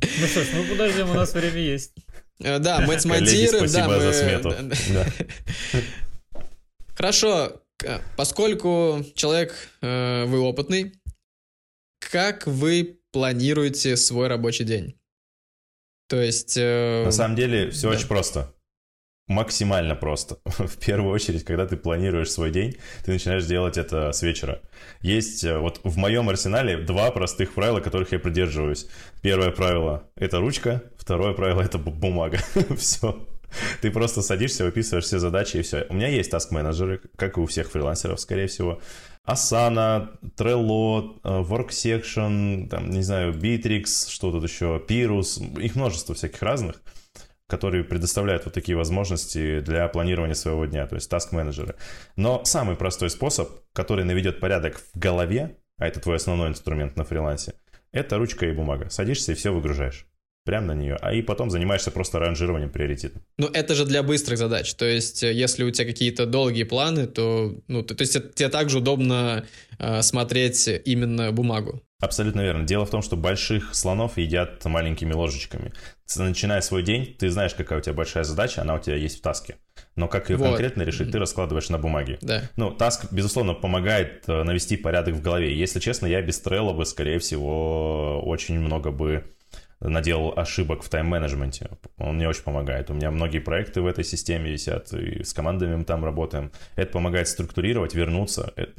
Ну 0.00 0.26
что 0.28 0.44
ж, 0.44 0.46
ну 0.54 0.64
подождем, 0.64 1.10
у 1.10 1.14
нас 1.14 1.34
время 1.34 1.58
есть. 1.58 1.92
Э, 2.40 2.58
да, 2.58 2.80
мы 2.80 2.98
смонтируем. 3.00 3.68
спасибо 3.68 3.88
да, 3.88 4.00
за 4.00 4.12
смету. 4.12 4.54
Хорошо, 6.94 7.62
поскольку 8.16 9.04
человек, 9.14 9.54
э, 9.80 10.24
вы 10.24 10.40
опытный, 10.40 10.94
как 11.98 12.46
вы 12.46 12.98
планируете 13.12 13.96
свой 13.96 14.28
рабочий 14.28 14.64
день? 14.64 14.98
То 16.08 16.20
есть... 16.20 16.56
Э... 16.56 17.04
На 17.04 17.12
самом 17.12 17.36
деле 17.36 17.70
все 17.70 17.90
очень 17.90 18.08
просто. 18.08 18.54
Максимально 19.28 19.94
просто. 19.94 20.38
В 20.44 20.78
первую 20.78 21.12
очередь, 21.12 21.44
когда 21.44 21.66
ты 21.66 21.76
планируешь 21.76 22.30
свой 22.30 22.50
день, 22.50 22.76
ты 23.04 23.12
начинаешь 23.12 23.44
делать 23.44 23.76
это 23.76 24.12
с 24.12 24.22
вечера. 24.22 24.60
Есть 25.02 25.44
э, 25.44 25.58
вот 25.58 25.80
в 25.84 25.98
моем 25.98 26.30
арсенале 26.30 26.78
два 26.78 27.10
простых 27.10 27.52
правила, 27.52 27.80
которых 27.80 28.12
я 28.12 28.18
придерживаюсь. 28.18 28.88
Первое 29.20 29.50
правило— 29.50 30.04
это 30.16 30.40
ручка, 30.40 30.82
второе 30.96 31.34
правило— 31.34 31.60
это 31.62 31.76
бумага. 31.76 32.38
все. 32.76 33.28
Ты 33.82 33.90
просто 33.90 34.22
садишься, 34.22 34.64
выписываешь 34.64 35.04
все 35.04 35.18
задачи 35.18 35.58
и 35.58 35.62
все. 35.62 35.86
У 35.90 35.94
меня 35.94 36.08
есть 36.08 36.30
таск-менеджеры, 36.30 37.00
как 37.16 37.36
и 37.36 37.40
у 37.40 37.46
всех 37.46 37.70
фрилансеров, 37.70 38.20
скорее 38.20 38.46
всего. 38.46 38.80
Asana, 39.26 40.08
Trello, 40.38 41.18
э, 41.22 41.42
WorkSection, 41.42 42.68
там, 42.68 42.88
не 42.88 43.02
знаю, 43.02 43.34
Bittrex, 43.34 44.08
что 44.08 44.32
тут 44.32 44.44
еще, 44.44 44.82
Pirus, 44.88 45.60
их 45.60 45.76
множество 45.76 46.14
всяких 46.14 46.42
разных, 46.42 46.80
которые 47.48 47.82
предоставляют 47.82 48.44
вот 48.44 48.54
такие 48.54 48.76
возможности 48.76 49.60
для 49.60 49.88
планирования 49.88 50.34
своего 50.34 50.66
дня, 50.66 50.86
то 50.86 50.94
есть 50.94 51.10
task-менеджеры. 51.12 51.74
Но 52.14 52.44
самый 52.44 52.76
простой 52.76 53.10
способ, 53.10 53.50
который 53.72 54.04
наведет 54.04 54.38
порядок 54.38 54.80
в 54.94 54.98
голове, 54.98 55.56
а 55.78 55.88
это 55.88 55.98
твой 55.98 56.16
основной 56.16 56.48
инструмент 56.48 56.96
на 56.96 57.04
фрилансе, 57.04 57.54
это 57.90 58.18
ручка 58.18 58.46
и 58.46 58.52
бумага. 58.52 58.90
Садишься 58.90 59.32
и 59.32 59.34
все 59.34 59.52
выгружаешь 59.52 60.06
прямо 60.48 60.68
на 60.68 60.72
нее, 60.72 60.96
а 61.02 61.12
и 61.12 61.20
потом 61.20 61.50
занимаешься 61.50 61.90
просто 61.90 62.18
ранжированием 62.18 62.70
приоритетов. 62.70 63.20
Ну, 63.36 63.48
это 63.52 63.74
же 63.74 63.84
для 63.84 64.02
быстрых 64.02 64.38
задач. 64.38 64.72
То 64.72 64.86
есть, 64.86 65.22
э, 65.22 65.30
если 65.30 65.62
у 65.62 65.70
тебя 65.70 65.86
какие-то 65.86 66.24
долгие 66.24 66.62
планы, 66.62 67.06
то, 67.06 67.54
ну, 67.68 67.82
то, 67.82 67.94
то 67.94 68.00
есть 68.00 68.14
тебе 68.34 68.48
также 68.48 68.78
удобно 68.78 69.44
э, 69.78 70.00
смотреть 70.00 70.66
именно 70.86 71.32
бумагу. 71.32 71.82
Абсолютно 72.00 72.40
верно. 72.40 72.64
Дело 72.64 72.86
в 72.86 72.90
том, 72.90 73.02
что 73.02 73.16
больших 73.16 73.74
слонов 73.74 74.16
едят 74.16 74.64
маленькими 74.64 75.12
ложечками. 75.12 75.74
Начиная 76.16 76.62
свой 76.62 76.82
день, 76.82 77.14
ты 77.18 77.28
знаешь, 77.28 77.52
какая 77.52 77.80
у 77.80 77.82
тебя 77.82 77.92
большая 77.92 78.24
задача, 78.24 78.62
она 78.62 78.76
у 78.76 78.78
тебя 78.78 78.96
есть 78.96 79.18
в 79.18 79.20
таске. 79.20 79.56
Но 79.96 80.08
как 80.08 80.30
ее 80.30 80.36
вот. 80.36 80.46
конкретно 80.46 80.82
решить, 80.82 81.10
ты 81.10 81.18
раскладываешь 81.18 81.68
на 81.68 81.76
бумаге. 81.76 82.16
Да. 82.22 82.44
Ну, 82.56 82.70
таск, 82.70 83.12
безусловно, 83.12 83.52
помогает 83.52 84.24
э, 84.28 84.44
навести 84.44 84.78
порядок 84.78 85.14
в 85.16 85.20
голове. 85.20 85.54
Если 85.54 85.78
честно, 85.78 86.06
я 86.06 86.22
без 86.22 86.42
Trello 86.42 86.72
бы, 86.72 86.86
скорее 86.86 87.18
всего, 87.18 88.22
очень 88.24 88.58
много 88.58 88.90
бы 88.90 89.24
наделал 89.80 90.32
ошибок 90.36 90.82
в 90.82 90.88
тайм-менеджменте. 90.88 91.70
Он 91.98 92.16
мне 92.16 92.28
очень 92.28 92.42
помогает. 92.42 92.90
У 92.90 92.94
меня 92.94 93.10
многие 93.10 93.38
проекты 93.38 93.80
в 93.80 93.86
этой 93.86 94.04
системе 94.04 94.50
висят, 94.50 94.92
и 94.92 95.22
с 95.22 95.32
командами 95.32 95.76
мы 95.76 95.84
там 95.84 96.04
работаем. 96.04 96.52
Это 96.76 96.92
помогает 96.92 97.28
структурировать, 97.28 97.94
вернуться, 97.94 98.52
это, 98.56 98.72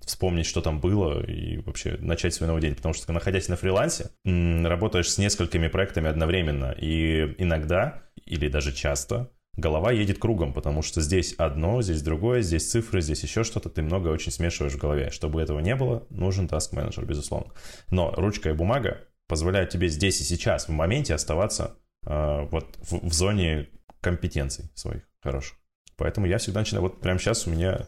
вспомнить, 0.00 0.46
что 0.46 0.60
там 0.60 0.80
было, 0.80 1.24
и 1.24 1.58
вообще 1.58 1.96
начать 2.00 2.34
свой 2.34 2.48
новый 2.48 2.62
день. 2.62 2.74
Потому 2.74 2.94
что, 2.94 3.12
находясь 3.12 3.48
на 3.48 3.56
фрилансе, 3.56 4.10
работаешь 4.24 5.10
с 5.10 5.18
несколькими 5.18 5.68
проектами 5.68 6.08
одновременно, 6.08 6.74
и 6.76 7.34
иногда, 7.38 8.02
или 8.24 8.48
даже 8.48 8.72
часто, 8.72 9.30
голова 9.56 9.92
едет 9.92 10.18
кругом, 10.18 10.52
потому 10.52 10.82
что 10.82 11.00
здесь 11.00 11.34
одно, 11.36 11.82
здесь 11.82 12.02
другое, 12.02 12.40
здесь 12.40 12.70
цифры, 12.70 13.00
здесь 13.00 13.22
еще 13.22 13.44
что-то, 13.44 13.68
ты 13.68 13.82
много 13.82 14.08
очень 14.08 14.32
смешиваешь 14.32 14.74
в 14.74 14.78
голове. 14.78 15.10
Чтобы 15.10 15.42
этого 15.42 15.60
не 15.60 15.74
было, 15.74 16.06
нужен 16.10 16.46
task 16.46 16.74
менеджер 16.74 17.04
безусловно. 17.04 17.52
Но 17.90 18.12
ручка 18.16 18.50
и 18.50 18.54
бумага 18.54 19.00
позволяют 19.30 19.70
тебе 19.70 19.88
здесь 19.88 20.20
и 20.20 20.24
сейчас, 20.24 20.66
в 20.66 20.72
моменте 20.72 21.14
оставаться 21.14 21.76
э, 22.04 22.46
вот 22.50 22.76
в, 22.80 23.08
в 23.08 23.12
зоне 23.12 23.68
компетенций 24.00 24.72
своих 24.74 25.02
хороших. 25.22 25.56
Поэтому 25.96 26.26
я 26.26 26.38
всегда 26.38 26.60
начинаю, 26.60 26.82
вот 26.82 27.00
прямо 27.00 27.18
сейчас 27.20 27.46
у 27.46 27.50
меня... 27.50 27.86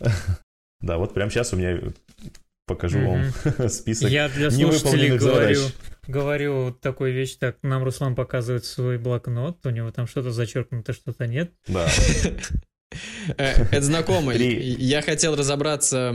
Да, 0.80 0.96
вот 0.96 1.12
прямо 1.12 1.28
сейчас 1.28 1.52
у 1.52 1.56
меня 1.56 1.92
покажу 2.66 3.00
вам 3.00 3.68
список 3.68 4.10
Я 4.10 4.28
для 4.28 4.48
слушателей 4.48 5.16
говорю, 5.16 5.60
говорю 6.06 6.72
такую 6.72 7.12
вещь, 7.12 7.34
так, 7.36 7.56
нам 7.62 7.82
Руслан 7.82 8.14
показывает 8.14 8.64
свой 8.64 8.96
блокнот, 8.98 9.64
у 9.66 9.70
него 9.70 9.90
там 9.90 10.06
что-то 10.06 10.30
зачеркнуто, 10.30 10.92
что-то 10.92 11.26
нет. 11.26 11.52
Да. 11.66 11.88
Э, 13.36 13.66
это 13.70 13.82
знакомый. 13.82 14.38
Я 14.38 15.02
хотел 15.02 15.36
разобраться 15.36 16.12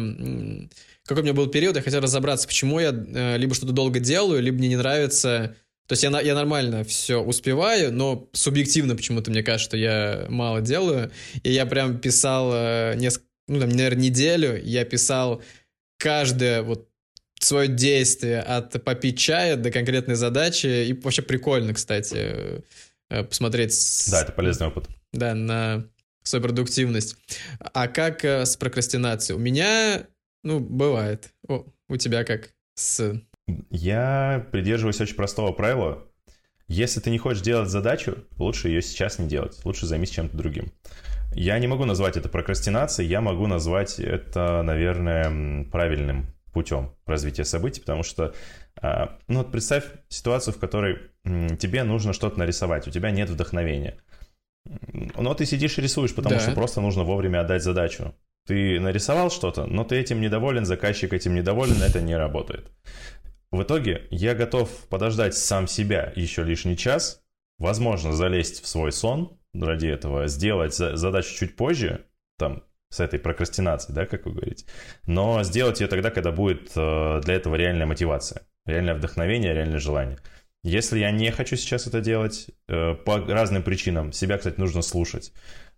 какой 1.06 1.22
у 1.22 1.26
меня 1.26 1.34
был 1.34 1.48
период, 1.48 1.76
я 1.76 1.82
хотел 1.82 2.02
разобраться, 2.02 2.48
почему 2.48 2.80
я 2.80 2.92
э, 2.92 3.38
либо 3.38 3.54
что-то 3.54 3.74
долго 3.74 4.00
делаю, 4.00 4.42
либо 4.42 4.58
мне 4.58 4.70
не 4.70 4.78
нравится. 4.78 5.56
То 5.88 5.94
есть 5.94 6.04
я, 6.04 6.22
я 6.22 6.34
нормально 6.34 6.86
все 6.86 7.22
успеваю, 7.22 7.92
но 7.92 8.30
субъективно 8.32 8.96
почему-то 8.96 9.30
мне 9.30 9.44
кажется, 9.44 9.66
что 9.66 9.78
я 9.78 10.26
мало 10.30 10.62
делаю. 10.62 11.12
И 11.44 11.52
я 11.52 11.66
прям 11.66 12.00
писал 12.00 12.52
э, 12.54 12.96
несколько, 12.96 13.26
ну 13.48 13.60
там, 13.60 13.70
наверное, 13.70 14.04
неделю, 14.04 14.62
я 14.64 14.86
писал 14.86 15.42
каждое 15.98 16.62
вот 16.62 16.88
свое 17.40 17.68
действие 17.68 18.40
от 18.40 18.82
попить 18.86 19.20
чая 19.20 19.58
до 19.58 19.72
конкретной 19.72 20.16
задачи. 20.16 20.86
И 20.88 20.94
вообще 20.94 21.22
прикольно, 21.22 21.74
кстати, 21.74 22.64
посмотреть. 23.10 24.08
Да, 24.10 24.22
это 24.22 24.32
полезный 24.32 24.68
опыт. 24.68 24.88
Да, 25.12 25.36
на 25.36 25.84
свою 26.24 26.44
продуктивность. 26.44 27.18
А 27.60 27.88
как 27.88 28.26
э, 28.26 28.46
с 28.46 28.58
прокрастинацией? 28.58 29.38
У 29.38 29.42
меня 29.42 30.08
ну, 30.44 30.60
бывает. 30.60 31.32
О, 31.48 31.66
у 31.88 31.98
тебя 31.98 32.24
как 32.24 32.50
с... 32.76 33.22
Я 33.70 34.46
придерживаюсь 34.52 35.00
очень 35.02 35.16
простого 35.16 35.52
правила. 35.52 36.04
Если 36.68 37.00
ты 37.00 37.10
не 37.12 37.18
хочешь 37.18 37.42
делать 37.42 37.70
задачу, 37.70 38.26
лучше 38.38 38.70
ее 38.70 38.82
сейчас 38.82 39.20
не 39.20 39.28
делать. 39.28 39.60
Лучше 39.66 39.86
займись 39.86 40.10
чем-то 40.10 40.36
другим. 40.36 40.72
Я 41.36 41.58
не 41.60 41.68
могу 41.68 41.86
назвать 41.86 42.16
это 42.16 42.30
прокрастинацией, 42.30 43.10
я 43.10 43.20
могу 43.20 43.48
назвать 43.48 44.00
это, 44.00 44.62
наверное, 44.64 45.66
правильным 45.66 46.28
путем 46.54 46.96
развития 47.08 47.44
событий, 47.44 47.82
потому 47.82 48.04
что, 48.04 48.36
а, 48.80 49.18
ну 49.28 49.40
вот 49.40 49.52
представь 49.52 49.86
ситуацию, 50.10 50.54
в 50.54 50.60
которой 50.60 51.00
тебе 51.24 51.84
нужно 51.84 52.14
что-то 52.14 52.38
нарисовать, 52.38 52.88
у 52.88 52.92
тебя 52.92 53.10
нет 53.10 53.30
вдохновения. 53.30 53.98
Но 54.94 55.34
ты 55.34 55.46
сидишь 55.46 55.78
и 55.78 55.82
рисуешь, 55.82 56.16
потому 56.16 56.36
да. 56.36 56.42
что 56.42 56.52
просто 56.52 56.82
нужно 56.82 57.04
вовремя 57.04 57.42
отдать 57.42 57.64
задачу. 57.64 58.16
Ты 58.46 58.80
нарисовал 58.80 59.32
что-то, 59.32 59.66
но 59.66 59.84
ты 59.84 59.96
этим 59.98 60.20
недоволен, 60.20 60.66
заказчик 60.66 61.14
этим 61.14 61.34
недоволен, 61.34 61.82
это 61.82 62.02
не 62.02 62.16
работает. 62.16 62.72
В 63.52 63.64
итоге 63.64 64.08
я 64.10 64.36
готов 64.36 64.70
подождать 64.90 65.36
сам 65.36 65.68
себя 65.68 66.12
еще 66.16 66.44
лишний 66.44 66.76
час, 66.76 67.22
возможно, 67.60 68.12
залезть 68.12 68.64
в 68.64 68.68
свой 68.68 68.92
сон 68.92 69.38
ради 69.54 69.88
этого, 69.88 70.28
сделать 70.28 70.74
задачу 70.74 71.36
чуть 71.36 71.56
позже, 71.56 72.06
там, 72.38 72.64
с 72.90 73.00
этой 73.00 73.20
прокрастинацией, 73.20 73.96
да, 73.96 74.06
как 74.06 74.26
вы 74.26 74.34
говорите, 74.34 74.66
но 75.06 75.44
сделать 75.44 75.82
ее 75.82 75.88
тогда, 75.88 76.12
когда 76.12 76.32
будет 76.32 76.72
э, 76.76 77.22
для 77.24 77.34
этого 77.34 77.56
реальная 77.56 77.88
мотивация, 77.88 78.44
реальное 78.66 78.94
вдохновение, 78.94 79.54
реальное 79.54 79.80
желание. 79.80 80.20
Если 80.64 81.00
я 81.00 81.12
не 81.12 81.32
хочу 81.32 81.56
сейчас 81.58 81.88
это 81.88 82.02
делать, 82.02 82.48
э, 82.68 82.94
по 82.94 83.20
разным 83.20 83.64
причинам, 83.64 84.12
себя, 84.14 84.38
кстати, 84.38 84.60
нужно 84.60 84.82
слушать 84.82 85.34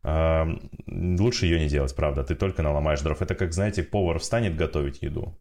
лучше 0.06 1.46
ее 1.46 1.60
не 1.60 1.68
делать, 1.68 1.96
правда. 1.96 2.24
Ты 2.24 2.36
только 2.36 2.62
наломаешь 2.62 3.02
дров. 3.02 3.22
Это 3.22 3.36
как, 3.36 3.54
знаете, 3.54 3.84
повар 3.84 4.20
встанет 4.20 4.56
готовить 4.56 5.02
еду. 5.02 5.38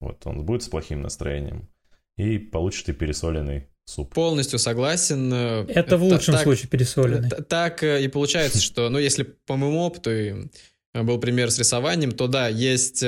Вот, 0.00 0.26
он 0.26 0.44
будет 0.44 0.62
с 0.62 0.68
плохим 0.68 1.00
настроением, 1.00 1.68
и 2.16 2.38
получишь 2.38 2.82
ты 2.82 2.92
пересоленный 2.92 3.66
суп. 3.86 4.12
Полностью 4.12 4.58
согласен. 4.58 5.32
Это 5.32 5.96
в 5.96 6.02
лучшем 6.04 6.34
так, 6.34 6.42
случае 6.42 6.68
пересоленный. 6.68 7.30
Так 7.30 7.82
и 7.82 8.06
получается, 8.08 8.60
что, 8.60 8.90
ну, 8.90 8.98
если 8.98 9.22
по 9.22 9.56
моему 9.56 9.80
опыту 9.80 10.50
был 10.94 11.18
пример 11.18 11.50
с 11.50 11.58
рисованием, 11.58 12.12
то 12.12 12.28
да, 12.28 12.48
есть 12.48 13.02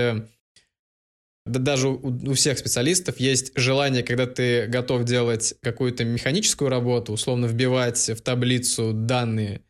да 1.48 1.58
даже 1.58 1.88
у, 1.88 2.30
у 2.30 2.34
всех 2.34 2.58
специалистов 2.58 3.18
есть 3.20 3.52
желание, 3.56 4.02
когда 4.02 4.26
ты 4.26 4.66
готов 4.66 5.04
делать 5.04 5.54
какую-то 5.61 6.04
механическую 6.04 6.68
работу, 6.70 7.12
условно 7.12 7.46
вбивать 7.46 8.08
в 8.08 8.20
таблицу 8.20 8.92
данные, 8.92 9.62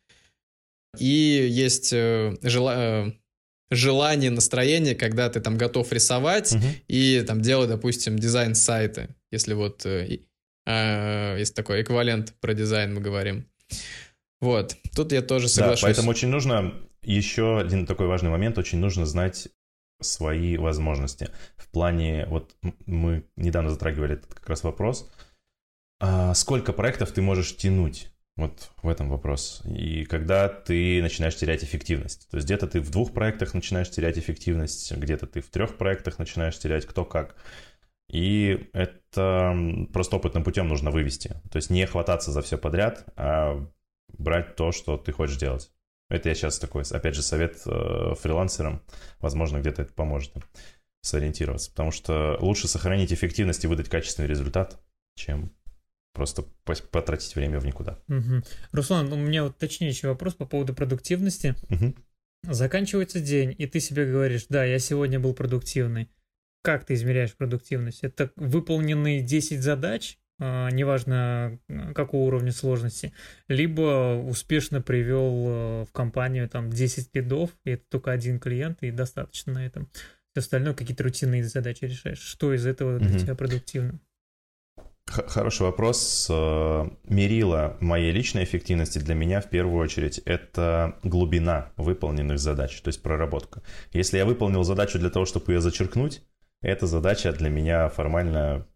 и 0.99 1.47
есть 1.51 1.93
э, 1.93 2.37
жела, 2.43 2.75
э, 3.07 3.13
желание, 3.71 4.31
настроение, 4.31 4.95
когда 4.95 5.29
ты 5.29 5.41
там 5.41 5.59
готов 5.59 5.93
рисовать 5.93 6.53
угу. 6.53 6.65
и 6.89 7.23
там 7.27 7.41
делать, 7.41 7.69
допустим, 7.69 8.19
дизайн 8.19 8.55
сайта, 8.55 9.09
если 9.31 9.55
вот 9.55 9.85
э, 9.87 10.21
э, 10.67 11.37
есть 11.39 11.55
такой 11.55 11.83
эквивалент 11.83 12.35
про 12.41 12.55
дизайн 12.55 12.95
мы 12.95 13.01
говорим. 13.01 13.47
Вот, 14.41 14.77
тут 14.95 15.13
я 15.13 15.21
тоже 15.21 15.49
соглашусь. 15.49 15.83
Да, 15.83 15.87
поэтому 15.89 16.11
очень 16.11 16.29
нужно 16.29 16.75
еще 17.03 17.59
один 17.59 17.87
такой 17.87 18.07
важный 18.07 18.31
момент, 18.31 18.59
очень 18.59 18.79
нужно 18.79 19.05
знать 19.05 19.49
свои 20.01 20.57
возможности. 20.57 21.31
В 21.57 21.69
плане, 21.69 22.27
вот 22.27 22.55
мы 22.87 23.25
недавно 23.37 23.71
затрагивали 23.71 24.15
этот 24.15 24.35
как 24.35 24.49
раз 24.49 24.63
вопрос, 24.65 25.11
а 26.01 26.35
сколько 26.35 26.73
проектов 26.73 27.13
ты 27.13 27.23
можешь 27.23 27.57
тянуть? 27.57 28.13
Вот 28.37 28.71
в 28.83 28.89
этом 28.89 29.09
вопрос. 29.09 29.63
И 29.65 30.05
когда 30.05 30.49
ты 30.49 31.03
начинаешь 31.03 31.35
терять 31.35 31.65
эффективность. 31.65 32.29
То 32.31 32.37
есть 32.37 32.47
где-то 32.47 32.69
ты 32.69 32.81
в 32.81 32.89
двух 32.91 33.13
проектах 33.13 33.53
начинаешь 33.53 33.91
терять 33.91 34.17
эффективность, 34.17 34.93
где-то 34.93 35.27
ты 35.27 35.41
в 35.41 35.49
трех 35.49 35.77
проектах 35.77 36.21
начинаешь 36.21 36.57
терять 36.57 36.87
кто 36.87 37.05
как. 37.05 37.35
И 38.09 38.71
это 38.73 39.57
просто 39.93 40.17
опытным 40.17 40.45
путем 40.45 40.69
нужно 40.69 40.93
вывести. 40.93 41.31
То 41.51 41.57
есть 41.57 41.69
не 41.71 41.85
хвататься 41.85 42.31
за 42.31 42.41
все 42.43 42.57
подряд, 42.57 43.05
а 43.17 43.67
брать 44.17 44.55
то, 44.55 44.71
что 44.71 44.97
ты 44.97 45.11
хочешь 45.11 45.37
делать. 45.37 45.73
Это 46.11 46.29
я 46.29 46.35
сейчас 46.35 46.59
такой, 46.59 46.85
опять 46.91 47.15
же, 47.15 47.23
совет 47.23 47.61
э, 47.67 48.15
фрилансерам. 48.19 48.83
Возможно, 49.21 49.59
где-то 49.59 49.83
это 49.83 49.93
поможет 49.93 50.37
им 50.37 50.43
сориентироваться. 51.03 51.71
Потому 51.71 51.91
что 51.91 52.39
лучше 52.41 52.67
сохранить 52.67 53.13
эффективность 53.13 53.65
и 53.65 53.67
выдать 53.67 53.89
качественный 53.89 54.29
результат, 54.29 54.81
чем 55.15 55.53
просто 56.15 56.43
потратить 56.91 57.35
время 57.37 57.61
в 57.61 57.67
никуда. 57.67 57.99
Угу. 58.09 58.43
Руслан, 58.73 59.13
у 59.13 59.17
меня 59.17 59.45
вот 59.45 59.59
точнейший 59.59 60.09
вопрос 60.09 60.35
по 60.35 60.47
поводу 60.47 60.75
продуктивности. 60.75 61.55
Угу. 61.71 61.95
Заканчивается 62.53 63.21
день, 63.21 63.55
и 63.57 63.67
ты 63.67 63.79
себе 63.81 64.11
говоришь, 64.11 64.47
да, 64.49 64.65
я 64.65 64.79
сегодня 64.79 65.21
был 65.21 65.35
продуктивный. 65.35 66.09
Как 66.63 66.85
ты 66.85 66.95
измеряешь 66.95 67.37
продуктивность? 67.37 68.03
Это 68.03 68.33
выполненные 68.37 69.23
10 69.23 69.63
задач 69.63 70.19
неважно 70.39 71.59
какого 71.95 72.27
уровня 72.27 72.53
сложности, 72.53 73.13
либо 73.49 74.17
успешно 74.17 74.81
привел 74.81 75.47
э, 75.49 75.85
в 75.85 75.93
компанию 75.93 76.49
там 76.49 76.71
10 76.71 77.15
лидов, 77.15 77.51
и 77.65 77.71
это 77.73 77.85
только 77.89 78.13
один 78.13 78.39
клиент, 78.39 78.79
и 78.83 78.91
достаточно 78.91 79.55
на 79.55 79.67
этом. 79.67 79.89
Все 80.33 80.41
остальное 80.41 80.75
какие-то 80.75 81.05
рутинные 81.05 81.43
задачи 81.45 81.85
решаешь. 81.85 82.21
Что 82.21 82.55
из 82.55 82.67
этого 82.67 82.99
для 82.99 83.17
mm 83.17 83.19
тебя 83.21 83.35
продуктивно? 83.35 83.99
Хороший 85.07 85.63
вопрос. 85.63 86.29
Э, 86.31 86.87
мерила 87.05 87.77
моей 87.81 88.13
личной 88.13 88.45
эффективности 88.45 88.99
для 88.99 89.15
меня 89.15 89.41
в 89.41 89.49
первую 89.49 89.83
очередь 89.83 90.19
это 90.19 90.99
глубина 91.03 91.73
выполненных 91.77 92.39
задач, 92.39 92.81
то 92.81 92.89
есть 92.89 93.03
проработка. 93.03 93.63
Если 93.93 94.19
я 94.19 94.27
выполнил 94.27 94.65
задачу 94.65 94.99
для 94.99 95.11
того, 95.11 95.25
чтобы 95.25 95.53
ее 95.53 95.61
зачеркнуть, 95.61 96.23
эта 96.61 96.87
задача 96.87 97.33
для 97.33 97.49
меня 97.49 97.89
формально, 97.89 98.67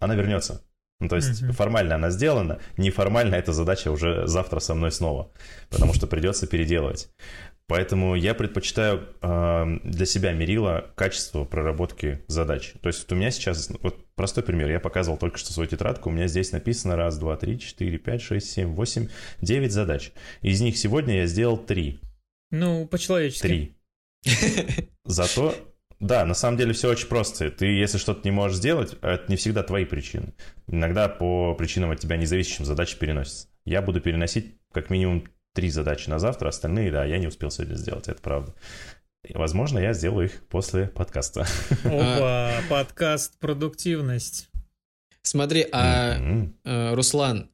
она 0.00 0.14
вернется. 0.14 0.64
Ну, 1.00 1.08
то 1.08 1.16
есть 1.16 1.42
mm-hmm. 1.42 1.52
формально 1.52 1.96
она 1.96 2.10
сделана, 2.10 2.60
неформально 2.76 3.34
эта 3.34 3.52
задача 3.52 3.90
уже 3.90 4.26
завтра 4.26 4.60
со 4.60 4.74
мной 4.74 4.92
снова, 4.92 5.30
потому 5.68 5.92
что 5.92 6.06
придется 6.06 6.46
переделывать. 6.46 7.08
Поэтому 7.66 8.14
я 8.14 8.34
предпочитаю 8.34 9.08
э, 9.22 9.78
для 9.84 10.04
себя 10.04 10.32
мерила 10.32 10.90
качество 10.96 11.44
проработки 11.44 12.22
задач. 12.26 12.74
То 12.82 12.88
есть 12.88 13.02
вот 13.02 13.12
у 13.12 13.14
меня 13.16 13.30
сейчас, 13.30 13.70
вот 13.80 14.04
простой 14.14 14.44
пример, 14.44 14.70
я 14.70 14.80
показывал 14.80 15.16
только 15.16 15.38
что 15.38 15.52
свою 15.52 15.68
тетрадку, 15.68 16.10
у 16.10 16.12
меня 16.12 16.28
здесь 16.28 16.52
написано 16.52 16.94
раз, 16.94 17.16
два, 17.18 17.36
три, 17.36 17.58
четыре, 17.58 17.96
пять, 17.96 18.20
шесть, 18.20 18.50
семь, 18.50 18.74
восемь, 18.74 19.08
девять 19.40 19.72
задач. 19.72 20.12
Из 20.42 20.60
них 20.60 20.76
сегодня 20.76 21.20
я 21.20 21.26
сделал 21.26 21.56
три. 21.56 22.00
Ну, 22.50 22.86
по-человечески. 22.86 23.46
Три. 23.46 23.76
Зато 25.04 25.54
да, 26.04 26.26
на 26.26 26.34
самом 26.34 26.58
деле 26.58 26.74
все 26.74 26.90
очень 26.90 27.08
просто. 27.08 27.50
Ты, 27.50 27.66
если 27.66 27.96
что-то 27.96 28.20
не 28.24 28.30
можешь 28.30 28.58
сделать, 28.58 28.94
это 29.00 29.24
не 29.28 29.36
всегда 29.36 29.62
твои 29.62 29.86
причины. 29.86 30.34
Иногда 30.66 31.08
по 31.08 31.54
причинам 31.54 31.92
от 31.92 32.00
тебя 32.00 32.18
независящим 32.18 32.66
задачи 32.66 32.98
переносятся. 32.98 33.48
Я 33.64 33.80
буду 33.80 34.02
переносить 34.02 34.54
как 34.70 34.90
минимум 34.90 35.26
три 35.54 35.70
задачи 35.70 36.10
на 36.10 36.18
завтра, 36.18 36.48
остальные, 36.48 36.90
да, 36.90 37.06
я 37.06 37.16
не 37.18 37.26
успел 37.26 37.50
сегодня 37.50 37.76
сделать, 37.76 38.08
это 38.08 38.20
правда. 38.20 38.54
Возможно, 39.30 39.78
я 39.78 39.94
сделаю 39.94 40.26
их 40.26 40.46
после 40.48 40.88
подкаста. 40.88 41.46
Опа, 41.84 42.52
подкаст 42.68 43.38
«Продуктивность». 43.38 44.50
Смотри, 45.22 45.66
а, 45.72 46.18
mm-hmm. 46.18 46.94
Руслан, 46.94 47.50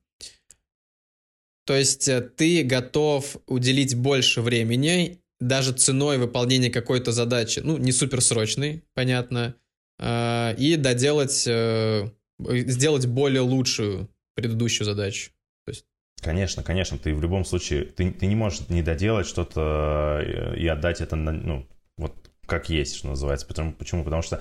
то 1.71 1.77
есть 1.77 2.09
э, 2.09 2.21
ты 2.21 2.65
готов 2.65 3.37
уделить 3.47 3.95
больше 3.95 4.41
времени 4.41 5.20
даже 5.41 5.73
ценой 5.73 6.19
выполнения 6.19 6.71
какой-то 6.71 7.13
задачи, 7.13 7.61
ну, 7.65 7.79
не 7.79 7.93
суперсрочной, 7.93 8.85
понятно, 8.95 9.55
а, 9.99 10.55
и 10.57 10.77
доделать, 10.77 11.45
э, 11.47 12.09
сделать 12.39 13.07
более 13.07 13.41
лучшую 13.41 14.09
предыдущую 14.35 14.85
задачу. 14.85 15.31
То 15.65 15.71
есть... 15.71 15.87
Конечно, 16.23 16.63
конечно, 16.63 16.99
ты 16.99 17.15
в 17.15 17.21
любом 17.21 17.45
случае, 17.45 17.85
ты, 17.85 18.11
ты 18.11 18.27
не 18.27 18.37
можешь 18.37 18.69
не 18.69 18.83
доделать 18.83 19.27
что-то 19.27 20.21
э, 20.23 20.57
и 20.59 20.67
отдать 20.67 21.01
это, 21.01 21.17
на, 21.17 21.33
ну, 21.33 21.67
вот 21.97 22.15
как 22.47 22.69
есть, 22.69 22.97
что 22.97 23.09
называется. 23.09 23.47
Потому, 23.47 23.73
почему? 23.73 24.05
Потому 24.05 24.23
что 24.23 24.41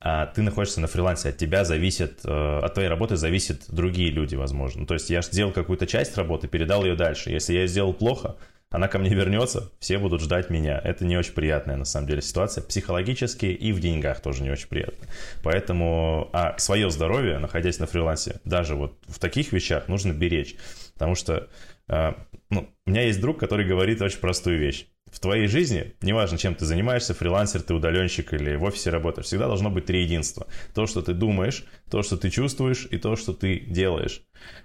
а, 0.00 0.26
ты 0.26 0.42
находишься 0.42 0.80
на 0.80 0.86
фрилансе, 0.86 1.30
от 1.30 1.38
тебя 1.38 1.64
зависит, 1.64 2.20
э, 2.24 2.60
от 2.62 2.74
твоей 2.74 2.88
работы 2.88 3.16
зависят 3.16 3.62
другие 3.68 4.10
люди, 4.10 4.34
возможно. 4.34 4.86
То 4.86 4.94
есть 4.94 5.08
я 5.08 5.22
сделал 5.22 5.52
какую-то 5.52 5.86
часть 5.86 6.16
работы, 6.18 6.46
передал 6.46 6.84
ее 6.84 6.94
дальше. 6.94 7.30
Если 7.30 7.54
я 7.54 7.66
сделал 7.66 7.94
плохо, 7.94 8.36
она 8.74 8.88
ко 8.88 8.98
мне 8.98 9.10
вернется, 9.10 9.70
все 9.78 9.98
будут 9.98 10.20
ждать 10.20 10.50
меня. 10.50 10.80
Это 10.82 11.04
не 11.04 11.16
очень 11.16 11.32
приятная, 11.32 11.76
на 11.76 11.84
самом 11.84 12.08
деле, 12.08 12.20
ситуация. 12.20 12.64
Психологически 12.64 13.46
и 13.46 13.70
в 13.70 13.78
деньгах 13.78 14.20
тоже 14.20 14.42
не 14.42 14.50
очень 14.50 14.66
приятно. 14.66 15.06
Поэтому 15.44 16.28
а 16.32 16.58
свое 16.58 16.90
здоровье, 16.90 17.38
находясь 17.38 17.78
на 17.78 17.86
фрилансе, 17.86 18.40
даже 18.44 18.74
вот 18.74 18.98
в 19.06 19.20
таких 19.20 19.52
вещах 19.52 19.86
нужно 19.86 20.12
беречь. 20.12 20.56
Потому 20.94 21.14
что 21.14 21.48
а, 21.86 22.16
ну, 22.50 22.68
у 22.84 22.90
меня 22.90 23.02
есть 23.02 23.20
друг, 23.20 23.38
который 23.38 23.64
говорит 23.64 24.02
очень 24.02 24.18
простую 24.18 24.58
вещь. 24.58 24.88
В 25.12 25.20
твоей 25.20 25.46
жизни, 25.46 25.94
неважно, 26.02 26.36
чем 26.36 26.56
ты 26.56 26.64
занимаешься, 26.64 27.14
фрилансер, 27.14 27.62
ты 27.62 27.74
удаленщик 27.74 28.32
или 28.32 28.56
в 28.56 28.64
офисе 28.64 28.90
работаешь, 28.90 29.28
всегда 29.28 29.46
должно 29.46 29.70
быть 29.70 29.84
три 29.84 30.02
единства. 30.02 30.48
То, 30.74 30.88
что 30.88 31.00
ты 31.00 31.12
думаешь, 31.12 31.64
то, 31.88 32.02
что 32.02 32.16
ты 32.16 32.28
чувствуешь 32.28 32.88
и 32.90 32.98
то, 32.98 33.14
что 33.14 33.34
ты 33.34 33.60
делаешь. 33.60 34.22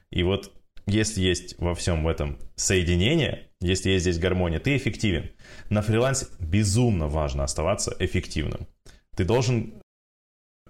И 0.10 0.24
вот 0.24 0.52
если 0.90 1.22
есть 1.22 1.58
во 1.60 1.74
всем 1.76 2.08
этом 2.08 2.38
соединение, 2.56 3.50
если 3.62 3.92
есть 3.92 4.04
здесь 4.04 4.20
гармония, 4.20 4.60
ты 4.60 4.76
эффективен. 4.76 5.32
На 5.70 5.82
фрилансе 5.82 6.28
безумно 6.40 7.08
важно 7.08 7.44
оставаться 7.44 7.96
эффективным. 8.00 8.68
Ты 9.16 9.26
должен 9.26 9.82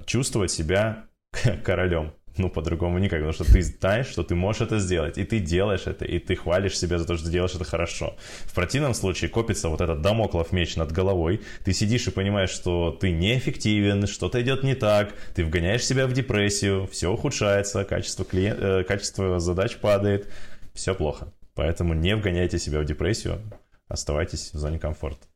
чувствовать 0.06 0.52
себя 0.52 1.08
королем. 1.64 2.14
Ну, 2.40 2.50
по-другому 2.50 3.00
никак, 3.00 3.20
потому 3.20 3.34
что 3.34 3.44
ты 3.44 3.62
знаешь, 3.62 4.08
что 4.08 4.24
ты 4.24 4.34
можешь 4.34 4.62
это 4.62 4.80
сделать, 4.80 5.18
и 5.18 5.26
ты 5.26 5.40
делаешь 5.40 5.88
это, 5.88 6.06
и 6.06 6.20
ты 6.20 6.38
хвалишь 6.38 6.78
себя 6.78 6.98
за 6.98 7.06
то, 7.06 7.18
что 7.18 7.30
делаешь 7.30 7.54
это 7.54 7.66
хорошо. 7.66 8.16
В 8.46 8.56
противном 8.56 8.94
случае 8.94 9.30
копится 9.30 9.68
вот 9.68 9.82
этот 9.82 10.02
домоклов 10.02 10.54
меч 10.54 10.78
над 10.78 10.94
головой, 10.94 11.42
ты 11.66 11.74
сидишь 11.74 12.08
и 12.08 12.12
понимаешь, 12.12 12.50
что 12.50 12.92
ты 12.92 13.12
неэффективен, 13.12 14.08
что-то 14.08 14.42
идет 14.42 14.64
не 14.64 14.74
так, 14.74 15.14
ты 15.36 15.44
вгоняешь 15.44 15.86
себя 15.86 16.08
в 16.08 16.14
депрессию, 16.14 16.88
все 16.88 17.12
ухудшается, 17.12 17.84
качество, 17.84 18.24
клиент, 18.24 18.60
э, 18.62 18.84
качество 18.86 19.40
задач 19.42 19.76
падает, 19.76 20.32
все 20.74 20.96
плохо. 20.96 21.34
Поэтому 21.56 21.94
не 21.94 22.16
вгоняйте 22.16 22.58
себя 22.58 22.80
в 22.80 22.86
депрессию, 22.86 23.42
оставайтесь 23.90 24.54
в 24.54 24.58
зоне 24.58 24.80
комфорта. 24.80 25.28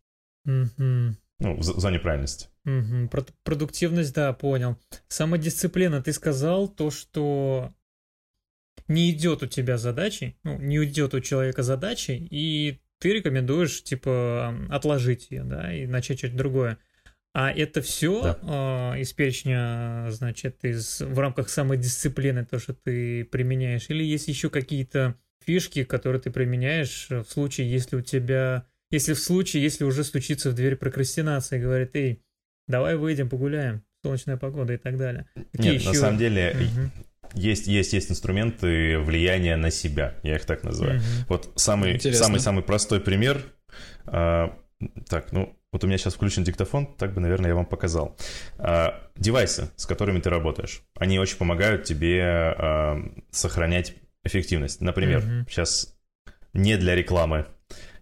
Mm-hmm. 0.48 1.16
Ну, 1.44 1.58
в 1.58 1.64
зоне 1.64 2.00
правильности. 2.00 2.48
Угу. 2.66 3.10
Про 3.10 3.26
продуктивность, 3.44 4.14
да, 4.14 4.32
понял. 4.32 4.78
Самодисциплина, 5.10 6.02
ты 6.02 6.14
сказал 6.14 6.70
то, 6.70 6.90
что 6.90 7.74
не 8.88 9.12
идет 9.12 9.44
у 9.44 9.48
тебя 9.48 9.78
задачи, 9.78 10.38
ну, 10.44 10.58
не 10.58 10.84
идет 10.86 11.14
у 11.14 11.20
человека 11.20 11.62
задачи, 11.62 12.12
и 12.12 12.80
ты 13.00 13.14
рекомендуешь, 13.14 13.84
типа, 13.84 14.56
отложить 14.70 15.32
ее, 15.32 15.44
да, 15.44 15.74
и 15.74 15.86
начать 15.86 16.20
что-то 16.20 16.38
другое. 16.38 16.78
А 17.34 17.52
это 17.52 17.82
все 17.82 18.22
да. 18.22 18.94
э, 18.96 19.02
из 19.02 19.12
перечня, 19.12 20.08
значит, 20.12 20.64
из, 20.64 21.02
в 21.02 21.20
рамках 21.20 21.50
самодисциплины, 21.50 22.46
то, 22.46 22.60
что 22.60 22.74
ты 22.74 23.26
применяешь? 23.26 23.90
Или 23.90 24.06
есть 24.06 24.30
еще 24.30 24.50
какие-то 24.50 25.16
фишки, 25.46 25.84
которые 25.84 26.22
ты 26.22 26.32
применяешь 26.32 27.08
в 27.10 27.26
случае, 27.26 27.70
если 27.70 27.98
у 27.98 28.02
тебя 28.02 28.66
если 28.94 29.14
в 29.14 29.20
случае, 29.20 29.64
если 29.64 29.84
уже 29.84 30.04
стучится 30.04 30.52
в 30.52 30.54
дверь 30.54 30.76
прокрастинации, 30.76 31.60
говорит, 31.60 31.96
эй, 31.96 32.24
давай 32.68 32.96
выйдем, 32.96 33.28
погуляем. 33.30 33.84
солнечная 34.04 34.38
погода 34.38 34.74
и 34.74 34.78
так 34.78 34.98
далее. 34.98 35.28
Какие 35.54 35.72
Нет, 35.72 35.82
еще... 35.82 35.88
на 35.88 35.94
самом 35.96 36.18
деле 36.18 36.54
Мгм. 36.54 36.92
есть, 37.36 37.68
есть, 37.68 37.94
есть 37.94 38.12
инструменты 38.12 39.00
влияния 39.00 39.56
на 39.56 39.72
себя, 39.72 40.16
я 40.24 40.36
их 40.36 40.46
так 40.46 40.64
называю. 40.64 41.00
Мгм. 41.00 41.06
Вот 41.30 41.54
самый, 41.56 41.94
Интересно. 41.94 42.26
самый, 42.26 42.40
самый 42.40 42.64
простой 42.64 43.00
пример. 43.00 43.42
а, 44.06 44.56
так, 45.08 45.32
ну, 45.32 45.58
вот 45.72 45.84
у 45.84 45.88
меня 45.88 45.98
сейчас 45.98 46.14
включен 46.16 46.44
диктофон, 46.44 46.96
так 46.98 47.14
бы, 47.14 47.22
наверное, 47.22 47.50
я 47.50 47.56
вам 47.56 47.66
показал. 47.66 48.18
А, 48.60 49.10
девайсы, 49.16 49.72
с 49.78 49.86
которыми 49.86 50.20
ты 50.20 50.30
работаешь, 50.30 50.84
они 50.96 51.18
очень 51.18 51.38
помогают 51.38 51.86
тебе 51.86 52.22
а, 52.22 52.98
сохранять 53.32 53.96
эффективность. 54.26 54.82
Например, 54.82 55.22
Мгм. 55.22 55.48
сейчас 55.50 55.96
не 56.52 56.76
для 56.78 56.94
рекламы. 56.94 57.48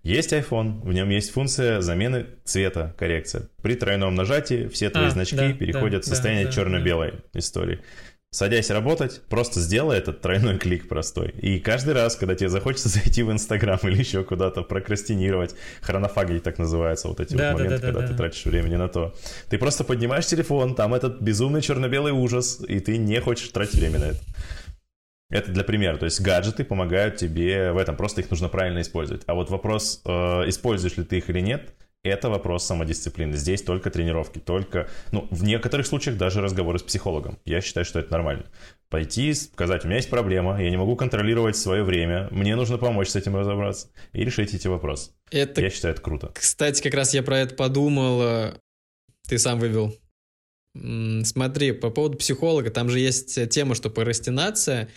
Есть 0.03 0.33
iPhone, 0.33 0.81
в 0.81 0.91
нем 0.93 1.09
есть 1.09 1.31
функция 1.31 1.81
замены 1.81 2.25
цвета, 2.43 2.95
коррекция. 2.97 3.49
При 3.61 3.75
тройном 3.75 4.15
нажатии 4.15 4.67
все 4.67 4.89
твои 4.89 5.07
А, 5.07 5.09
значки 5.11 5.35
да, 5.35 5.53
переходят 5.53 6.01
да, 6.01 6.05
в 6.05 6.09
состояние 6.09 6.45
да, 6.45 6.49
да, 6.49 6.55
черно-белой 6.55 7.13
истории. 7.33 7.81
Садясь 8.33 8.71
работать, 8.71 9.21
просто 9.29 9.59
сделай 9.59 9.97
этот 9.97 10.21
тройной 10.21 10.57
клик 10.57 10.87
простой. 10.87 11.31
И 11.31 11.59
каждый 11.59 11.93
раз, 11.93 12.15
когда 12.15 12.33
тебе 12.33 12.49
захочется 12.49 12.87
зайти 12.89 13.21
в 13.21 13.31
Инстаграм 13.31 13.77
или 13.83 13.99
еще 13.99 14.23
куда-то 14.23 14.63
прокрастинировать, 14.63 15.53
хронофагить 15.81 16.41
так 16.41 16.57
называется, 16.57 17.09
вот 17.09 17.19
эти 17.19 17.35
Да, 17.35 17.51
вот 17.51 17.57
да, 17.57 17.63
моменты, 17.65 17.81
да, 17.81 17.87
да, 17.87 17.93
когда 17.93 18.01
да. 18.01 18.07
ты 18.07 18.17
тратишь 18.17 18.45
времени 18.45 18.77
на 18.77 18.87
то. 18.87 19.13
Ты 19.49 19.57
просто 19.57 19.83
поднимаешь 19.83 20.25
телефон, 20.25 20.73
там 20.75 20.93
этот 20.93 21.21
безумный 21.21 21.61
черно-белый 21.61 22.13
ужас, 22.13 22.59
и 22.67 22.79
ты 22.79 22.97
не 22.97 23.19
хочешь 23.19 23.49
тратить 23.49 23.75
время 23.75 23.99
на 23.99 24.05
это. 24.05 24.19
Это 25.31 25.51
для 25.51 25.63
примера. 25.63 25.97
То 25.97 26.05
есть 26.05 26.21
гаджеты 26.21 26.63
помогают 26.63 27.15
тебе 27.17 27.71
в 27.71 27.77
этом, 27.77 27.95
просто 27.95 28.21
их 28.21 28.29
нужно 28.29 28.49
правильно 28.49 28.81
использовать. 28.81 29.23
А 29.25 29.33
вот 29.33 29.49
вопрос, 29.49 30.01
э, 30.05 30.11
используешь 30.47 30.97
ли 30.97 31.03
ты 31.03 31.17
их 31.17 31.29
или 31.29 31.39
нет, 31.39 31.73
это 32.03 32.29
вопрос 32.29 32.65
самодисциплины. 32.65 33.35
Здесь 33.37 33.61
только 33.61 33.89
тренировки, 33.91 34.39
только, 34.39 34.89
ну, 35.11 35.27
в 35.31 35.43
некоторых 35.43 35.85
случаях 35.85 36.17
даже 36.17 36.41
разговоры 36.41 36.79
с 36.79 36.83
психологом. 36.83 37.37
Я 37.45 37.61
считаю, 37.61 37.85
что 37.85 37.99
это 37.99 38.11
нормально. 38.11 38.45
Пойти, 38.89 39.33
сказать, 39.35 39.83
у 39.85 39.87
меня 39.87 39.97
есть 39.97 40.09
проблема, 40.09 40.61
я 40.61 40.69
не 40.69 40.77
могу 40.77 40.95
контролировать 40.95 41.55
свое 41.55 41.83
время, 41.83 42.27
мне 42.31 42.55
нужно 42.55 42.77
помочь 42.77 43.07
с 43.09 43.15
этим 43.15 43.35
разобраться 43.35 43.87
и 44.13 44.25
решить 44.25 44.53
эти 44.53 44.67
вопросы. 44.67 45.11
Это, 45.29 45.61
Я 45.61 45.69
считаю, 45.69 45.93
это 45.93 46.01
круто. 46.01 46.31
кстати, 46.33 46.81
как 46.81 46.93
раз 46.95 47.13
я 47.13 47.21
про 47.23 47.37
это 47.39 47.55
подумал. 47.55 48.21
э, 48.23 48.53
Ты 49.29 49.37
сам 49.37 49.59
вывел. 49.59 49.95
Смотри, 51.23 51.71
по 51.73 51.89
поводу 51.89 52.17
психолога, 52.17 52.71
там 52.71 52.89
же 52.89 52.99
есть 52.99 53.49
тема, 53.49 53.75
что 53.75 53.89
прокрастинация. 53.89 54.89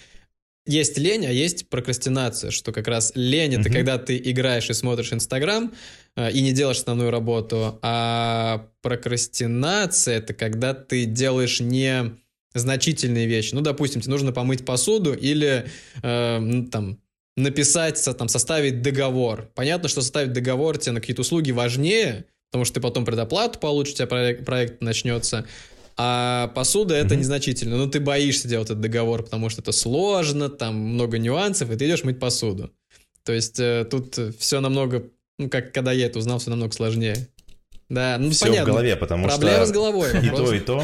Есть 0.66 0.96
лень, 0.96 1.26
а 1.26 1.30
есть 1.30 1.68
прокрастинация, 1.68 2.50
что 2.50 2.72
как 2.72 2.88
раз 2.88 3.12
лень 3.14 3.52
это 3.52 3.68
Мгм. 3.68 3.72
когда 3.72 3.98
ты 3.98 4.16
играешь 4.16 4.70
и 4.70 4.72
смотришь 4.72 5.12
Инстаграм 5.12 5.72
э, 6.16 6.32
и 6.32 6.40
не 6.40 6.52
делаешь 6.52 6.78
основную 6.78 7.10
работу, 7.10 7.78
а 7.82 8.66
прокрастинация 8.80 10.18
это 10.18 10.32
когда 10.32 10.72
ты 10.74 11.04
делаешь 11.04 11.60
не 11.60 12.16
значительные 12.54 13.26
вещи. 13.26 13.54
Ну, 13.54 13.60
допустим, 13.60 14.00
тебе 14.00 14.12
нужно 14.12 14.32
помыть 14.32 14.64
посуду 14.64 15.12
или 15.12 15.66
э, 16.02 16.62
там 16.70 16.98
написать, 17.36 18.02
там, 18.16 18.28
составить 18.28 18.80
договор. 18.80 19.50
Понятно, 19.54 19.88
что 19.88 20.02
составить 20.02 20.32
договор 20.32 20.78
тебе 20.78 20.92
на 20.92 21.00
какие-то 21.00 21.22
услуги 21.22 21.50
важнее, 21.50 22.26
потому 22.50 22.64
что 22.64 22.74
ты 22.74 22.80
потом 22.80 23.04
предоплату 23.04 23.58
получишь, 23.58 23.94
у 23.94 23.96
тебя 23.96 24.06
проект, 24.06 24.44
проект 24.44 24.80
начнется. 24.80 25.44
А 25.96 26.48
посуда 26.48 26.94
это 26.94 27.14
незначительно. 27.16 27.76
Но 27.76 27.86
ты 27.86 28.00
боишься 28.00 28.48
делать 28.48 28.66
этот 28.68 28.80
договор, 28.80 29.22
потому 29.22 29.48
что 29.48 29.60
это 29.62 29.72
сложно, 29.72 30.48
там 30.48 30.74
много 30.76 31.18
нюансов, 31.18 31.70
и 31.70 31.76
ты 31.76 31.86
идешь 31.86 32.02
мыть 32.04 32.18
посуду. 32.18 32.72
То 33.24 33.32
есть 33.32 33.58
э, 33.60 33.86
тут 33.90 34.18
все 34.38 34.60
намного, 34.60 35.04
ну, 35.38 35.48
как 35.48 35.72
когда 35.72 35.92
я 35.92 36.06
это 36.06 36.18
узнал, 36.18 36.38
все 36.40 36.50
намного 36.50 36.72
сложнее. 36.72 37.28
Да, 37.88 38.16
ну 38.18 38.30
Все 38.30 38.46
понятно. 38.46 38.64
в 38.64 38.68
голове, 38.74 38.96
потому 38.96 39.28
Проблема 39.28 39.64
с 39.66 39.68
что 39.68 39.74
головой. 39.74 40.10
и 40.10 40.30
вопрос. 40.30 40.48
то, 40.48 40.54
и 40.54 40.60
то 40.60 40.82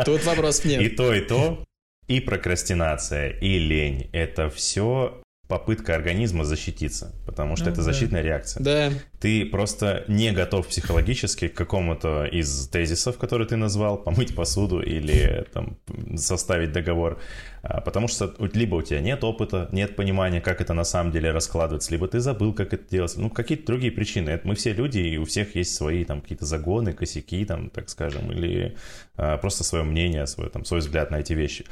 Тут 0.04 0.24
вопросов 0.24 0.64
И 0.66 0.68
нет. 0.68 0.96
то, 0.96 1.14
и 1.14 1.20
то, 1.20 1.64
и 2.08 2.20
прокрастинация, 2.20 3.30
и 3.30 3.58
лень. 3.58 4.10
Это 4.12 4.50
все 4.50 5.22
попытка 5.48 5.94
организма 5.94 6.44
защититься, 6.44 7.14
потому 7.24 7.54
что 7.56 7.66
Ну 7.66 7.70
это 7.70 7.78
да. 7.78 7.84
защитная 7.84 8.22
реакция. 8.22 8.62
Да, 8.62 8.92
Ты 9.20 9.46
просто 9.46 10.04
не 10.08 10.32
готов 10.32 10.66
психологически 10.66 11.46
к 11.48 11.54
какому-то 11.54 12.24
из 12.24 12.68
тезисов, 12.68 13.16
которые 13.16 13.46
ты 13.46 13.56
назвал, 13.56 13.96
помыть 13.96 14.34
посуду 14.34 14.80
или 14.80 15.46
там, 15.52 15.78
составить 16.16 16.72
договор, 16.72 17.20
А, 17.62 17.80
потому 17.80 18.08
что 18.08 18.34
либо 18.54 18.76
у 18.76 18.82
тебя 18.82 19.00
нет 19.00 19.22
опыта, 19.24 19.68
нет 19.72 19.96
понимания, 19.96 20.40
как 20.40 20.60
это 20.60 20.74
на 20.74 20.84
самом 20.84 21.12
деле 21.12 21.30
раскладывается, 21.30 21.92
либо 21.92 22.06
ты 22.08 22.20
забыл, 22.20 22.52
как 22.52 22.72
это 22.74 22.88
делается, 22.90 23.20
ну, 23.20 23.30
какие-то 23.30 23.66
другие 23.66 23.92
причины. 23.92 24.30
Это 24.30 24.46
мы 24.46 24.54
все 24.54 24.72
люди, 24.72 24.98
и 24.98 25.16
у 25.16 25.24
всех 25.24 25.54
есть 25.56 25.74
свои 25.74 26.04
там 26.04 26.20
какие-то 26.20 26.44
загоны, 26.44 26.92
косяки, 26.92 27.44
там, 27.44 27.70
так 27.70 27.88
скажем, 27.88 28.30
или 28.32 28.76
а, 29.16 29.36
просто 29.38 29.64
свое 29.64 29.84
мнение, 29.84 30.26
свой, 30.26 30.50
там, 30.50 30.64
свой 30.64 30.80
взгляд 30.80 31.10
на 31.10 31.16
эти 31.20 31.32
вещи. 31.34 31.64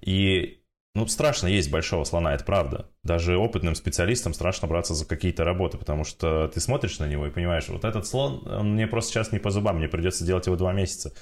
И 0.00 0.57
ну, 0.98 1.06
страшно 1.06 1.46
есть 1.46 1.70
большого 1.70 2.04
слона, 2.04 2.34
это 2.34 2.44
правда. 2.44 2.90
Даже 3.04 3.36
опытным 3.36 3.74
специалистам 3.74 4.34
страшно 4.34 4.68
браться 4.68 4.94
за 4.94 5.06
какие-то 5.06 5.44
работы, 5.44 5.78
потому 5.78 6.04
что 6.04 6.48
ты 6.48 6.60
смотришь 6.60 6.98
на 6.98 7.06
него 7.06 7.26
и 7.26 7.30
понимаешь, 7.30 7.68
вот 7.68 7.84
этот 7.84 8.06
слон, 8.06 8.46
он 8.46 8.72
мне 8.74 8.86
просто 8.86 9.12
сейчас 9.12 9.32
не 9.32 9.38
по 9.38 9.50
зубам, 9.50 9.78
мне 9.78 9.88
придется 9.88 10.24
делать 10.24 10.46
его 10.46 10.56
два 10.56 10.72
месяца. 10.72 11.12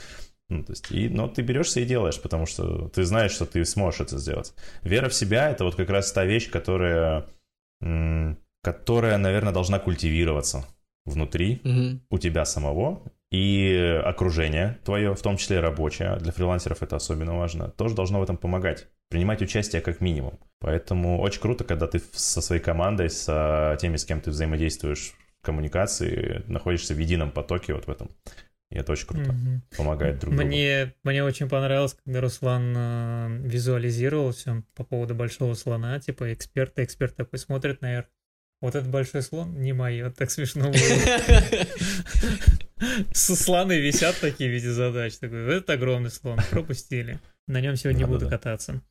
Ну, 0.49 0.63
то 0.63 0.73
есть, 0.73 0.91
и, 0.93 1.09
но 1.09 1.29
ты 1.29 1.43
берешься 1.43 1.81
и 1.81 1.85
делаешь, 1.85 2.21
потому 2.21 2.47
что 2.47 2.89
ты 2.89 3.05
знаешь, 3.05 3.33
что 3.33 3.47
ты 3.47 3.65
сможешь 3.65 4.01
это 4.01 4.17
сделать. 4.19 4.55
Вера 4.83 5.09
в 5.09 5.15
себя— 5.15 5.51
это 5.51 5.65
вот 5.65 5.75
как 5.75 5.91
раз 5.91 6.13
та 6.13 6.25
вещь, 6.25 6.51
которая, 6.51 7.27
которая, 8.63 9.19
наверное, 9.19 9.53
должна 9.53 9.79
культивироваться 9.79 10.65
внутри 11.05 11.61
Мгм. 11.65 12.03
у 12.11 12.19
тебя 12.19 12.45
самого 12.45 13.03
и 13.31 14.01
окружение 14.05 14.79
твое, 14.85 15.15
в 15.15 15.23
том 15.23 15.37
числе 15.37 15.61
рабочее, 15.61 16.17
для 16.17 16.33
фрилансеров 16.33 16.83
это 16.83 16.97
особенно 16.97 17.37
важно, 17.37 17.71
тоже 17.71 17.95
должно 17.95 18.21
в 18.21 18.23
этом 18.23 18.37
помогать. 18.37 18.89
Принимать 19.09 19.43
участие 19.43 19.83
как 19.83 20.01
минимум. 20.01 20.39
Поэтому 20.59 21.21
очень 21.21 21.41
круто, 21.41 21.65
когда 21.65 21.87
ты 21.87 22.01
со 22.13 22.41
своей 22.41 22.63
командой, 22.63 23.09
с 23.09 23.77
теми, 23.81 23.97
с 23.97 24.05
кем 24.05 24.21
ты 24.21 24.31
взаимодействуешь 24.31 25.15
в 25.41 25.45
коммуникации, 25.45 26.43
находишься 26.49 26.95
в 26.95 26.99
едином 26.99 27.31
потоке 27.31 27.75
вот 27.75 27.87
в 27.87 27.91
этом. 27.91 28.11
И 28.71 28.77
это 28.77 28.93
очень 28.93 29.07
круто. 29.07 29.33
Мгм. 29.33 29.63
Помогает 29.77 30.19
друг 30.19 30.35
другу. 30.35 30.49
Мне, 30.49 30.95
мне 31.05 31.23
очень 31.23 31.49
понравилось, 31.49 31.97
когда 32.05 32.21
Руслан 32.21 32.75
э, 32.77 33.39
визуализировал 33.45 34.33
все 34.33 34.65
по 34.75 34.83
поводу 34.83 35.15
большого 35.15 35.55
слона, 35.55 36.01
типа 36.01 36.33
эксперт, 36.33 36.77
эксперт 36.79 37.15
такой 37.15 37.39
смотрит 37.39 37.81
наверх. 37.81 38.07
Вот 38.61 38.75
этот 38.75 38.91
большой 38.91 39.23
слон 39.23 39.61
не 39.61 39.73
мое, 39.73 40.11
так 40.11 40.31
смешно 40.31 40.71
было. 40.73 40.79
Слоны 43.13 43.79
висят 43.79 44.19
такие 44.21 44.51
в 44.51 44.53
виде 44.53 44.71
задач. 44.71 45.17
Такой, 45.19 45.57
этот 45.57 45.71
огромный 45.71 46.11
слон, 46.11 46.41
пропустили. 46.51 47.21
На 47.47 47.61
нем 47.61 47.77
сегодня 47.77 48.01
не 48.01 48.07
буду 48.07 48.29
кататься. 48.29 48.83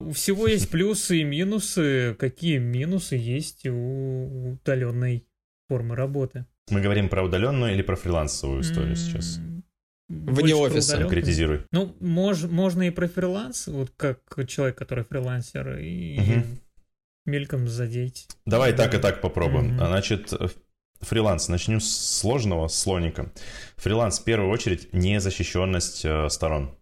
У 0.00 0.12
всего 0.12 0.46
есть 0.46 0.70
плюсы 0.70 1.20
и 1.20 1.24
минусы. 1.24 2.14
Какие 2.18 2.58
минусы 2.58 3.16
есть 3.16 3.66
у 3.66 4.52
удаленной 4.52 5.26
формы 5.68 5.96
работы? 5.96 6.46
Мы 6.70 6.80
говорим 6.80 7.08
про 7.08 7.24
удаленную 7.24 7.72
или 7.74 7.82
про 7.82 7.96
фрилансовую 7.96 8.60
историю 8.60 8.94
сейчас? 8.94 9.38
М, 9.38 9.64
Вне 10.08 10.54
офиса. 10.54 10.98
Конкретизируй. 10.98 11.62
Ну, 11.72 11.96
мож, 12.00 12.44
можно 12.44 12.84
и 12.86 12.90
про 12.90 13.08
фриланс, 13.08 13.66
вот 13.66 13.90
как 13.96 14.20
человек, 14.46 14.76
который 14.78 15.04
фрилансер, 15.04 15.78
и 15.78 16.18
Мгм. 16.20 16.44
мельком 17.26 17.68
задеть. 17.68 18.28
Давай 18.46 18.72
так 18.74 18.94
и 18.94 18.98
так 18.98 19.20
попробуем. 19.20 19.78
А, 19.80 19.88
Значит, 19.88 20.32
э, 20.32 20.48
фриланс. 21.00 21.48
Начнем 21.48 21.80
с 21.80 21.90
сложного, 22.20 22.68
с 22.68 22.78
слоника. 22.78 23.32
Фриланс, 23.76 24.20
в 24.20 24.24
первую 24.24 24.50
очередь, 24.50 24.92
незащищенность 24.94 26.04
э, 26.04 26.28
сторон. 26.30 26.77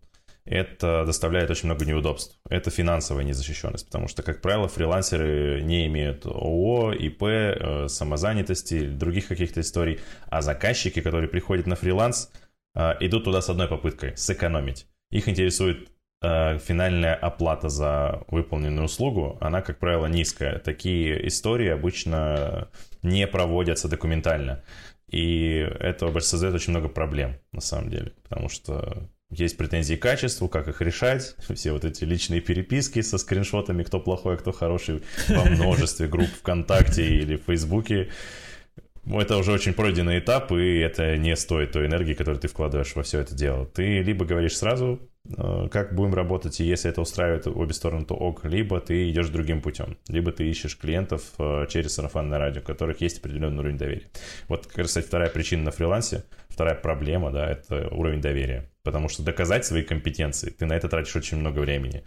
Это 0.46 1.04
доставляет 1.04 1.50
очень 1.50 1.66
много 1.66 1.84
неудобств. 1.84 2.38
Это 2.48 2.70
финансовая 2.70 3.24
незащищенность, 3.24 3.86
потому 3.86 4.06
что, 4.06 4.22
как 4.22 4.40
правило, 4.40 4.68
фрилансеры 4.68 5.60
не 5.62 5.86
имеют 5.86 6.24
ООО, 6.24 6.92
ИП, 6.92 7.22
э, 7.24 7.88
самозанятости, 7.88 8.86
других 8.86 9.26
каких-то 9.26 9.60
историй, 9.60 9.98
а 10.28 10.42
заказчики, 10.42 11.00
которые 11.00 11.28
приходят 11.28 11.66
на 11.66 11.74
фриланс, 11.74 12.30
э, 12.76 12.92
идут 13.00 13.24
туда 13.24 13.42
с 13.42 13.50
одной 13.50 13.66
попыткой– 13.66 14.12
сэкономить. 14.16 14.86
Их 15.10 15.28
интересует 15.28 15.90
э, 16.22 16.58
финальная 16.58 17.16
оплата 17.16 17.68
за 17.68 18.22
выполненную 18.28 18.84
услугу, 18.84 19.38
она, 19.40 19.62
как 19.62 19.80
правило, 19.80 20.06
низкая. 20.06 20.60
Такие 20.60 21.26
истории 21.26 21.68
обычно 21.68 22.68
не 23.02 23.26
проводятся 23.26 23.88
документально. 23.88 24.62
И 25.10 25.56
это 25.80 26.20
создает 26.20 26.54
очень 26.54 26.70
много 26.70 26.88
проблем, 26.88 27.36
на 27.50 27.60
самом 27.60 27.90
деле, 27.90 28.12
потому 28.22 28.48
что 28.48 29.08
есть 29.38 29.56
претензии 29.56 29.94
к 29.94 30.02
качеству, 30.02 30.48
как 30.48 30.68
их 30.68 30.80
решать, 30.80 31.36
все 31.54 31.72
вот 31.72 31.84
эти 31.84 32.04
личные 32.04 32.40
переписки 32.40 33.00
со 33.00 33.18
скриншотами, 33.18 33.82
кто 33.82 34.00
плохой, 34.00 34.34
а 34.34 34.36
кто 34.38 34.52
хороший, 34.52 35.02
во 35.28 35.44
множестве 35.44 36.08
групп 36.08 36.28
ВКонтакте 36.40 37.04
или 37.06 37.36
в 37.36 37.42
Фейсбуке. 37.44 38.08
Ну, 39.06 39.20
Это 39.20 39.36
уже 39.36 39.52
очень 39.52 39.72
пройденный 39.72 40.18
этап, 40.18 40.50
и 40.50 40.78
это 40.78 41.16
не 41.16 41.36
стоит 41.36 41.70
той 41.70 41.86
энергии, 41.86 42.12
которую 42.12 42.40
ты 42.40 42.48
вкладываешь 42.48 42.96
во 42.96 43.04
все 43.04 43.20
это 43.20 43.36
дело. 43.36 43.64
Ты 43.66 44.02
либо 44.02 44.24
говоришь 44.24 44.56
сразу, 44.56 44.98
э, 45.28 45.68
как 45.70 45.94
будем 45.94 46.12
работать, 46.12 46.58
и 46.58 46.64
если 46.64 46.90
это 46.90 47.02
устраивает 47.02 47.46
обе 47.46 47.72
стороны, 47.72 48.04
то 48.04 48.14
ок, 48.14 48.44
либо 48.44 48.80
ты 48.80 49.08
идешь 49.08 49.28
другим 49.28 49.60
путем, 49.60 49.96
либо 50.08 50.32
ты 50.32 50.50
ищешь 50.50 50.76
клиентов 50.76 51.22
э, 51.38 51.66
через 51.68 51.94
сарафанное 51.94 52.38
радио, 52.40 52.62
у 52.62 52.64
которых 52.64 53.00
есть 53.00 53.18
определенный 53.18 53.60
уровень 53.60 53.78
доверия. 53.78 54.08
Вот, 54.48 54.66
кстати, 54.66 55.06
вторая 55.06 55.30
причина 55.30 55.62
на 55.62 55.70
фрилансе, 55.70 56.24
вторая 56.48 56.74
проблема, 56.74 57.30
да, 57.30 57.48
это 57.48 57.86
уровень 57.92 58.20
доверия. 58.20 58.68
Потому 58.86 59.08
что 59.08 59.24
доказать 59.24 59.66
свои 59.66 59.82
компетенции, 59.82 60.48
ты 60.48 60.64
на 60.64 60.72
это 60.74 60.88
тратишь 60.88 61.16
очень 61.16 61.38
много 61.38 61.58
времени. 61.58 62.04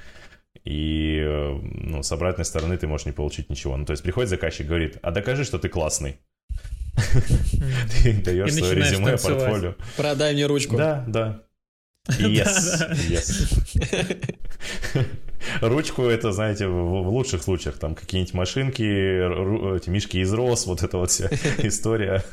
И 0.63 1.21
ну, 1.61 2.03
с 2.03 2.11
обратной 2.13 2.45
стороны 2.45 2.77
ты 2.77 2.87
можешь 2.87 3.05
не 3.05 3.11
получить 3.11 3.49
ничего. 3.49 3.75
Ну, 3.75 3.85
то 3.85 3.91
есть 3.91 4.01
приходит 4.01 4.29
заказчик, 4.29 4.65
говорит, 4.65 4.97
а 5.01 5.11
докажи, 5.11 5.43
что 5.43 5.59
ты 5.59 5.67
классный. 5.67 6.21
Ты 8.01 8.13
даешь 8.13 8.53
свое 8.53 8.75
резюме, 8.75 9.17
портфолио. 9.17 9.75
Продай 9.97 10.33
мне 10.33 10.45
ручку. 10.45 10.77
Да, 10.77 11.03
да. 11.05 11.43
Yes, 12.17 12.89
yes. 13.09 15.05
Ручку 15.59 16.03
это, 16.03 16.31
знаете, 16.31 16.67
в, 16.67 17.09
лучших 17.09 17.43
случаях, 17.43 17.77
там 17.77 17.93
какие-нибудь 17.93 18.33
машинки, 18.33 18.83
эти 19.75 19.89
мишки 19.89 20.19
из 20.19 20.31
роз, 20.33 20.65
вот 20.65 20.81
эта 20.81 20.97
вот 20.97 21.11
вся 21.11 21.27
история. 21.57 22.23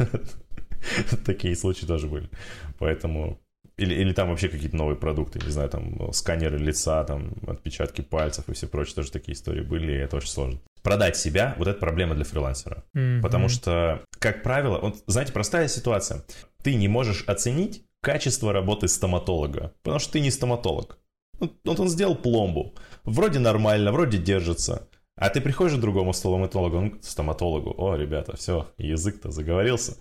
Такие 1.26 1.56
случаи 1.56 1.84
тоже 1.84 2.06
были. 2.06 2.30
Поэтому 2.78 3.40
или, 3.78 3.94
или 3.94 4.12
там 4.12 4.30
вообще 4.30 4.48
какие-то 4.48 4.76
новые 4.76 4.96
продукты, 4.96 5.38
не 5.44 5.50
знаю, 5.50 5.68
там 5.68 6.12
сканеры 6.12 6.58
лица, 6.58 7.04
там 7.04 7.32
отпечатки 7.46 8.00
пальцев 8.00 8.48
и 8.48 8.54
все 8.54 8.66
прочее, 8.66 8.94
тоже 8.96 9.12
такие 9.12 9.34
истории 9.34 9.62
были, 9.62 9.92
и 9.92 9.96
это 9.96 10.16
очень 10.16 10.30
сложно. 10.30 10.60
Продать 10.82 11.16
себя, 11.16 11.54
вот 11.58 11.68
это 11.68 11.78
проблема 11.78 12.14
для 12.14 12.24
фрилансера. 12.24 12.84
Mm-hmm. 12.94 13.20
Потому 13.20 13.48
что, 13.48 14.02
как 14.18 14.42
правило, 14.42 14.78
вот, 14.78 15.02
знаете, 15.06 15.32
простая 15.32 15.68
ситуация. 15.68 16.24
Ты 16.62 16.74
не 16.74 16.88
можешь 16.88 17.24
оценить 17.26 17.84
качество 18.00 18.52
работы 18.52 18.88
стоматолога, 18.88 19.74
потому 19.82 19.98
что 19.98 20.12
ты 20.12 20.20
не 20.20 20.30
стоматолог. 20.30 20.98
Вот 21.64 21.80
он 21.80 21.88
сделал 21.88 22.14
пломбу. 22.14 22.74
Вроде 23.04 23.40
нормально, 23.40 23.92
вроде 23.92 24.16
держится. 24.16 24.88
А 25.18 25.30
ты 25.30 25.40
приходишь 25.40 25.78
к 25.78 25.80
другому 25.80 26.12
стоматологу, 26.12 26.80
ну, 26.80 26.94
стоматологу, 27.00 27.74
о, 27.78 27.96
ребята, 27.96 28.36
все, 28.36 28.68
язык-то 28.76 29.30
заговорился. 29.30 29.96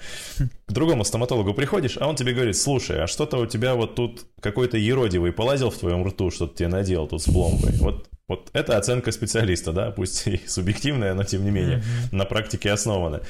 К 0.65 0.71
другому 0.73 1.05
стоматологу 1.05 1.53
приходишь, 1.53 1.97
а 1.97 2.07
он 2.07 2.17
тебе 2.17 2.33
говорит, 2.33 2.57
слушай, 2.57 3.01
а 3.01 3.07
что-то 3.07 3.37
у 3.37 3.45
тебя 3.45 3.75
вот 3.75 3.95
тут 3.95 4.25
какой-то 4.41 4.77
еродивый 4.77 5.31
полазил 5.31 5.69
в 5.69 5.77
твоем 5.77 6.05
рту, 6.05 6.31
что-то 6.31 6.57
тебе 6.57 6.67
надел 6.67 7.07
тут 7.07 7.21
с 7.21 7.25
пломбой. 7.25 7.71
Вот, 7.79 8.09
вот 8.27 8.49
это 8.51 8.77
оценка 8.77 9.13
специалиста, 9.13 9.71
да, 9.71 9.91
пусть 9.91 10.27
и 10.27 10.41
субъективная, 10.47 11.13
но 11.13 11.23
тем 11.23 11.45
не 11.45 11.51
менее 11.51 11.81
на 12.11 12.25
практике 12.25 12.69
основана. 12.73 13.21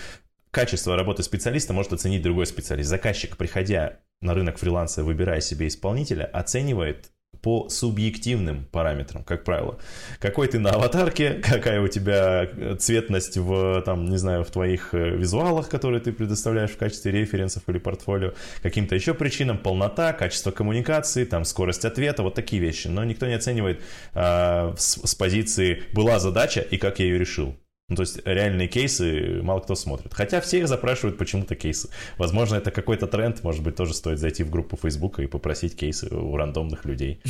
Качество 0.49 0.95
работы 0.95 1.21
специалиста 1.21 1.73
может 1.73 1.93
оценить 1.93 2.23
другой 2.23 2.47
специалист. 2.47 2.89
Заказчик, 2.89 3.37
приходя 3.37 3.99
на 4.21 4.33
рынок 4.33 4.57
фриланса, 4.57 5.03
выбирая 5.03 5.39
себе 5.39 5.67
исполнителя, 5.67 6.23
оценивает 6.23 7.11
по 7.45 7.69
субъективным 7.69 8.65
параметрам, 8.71 9.23
как 9.23 9.43
правило. 9.43 9.77
Какой 10.17 10.47
ты 10.47 10.57
на 10.57 10.71
аватарке, 10.71 11.33
какая 11.43 11.79
у 11.79 11.87
тебя 11.87 12.49
цветность 12.79 13.37
в, 13.37 13.83
там, 13.83 14.05
не 14.05 14.17
знаю, 14.17 14.43
в 14.43 14.49
твоих 14.49 14.95
э, 14.95 15.11
визуалах, 15.11 15.69
которые 15.69 16.01
ты 16.01 16.11
предоставляешь 16.11 16.71
в 16.71 16.77
качестве 16.77 17.11
референсов 17.11 17.61
или 17.67 17.77
портфолио, 17.77 18.33
каким-то 18.63 18.95
еще 18.95 19.13
причинам, 19.13 19.59
полнота, 19.59 20.11
качество 20.13 20.49
коммуникации, 20.49 21.23
там, 21.23 21.45
скорость 21.45 21.85
ответа, 21.85 22.23
вот 22.23 22.33
такие 22.33 22.59
вещи. 22.59 22.87
Но 22.87 23.03
никто 23.03 23.27
не 23.27 23.35
оценивает 23.35 23.79
э, 24.15 24.73
с, 24.75 25.07
с 25.07 25.13
позиции 25.13 25.83
«была 25.93 26.17
задача 26.17 26.61
и 26.61 26.77
как 26.77 26.97
я 26.97 27.05
ее 27.05 27.19
решил». 27.19 27.55
Ну, 27.87 27.95
то 27.97 28.01
есть 28.01 28.19
реальные 28.25 28.67
кейсы 28.67 29.41
мало 29.43 29.59
кто 29.59 29.75
смотрит. 29.75 30.11
Хотя 30.11 30.41
все 30.41 30.57
их 30.59 30.67
запрашивают 30.67 31.19
почему-то 31.19 31.55
кейсы. 31.55 31.89
Возможно, 32.17 32.55
это 32.55 32.71
какой-то 32.71 33.05
тренд. 33.05 33.43
Может 33.43 33.61
быть, 33.61 33.75
тоже 33.75 33.93
стоит 33.93 34.17
зайти 34.17 34.43
в 34.43 34.49
группу 34.49 34.75
Фейсбука 34.75 35.21
и 35.21 35.27
попросить 35.27 35.75
кейсы 35.75 36.07
у 36.07 36.35
рандомных 36.35 36.85
людей. 36.85 37.21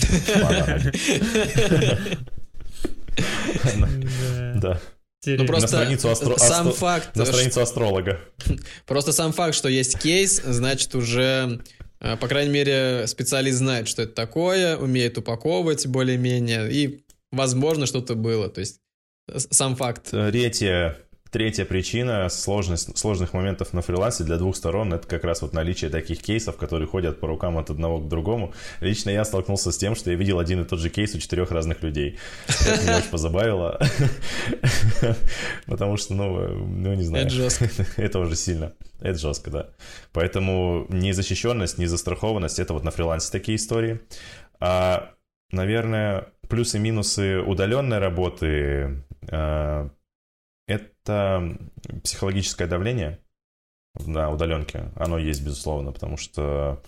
Да. 4.56 4.80
Ну, 5.26 5.46
просто 5.46 5.62
на 5.64 5.68
страницу 5.68 6.10
астро... 6.10 6.38
сам 6.38 6.68
астро... 6.68 6.80
факт... 6.80 7.16
На 7.16 7.26
страницу 7.26 7.62
астролога. 7.62 8.20
Просто 8.86 9.12
сам 9.12 9.34
факт, 9.34 9.56
что 9.56 9.68
есть 9.68 10.00
кейс, 10.00 10.42
значит 10.44 10.94
уже, 10.94 11.62
э, 12.00 12.16
по 12.18 12.28
крайней 12.28 12.52
мере, 12.52 13.08
специалист 13.08 13.58
знает, 13.58 13.88
что 13.88 14.04
это 14.04 14.14
такое, 14.14 14.78
умеет 14.78 15.18
упаковывать 15.18 15.88
более-менее, 15.88 16.72
и, 16.72 17.04
возможно, 17.32 17.88
что-то 17.88 18.14
было. 18.14 18.50
То 18.50 18.60
есть 18.60 18.82
сам 19.34 19.76
факт. 19.76 20.12
Третья, 20.12 20.98
третья 21.32 21.66
причина 21.66 22.30
сложность, 22.30 22.98
сложных 22.98 23.34
моментов 23.34 23.74
на 23.74 23.82
фрилансе 23.82 24.24
для 24.24 24.38
двух 24.38 24.56
сторон 24.56 24.94
это 24.94 25.08
как 25.08 25.24
раз 25.24 25.42
вот 25.42 25.54
наличие 25.54 25.90
таких 25.90 26.22
кейсов, 26.22 26.58
которые 26.58 26.88
ходят 26.88 27.20
по 27.20 27.28
рукам 27.28 27.58
от 27.58 27.70
одного 27.70 28.00
к 28.00 28.08
другому. 28.08 28.54
Лично 28.82 29.10
я 29.10 29.26
столкнулся 29.26 29.72
с 29.72 29.78
тем, 29.78 29.96
что 29.96 30.12
я 30.12 30.16
видел 30.18 30.40
один 30.40 30.62
и 30.62 30.66
тот 30.66 30.80
же 30.80 30.90
кейс 30.90 31.16
у 31.16 31.20
четырех 31.20 31.52
разных 31.52 31.82
людей. 31.82 32.20
Это 32.48 32.82
меня 32.82 32.98
очень 32.98 33.10
позабавило. 33.10 33.80
Потому 35.66 35.98
что, 35.98 36.14
ну, 36.14 36.48
ну 36.56 36.94
не 36.94 37.04
знаю. 37.04 37.26
Это 37.26 37.34
жестко. 37.34 37.70
Это 37.98 38.20
уже 38.20 38.36
сильно. 38.36 38.74
Это 39.02 39.18
жестко, 39.18 39.50
да. 39.50 39.70
Поэтому 40.14 40.86
незащищенность, 40.90 41.78
незастрахованность, 41.78 42.60
это 42.60 42.74
вот 42.74 42.84
на 42.84 42.92
фрилансе 42.92 43.32
такие 43.32 43.56
истории. 43.58 44.00
А, 44.60 45.12
наверное, 45.52 46.28
плюсы-минусы 46.48 47.40
удаленной 47.42 47.98
работы 48.00 48.46
Э, 48.46 49.05
это 49.28 51.58
психологическое 52.04 52.68
давление 52.68 53.20
на 54.06 54.30
удаленке. 54.30 54.92
Оно 54.96 55.18
есть, 55.18 55.44
безусловно, 55.44 55.92
потому 55.92 56.18
что 56.18 56.82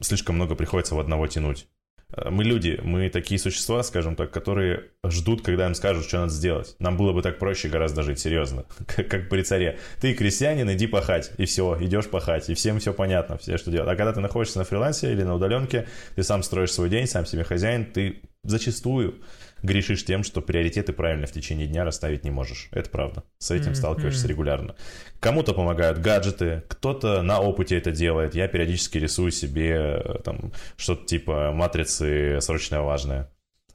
слишком 0.00 0.36
много 0.36 0.54
приходится 0.54 0.94
в 0.94 1.00
одного 1.00 1.26
тянуть. 1.26 1.68
Э, 2.16 2.30
мы 2.30 2.44
люди, 2.44 2.80
мы 2.82 3.08
такие 3.10 3.38
существа, 3.38 3.82
скажем 3.82 4.16
так, 4.16 4.30
которые 4.30 4.84
ждут, 5.06 5.42
когда 5.42 5.66
им 5.66 5.74
скажут, 5.74 6.04
что 6.04 6.18
надо 6.18 6.32
сделать. 6.32 6.76
Нам 6.78 6.96
было 6.96 7.12
бы 7.12 7.22
так 7.22 7.38
проще 7.38 7.68
гораздо 7.68 8.02
жить, 8.02 8.18
серьезно. 8.18 8.64
Как, 8.86 9.08
как 9.08 9.28
при 9.28 9.42
царе. 9.42 9.78
Ты 10.00 10.14
крестьянин, 10.14 10.70
иди 10.72 10.86
пахать, 10.86 11.32
и 11.38 11.44
все, 11.44 11.76
идешь 11.80 12.08
пахать, 12.08 12.48
и 12.48 12.54
всем 12.54 12.78
все 12.78 12.92
понятно, 12.92 13.38
все, 13.38 13.56
что 13.56 13.70
делать. 13.70 13.88
А 13.88 13.96
когда 13.96 14.12
ты 14.12 14.20
находишься 14.20 14.58
на 14.58 14.64
фрилансе 14.64 15.12
или 15.12 15.22
на 15.22 15.34
удаленке, 15.34 15.86
ты 16.14 16.22
сам 16.22 16.42
строишь 16.42 16.72
свой 16.72 16.90
день, 16.90 17.06
сам 17.06 17.26
себе 17.26 17.44
хозяин, 17.44 17.86
ты 17.86 18.22
зачастую 18.42 19.22
грешишь 19.64 20.04
тем, 20.04 20.22
что 20.22 20.42
приоритеты 20.42 20.92
правильно 20.92 21.26
в 21.26 21.32
течение 21.32 21.66
дня 21.66 21.84
расставить 21.84 22.22
не 22.22 22.30
можешь. 22.30 22.68
Это 22.70 22.90
правда. 22.90 23.24
С 23.38 23.50
этим 23.50 23.72
mm-hmm. 23.72 23.76
сталкиваешься 23.76 24.28
регулярно. 24.28 24.76
Кому-то 25.20 25.54
помогают 25.54 25.98
гаджеты, 25.98 26.62
кто-то 26.68 27.22
на 27.22 27.40
опыте 27.40 27.76
это 27.76 27.90
делает. 27.90 28.34
Я 28.34 28.46
периодически 28.46 28.98
рисую 28.98 29.32
себе 29.32 30.02
э, 30.04 30.18
там 30.22 30.52
что-то 30.76 31.06
типа 31.06 31.52
матрицы 31.52 32.40
срочное 32.40 32.80
важное. 32.80 33.30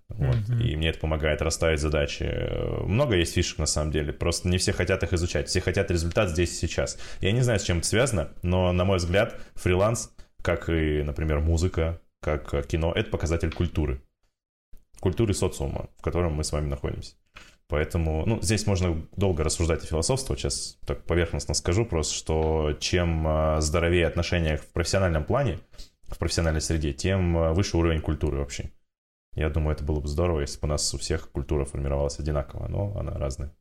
Вот. 0.09 0.35
Mm-hmm. 0.35 0.63
И 0.63 0.75
мне 0.75 0.89
это 0.89 0.99
помогает 0.99 1.41
расставить 1.41 1.79
задачи. 1.79 2.31
Много 2.83 3.15
есть 3.15 3.33
фишек 3.33 3.57
на 3.57 3.65
самом 3.65 3.91
деле. 3.91 4.13
Просто 4.13 4.47
не 4.47 4.59
все 4.59 4.71
хотят 4.71 5.03
их 5.03 5.13
изучать. 5.13 5.49
Все 5.49 5.59
хотят 5.59 5.89
результат 5.91 6.29
здесь 6.29 6.51
и 6.51 6.67
сейчас. 6.67 6.99
Я 7.19 7.31
не 7.31 7.41
знаю, 7.41 7.59
с 7.59 7.63
чем 7.63 7.79
это 7.79 7.87
связано, 7.87 8.29
но, 8.43 8.71
на 8.71 8.85
мой 8.85 8.97
взгляд, 8.97 9.39
фриланс, 9.55 10.11
как 10.41 10.69
и, 10.69 11.03
например, 11.03 11.39
музыка, 11.39 11.99
как 12.21 12.67
кино, 12.67 12.91
это 12.95 13.09
показатель 13.09 13.51
культуры 13.51 14.01
культуры 14.99 15.33
социума, 15.33 15.89
в 15.97 16.01
котором 16.01 16.33
мы 16.33 16.43
с 16.43 16.51
вами 16.51 16.67
находимся. 16.67 17.15
Поэтому, 17.67 18.25
ну, 18.25 18.41
здесь 18.41 18.65
можно 18.65 19.07
долго 19.15 19.43
рассуждать 19.43 19.83
и 19.83 19.87
философствовать. 19.87 20.41
Сейчас 20.41 20.79
так 20.87 21.03
поверхностно 21.03 21.53
скажу 21.53 21.85
просто, 21.85 22.15
что 22.15 22.73
чем 22.79 23.25
а, 23.27 23.61
здоровее 23.61 24.07
отношения 24.07 24.57
в 24.57 24.65
профессиональном 24.67 25.23
плане, 25.23 25.59
в 26.07 26.17
профессиональной 26.17 26.61
среде, 26.61 26.93
тем 26.93 27.37
а, 27.37 27.53
выше 27.53 27.77
уровень 27.77 28.01
культуры 28.01 28.39
вообще. 28.39 28.71
Я 29.35 29.49
думаю, 29.49 29.75
это 29.75 29.83
было 29.83 29.99
бы 29.99 30.07
здорово, 30.07 30.41
если 30.41 30.59
бы 30.59 30.65
у 30.65 30.69
нас 30.69 30.91
у 30.95 30.97
всех 30.97 31.31
культура 31.31 31.63
формировалась 31.63 32.17
одинаково, 32.17 32.67
но 32.67 32.97
она 32.97 33.13
разная. 33.13 33.53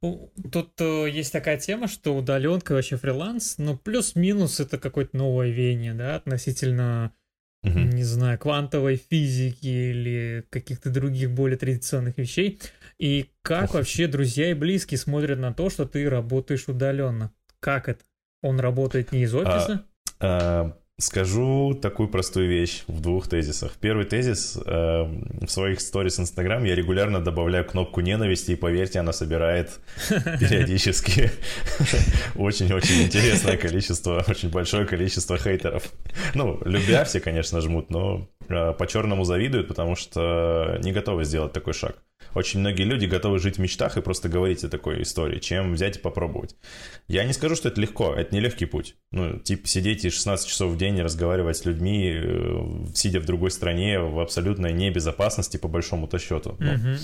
Тут 0.00 0.78
э, 0.80 1.08
есть 1.10 1.32
такая 1.32 1.58
тема, 1.58 1.88
что 1.88 2.14
удаленка 2.14 2.72
вообще 2.72 2.96
фриланс, 2.96 3.56
ну, 3.56 3.78
плюс-минус 3.78 4.60
это 4.60 4.78
какое-то 4.78 5.16
новое 5.16 5.48
веяние, 5.48 5.94
да, 5.94 6.16
относительно 6.16 7.12
угу. 7.66 7.78
не 7.78 8.04
знаю, 8.04 8.38
квантовой 8.38 8.96
физики 8.96 9.66
или 9.66 10.44
каких-то 10.50 10.90
других 10.90 11.30
более 11.30 11.58
традиционных 11.58 12.18
вещей. 12.18 12.58
И 12.98 13.30
как 13.42 13.64
Ох. 13.64 13.74
вообще 13.74 14.06
друзья 14.06 14.50
и 14.50 14.54
близкие 14.54 14.98
смотрят 14.98 15.38
на 15.38 15.52
то, 15.52 15.70
что 15.70 15.84
ты 15.84 16.08
работаешь 16.08 16.68
удаленно? 16.68 17.32
Как 17.60 17.88
это? 17.88 18.02
Он 18.42 18.60
работает 18.60 19.12
не 19.12 19.22
из 19.22 19.34
а, 19.34 19.38
офиса? 19.38 19.84
А, 20.20 20.62
а, 20.62 20.76
Скажу 20.98 21.74
такую 21.74 22.08
простую 22.08 22.48
вещь 22.48 22.84
в 22.86 23.02
двух 23.02 23.28
тезисах. 23.28 23.72
Первый 23.78 24.06
тезис. 24.06 24.56
Э, 24.64 25.02
в 25.42 25.46
своих 25.46 25.82
сторис 25.82 26.18
Инстаграм 26.18 26.64
я 26.64 26.74
регулярно 26.74 27.22
добавляю 27.22 27.66
кнопку 27.66 28.00
ненависти, 28.00 28.52
и 28.52 28.56
поверьте, 28.56 29.00
она 29.00 29.12
собирает 29.12 29.78
периодически 30.08 31.30
очень-очень 32.34 33.02
интересное 33.02 33.58
количество, 33.58 34.24
очень 34.26 34.48
большое 34.48 34.86
количество 34.86 35.36
хейтеров. 35.36 35.92
Ну, 36.32 36.62
любя 36.64 37.04
все, 37.04 37.20
конечно, 37.20 37.60
жмут, 37.60 37.90
но 37.90 38.26
э, 38.48 38.72
по-черному 38.72 39.24
завидуют, 39.24 39.68
потому 39.68 39.96
что 39.96 40.78
не 40.82 40.92
готовы 40.92 41.24
сделать 41.24 41.52
такой 41.52 41.72
шаг. 41.72 41.96
очень 42.34 42.60
многие 42.60 42.82
люди 42.82 43.06
готовы 43.06 43.38
жить 43.38 43.56
в 43.56 43.60
мечтах 43.60 43.96
и 43.96 44.02
просто 44.02 44.28
говорить 44.28 44.64
о 44.64 44.68
такой 44.68 45.02
истории, 45.02 45.38
чем 45.38 45.72
взять 45.72 45.96
и 45.96 46.00
попробовать. 46.00 46.56
Я 47.08 47.24
не 47.24 47.32
скажу, 47.32 47.56
что 47.56 47.68
это 47.68 47.80
легко, 47.80 48.14
это 48.14 48.34
не 48.34 48.40
легкий 48.40 48.66
путь. 48.66 48.96
Ну, 49.12 49.38
типа 49.38 49.66
сидеть 49.66 50.04
и 50.04 50.10
16 50.10 50.48
часов 50.48 50.72
в 50.72 50.76
день 50.76 51.00
разговаривать 51.00 51.56
с 51.56 51.64
людьми, 51.64 52.12
э, 52.14 52.84
сидя 52.94 53.20
в 53.20 53.26
другой 53.26 53.50
стране, 53.50 54.00
в 54.00 54.20
абсолютной 54.20 54.72
небезопасности, 54.72 55.56
по 55.56 55.68
большому-то 55.68 56.18
счету. 56.18 56.56
Ну, 56.58 56.72
uh-huh, 56.72 56.98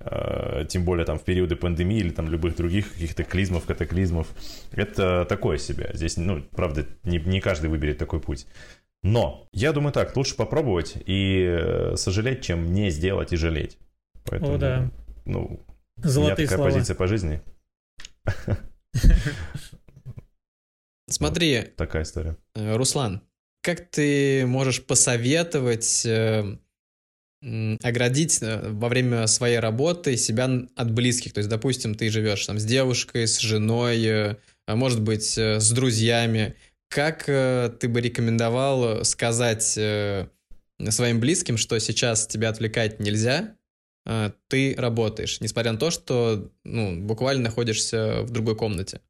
uh-huh. 0.00 0.66
Тем 0.66 0.84
более 0.84 1.06
там 1.06 1.18
в 1.18 1.24
периоды 1.24 1.56
пандемии 1.56 1.98
или 1.98 2.10
там 2.10 2.28
любых 2.28 2.56
других 2.56 2.92
каких-то 2.92 3.24
клизмов, 3.24 3.64
катаклизмов. 3.64 4.28
Это 4.72 5.24
такое 5.28 5.58
себе. 5.58 5.90
Здесь, 5.94 6.16
ну, 6.16 6.42
правда, 6.50 6.86
не, 7.04 7.18
не 7.18 7.40
каждый 7.40 7.70
выберет 7.70 7.98
такой 7.98 8.20
путь. 8.20 8.46
Но 9.04 9.46
я 9.52 9.72
думаю 9.72 9.92
так, 9.92 10.16
лучше 10.16 10.34
попробовать 10.34 10.96
и 11.04 11.44
э, 11.46 11.94
сожалеть, 11.94 12.42
чем 12.42 12.72
не 12.72 12.88
сделать 12.88 13.34
и 13.34 13.36
жалеть. 13.36 13.76
Поэтому, 14.24 14.54
О, 14.54 14.58
да. 14.58 14.90
Ну, 15.26 15.60
Золотые 15.98 16.16
у 16.16 16.24
меня 16.24 16.36
такая 16.36 16.56
слова. 16.56 16.70
позиция 16.70 16.96
по 16.96 17.06
жизни. 17.06 17.42
Смотри. 21.06 21.58
Вот 21.58 21.76
такая 21.76 22.04
история. 22.04 22.38
Э, 22.54 22.76
Руслан, 22.76 23.20
как 23.60 23.90
ты 23.90 24.46
можешь 24.46 24.82
посоветовать 24.82 26.06
э, 26.06 26.56
оградить 27.82 28.40
во 28.40 28.88
время 28.88 29.26
своей 29.26 29.58
работы 29.58 30.16
себя 30.16 30.48
от 30.76 30.90
близких? 30.92 31.34
То 31.34 31.40
есть, 31.40 31.50
допустим, 31.50 31.94
ты 31.94 32.08
живешь 32.08 32.46
там 32.46 32.58
с 32.58 32.64
девушкой, 32.64 33.28
с 33.28 33.38
женой, 33.38 34.38
а 34.66 34.76
может 34.76 35.02
быть, 35.02 35.36
с 35.36 35.70
друзьями. 35.72 36.56
Как 36.94 37.24
э, 37.26 37.72
ты 37.80 37.88
бы 37.88 38.00
рекомендовал 38.00 39.04
сказать 39.04 39.76
э, 39.76 40.28
своим 40.90 41.18
близким, 41.18 41.56
что 41.56 41.76
сейчас 41.80 42.28
тебя 42.28 42.50
отвлекать 42.50 43.00
нельзя, 43.00 43.56
э, 44.06 44.30
ты 44.46 44.76
работаешь, 44.78 45.40
несмотря 45.40 45.72
на 45.72 45.78
то, 45.78 45.90
что 45.90 46.52
ну, 46.62 47.00
буквально 47.00 47.42
находишься 47.42 48.22
в 48.22 48.30
другой 48.30 48.54
комнате? 48.54 49.00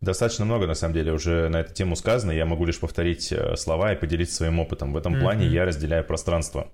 Достаточно 0.00 0.44
много, 0.44 0.66
на 0.66 0.74
самом 0.74 0.94
деле, 0.94 1.12
уже 1.12 1.48
на 1.50 1.60
эту 1.60 1.72
тему 1.72 1.94
сказано. 1.94 2.32
Я 2.32 2.46
могу 2.46 2.64
лишь 2.64 2.80
повторить 2.80 3.32
слова 3.56 3.92
и 3.92 3.96
поделиться 3.96 4.34
своим 4.34 4.58
опытом. 4.58 4.92
В 4.92 4.96
этом 4.96 5.14
mm-hmm. 5.14 5.20
плане 5.20 5.46
я 5.46 5.64
разделяю 5.64 6.04
пространство. 6.04 6.72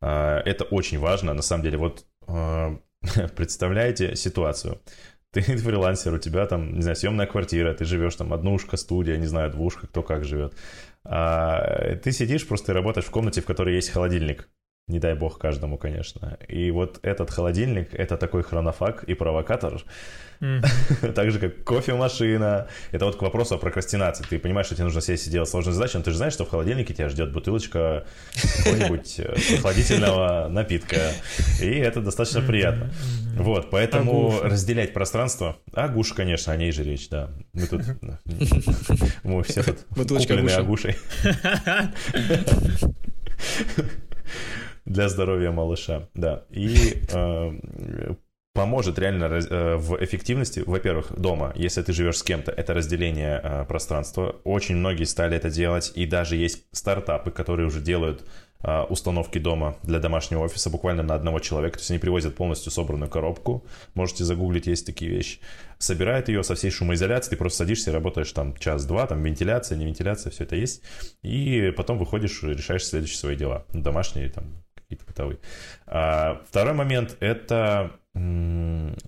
Это 0.00 0.64
очень 0.70 0.98
важно, 0.98 1.32
на 1.32 1.42
самом 1.42 1.62
деле. 1.64 1.78
Вот 1.78 2.04
представляете 3.36 4.14
ситуацию 4.14 4.82
ты 5.36 5.56
фрилансер, 5.58 6.14
у 6.14 6.18
тебя 6.18 6.46
там, 6.46 6.74
не 6.74 6.82
знаю, 6.82 6.96
съемная 6.96 7.26
квартира, 7.26 7.74
ты 7.74 7.84
живешь 7.84 8.16
там 8.16 8.32
однушка, 8.32 8.76
студия, 8.76 9.16
не 9.16 9.26
знаю, 9.26 9.50
двушка, 9.50 9.86
кто 9.86 10.02
как 10.02 10.24
живет. 10.24 10.54
А 11.04 11.96
ты 11.96 12.10
сидишь 12.12 12.48
просто 12.48 12.72
и 12.72 12.74
работаешь 12.74 13.06
в 13.06 13.10
комнате, 13.10 13.42
в 13.42 13.44
которой 13.46 13.74
есть 13.74 13.90
холодильник. 13.90 14.48
Не 14.88 15.00
дай 15.00 15.14
бог 15.14 15.38
каждому, 15.38 15.78
конечно. 15.78 16.38
И 16.46 16.70
вот 16.70 17.00
этот 17.02 17.32
холодильник— 17.32 17.88
это 17.92 18.16
такой 18.16 18.44
хронофаг 18.44 19.02
и 19.04 19.14
провокатор, 19.14 19.82
Mm-hmm. 20.38 21.12
так 21.14 21.30
же, 21.30 21.38
как 21.38 21.64
кофемашина. 21.64 22.68
Это 22.92 23.06
вот 23.06 23.16
к 23.16 23.22
вопросу 23.22 23.54
о 23.54 23.58
прокрастинации. 23.58 24.22
Ты 24.28 24.38
понимаешь, 24.38 24.66
что 24.66 24.74
тебе 24.74 24.84
нужно 24.84 25.00
сесть 25.00 25.26
и 25.26 25.30
делать 25.30 25.48
сложные 25.48 25.72
задачи, 25.72 25.96
но 25.96 26.02
ты 26.02 26.10
же 26.10 26.18
знаешь, 26.18 26.34
что 26.34 26.44
в 26.44 26.50
холодильнике 26.50 26.92
тебя 26.92 27.08
ждет 27.08 27.32
бутылочка 27.32 28.04
какого-нибудь 28.58 29.20
э, 29.20 29.34
охладительного 29.56 30.48
напитка. 30.48 31.12
И 31.58 31.70
это 31.70 32.02
достаточно 32.02 32.42
приятно. 32.42 32.84
Mm-hmm. 32.84 33.42
Вот, 33.42 33.70
поэтому 33.70 34.26
Агуша. 34.26 34.44
разделять 34.44 34.92
пространство... 34.92 35.56
Агуша, 35.72 36.14
конечно, 36.14 36.52
о 36.52 36.56
ней 36.58 36.70
же 36.70 36.84
речь, 36.84 37.08
да. 37.08 37.30
Мы 37.54 37.66
тут... 37.66 37.80
Мы 39.24 39.42
все 39.42 39.62
тут 39.62 39.86
куплены 39.96 40.50
агушей. 40.50 40.96
Для 44.86 45.08
здоровья 45.08 45.50
малыша, 45.50 46.08
да. 46.14 46.44
И 46.48 47.02
э, 47.12 47.52
поможет 48.54 48.98
реально 48.98 49.24
э, 49.24 49.76
в 49.76 50.02
эффективности, 50.02 50.62
во-первых, 50.64 51.12
дома, 51.18 51.52
если 51.56 51.82
ты 51.82 51.92
живешь 51.92 52.18
с 52.18 52.22
кем-то, 52.22 52.52
это 52.52 52.72
разделение 52.72 53.40
э, 53.42 53.64
пространства. 53.64 54.36
Очень 54.44 54.76
многие 54.76 55.04
стали 55.04 55.36
это 55.36 55.50
делать, 55.50 55.92
и 55.96 56.06
даже 56.06 56.36
есть 56.36 56.66
стартапы, 56.72 57.30
которые 57.30 57.66
уже 57.66 57.80
делают 57.80 58.24
установки 58.88 59.38
дома 59.38 59.76
для 59.82 60.00
домашнего 60.00 60.40
офиса 60.40 60.70
буквально 60.70 61.02
на 61.02 61.14
одного 61.14 61.40
человека. 61.40 61.76
То 61.76 61.82
есть 61.82 61.90
они 61.90 62.00
привозят 62.00 62.34
полностью 62.34 62.72
собранную 62.72 63.08
коробку. 63.08 63.64
Можете 63.94 64.24
загуглить, 64.24 64.66
есть 64.66 64.86
такие 64.86 65.10
вещи. 65.10 65.38
Собирают 65.78 66.28
ее 66.28 66.42
со 66.42 66.54
всей 66.54 66.70
шумоизоляцией, 66.70 67.30
ты 67.30 67.36
просто 67.36 67.58
садишься 67.58 67.90
и 67.90 67.92
работаешь 67.92 68.32
там 68.32 68.56
час-два, 68.56 69.06
там 69.06 69.22
вентиляция, 69.22 69.76
не 69.76 69.84
вентиляция, 69.84 70.30
все 70.30 70.44
это 70.44 70.56
есть. 70.56 70.82
И 71.22 71.72
потом 71.76 71.98
выходишь, 71.98 72.42
решаешь 72.42 72.86
следующие 72.86 73.18
свои 73.18 73.36
дела. 73.36 73.66
Домашние, 73.72 74.30
там, 74.30 74.64
какие-то 74.88 75.06
бытовые. 75.06 75.38
А, 75.86 76.42
второй 76.48 76.74
момент— 76.74 77.16
это 77.20 77.92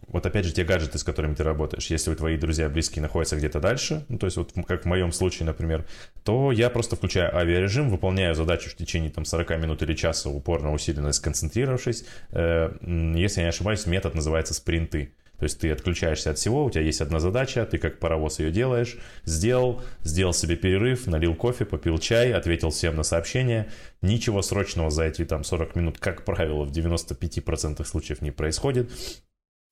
вот 0.09 0.26
опять 0.26 0.45
же 0.45 0.53
те 0.53 0.64
гаджеты, 0.64 0.99
с 0.99 1.05
которыми 1.05 1.35
ты 1.35 1.43
работаешь, 1.43 1.87
если 1.87 2.14
твои 2.14 2.37
друзья 2.37 2.68
близкие 2.68 3.01
находятся 3.01 3.37
где-то 3.37 3.59
дальше, 3.59 4.05
ну, 4.09 4.18
то 4.18 4.26
есть 4.26 4.37
вот 4.37 4.53
как 4.66 4.83
в 4.83 4.85
моем 4.85 5.12
случае, 5.12 5.47
например, 5.47 5.87
то 6.24 6.53
я 6.53 6.68
просто 6.68 6.97
включаю 6.97 7.35
авиарежим, 7.35 7.89
выполняю 7.89 8.35
задачу 8.35 8.68
в 8.68 8.74
течение 8.74 9.11
там 9.11 9.24
40 9.24 9.51
минут 9.61 9.83
или 9.83 9.95
часа 9.95 10.29
упорно, 10.29 10.72
усиленно 10.74 11.12
сконцентрировавшись. 11.12 12.05
Э, 12.33 12.70
если 12.83 13.41
я 13.41 13.47
не 13.47 13.51
ошибаюсь, 13.51 13.87
метод 13.87 14.14
называется 14.14 14.53
спринты. 14.53 15.14
То 15.39 15.45
есть 15.45 15.61
ты 15.61 15.70
отключаешься 15.70 16.30
от 16.30 16.39
всего, 16.39 16.64
у 16.64 16.70
тебя 16.70 16.82
есть 16.82 17.01
одна 17.01 17.20
задача, 17.20 17.64
ты 17.64 17.78
как 17.78 18.01
паровоз 18.01 18.41
ее 18.41 18.51
делаешь, 18.51 18.99
сделал, 19.24 19.80
сделал 20.03 20.34
себе 20.34 20.57
перерыв, 20.57 21.07
налил 21.07 21.34
кофе, 21.34 21.64
попил 21.64 21.99
чай, 21.99 22.32
ответил 22.32 22.70
всем 22.70 22.97
на 22.97 23.05
сообщения. 23.05 23.68
Ничего 24.03 24.43
срочного 24.43 24.91
за 24.91 25.05
эти 25.05 25.24
там 25.24 25.45
40 25.45 25.76
минут, 25.76 25.99
как 25.99 26.24
правило, 26.24 26.64
в 26.64 26.72
95% 26.72 27.84
случаев 27.84 28.20
не 28.20 28.32
происходит. 28.32 28.91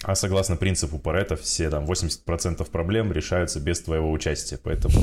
А 0.05 0.15
согласно 0.15 0.57
принципу 0.57 0.99
Паретта, 0.99 1.37
все 1.37 1.71
там 1.71 1.85
80% 1.85 2.71
проблем 2.71 3.13
решаются 3.13 3.61
без 3.61 3.81
твоего 3.81 4.13
участия. 4.13 4.59
Поэтому 4.63 5.03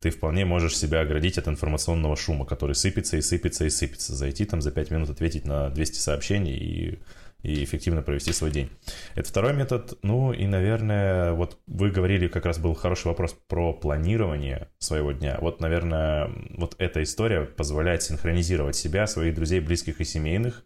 ты 0.00 0.10
вполне 0.10 0.44
можешь 0.44 0.76
себя 0.76 1.02
оградить 1.02 1.38
от 1.38 1.46
информационного 1.46 2.16
шума, 2.16 2.44
который 2.46 2.74
сыпется 2.74 3.16
и 3.16 3.22
сыпется 3.22 3.66
и 3.66 3.70
сыпется. 3.70 4.14
Зайти 4.14 4.44
там 4.44 4.60
за 4.60 4.70
5 4.70 4.90
минут, 4.90 5.10
ответить 5.10 5.44
на 5.44 5.68
200 5.68 5.98
сообщений 5.98 6.56
и 6.56 6.98
и 7.44 7.62
эффективно 7.62 8.02
провести 8.02 8.32
свой 8.32 8.50
день. 8.50 8.70
Это 9.14 9.28
второй 9.28 9.52
метод. 9.52 9.98
Ну 10.02 10.32
и, 10.32 10.46
наверное, 10.46 11.32
вот 11.32 11.58
вы 11.66 11.90
говорили, 11.90 12.26
как 12.26 12.46
раз 12.46 12.58
был 12.58 12.74
хороший 12.74 13.08
вопрос 13.08 13.36
про 13.46 13.74
планирование 13.74 14.68
своего 14.78 15.12
дня. 15.12 15.38
Вот, 15.40 15.60
наверное, 15.60 16.30
вот 16.56 16.74
эта 16.78 17.02
история 17.02 17.42
позволяет 17.42 18.02
синхронизировать 18.02 18.76
себя, 18.76 19.06
своих 19.06 19.34
друзей, 19.34 19.60
близких 19.60 20.00
и 20.00 20.04
семейных 20.04 20.64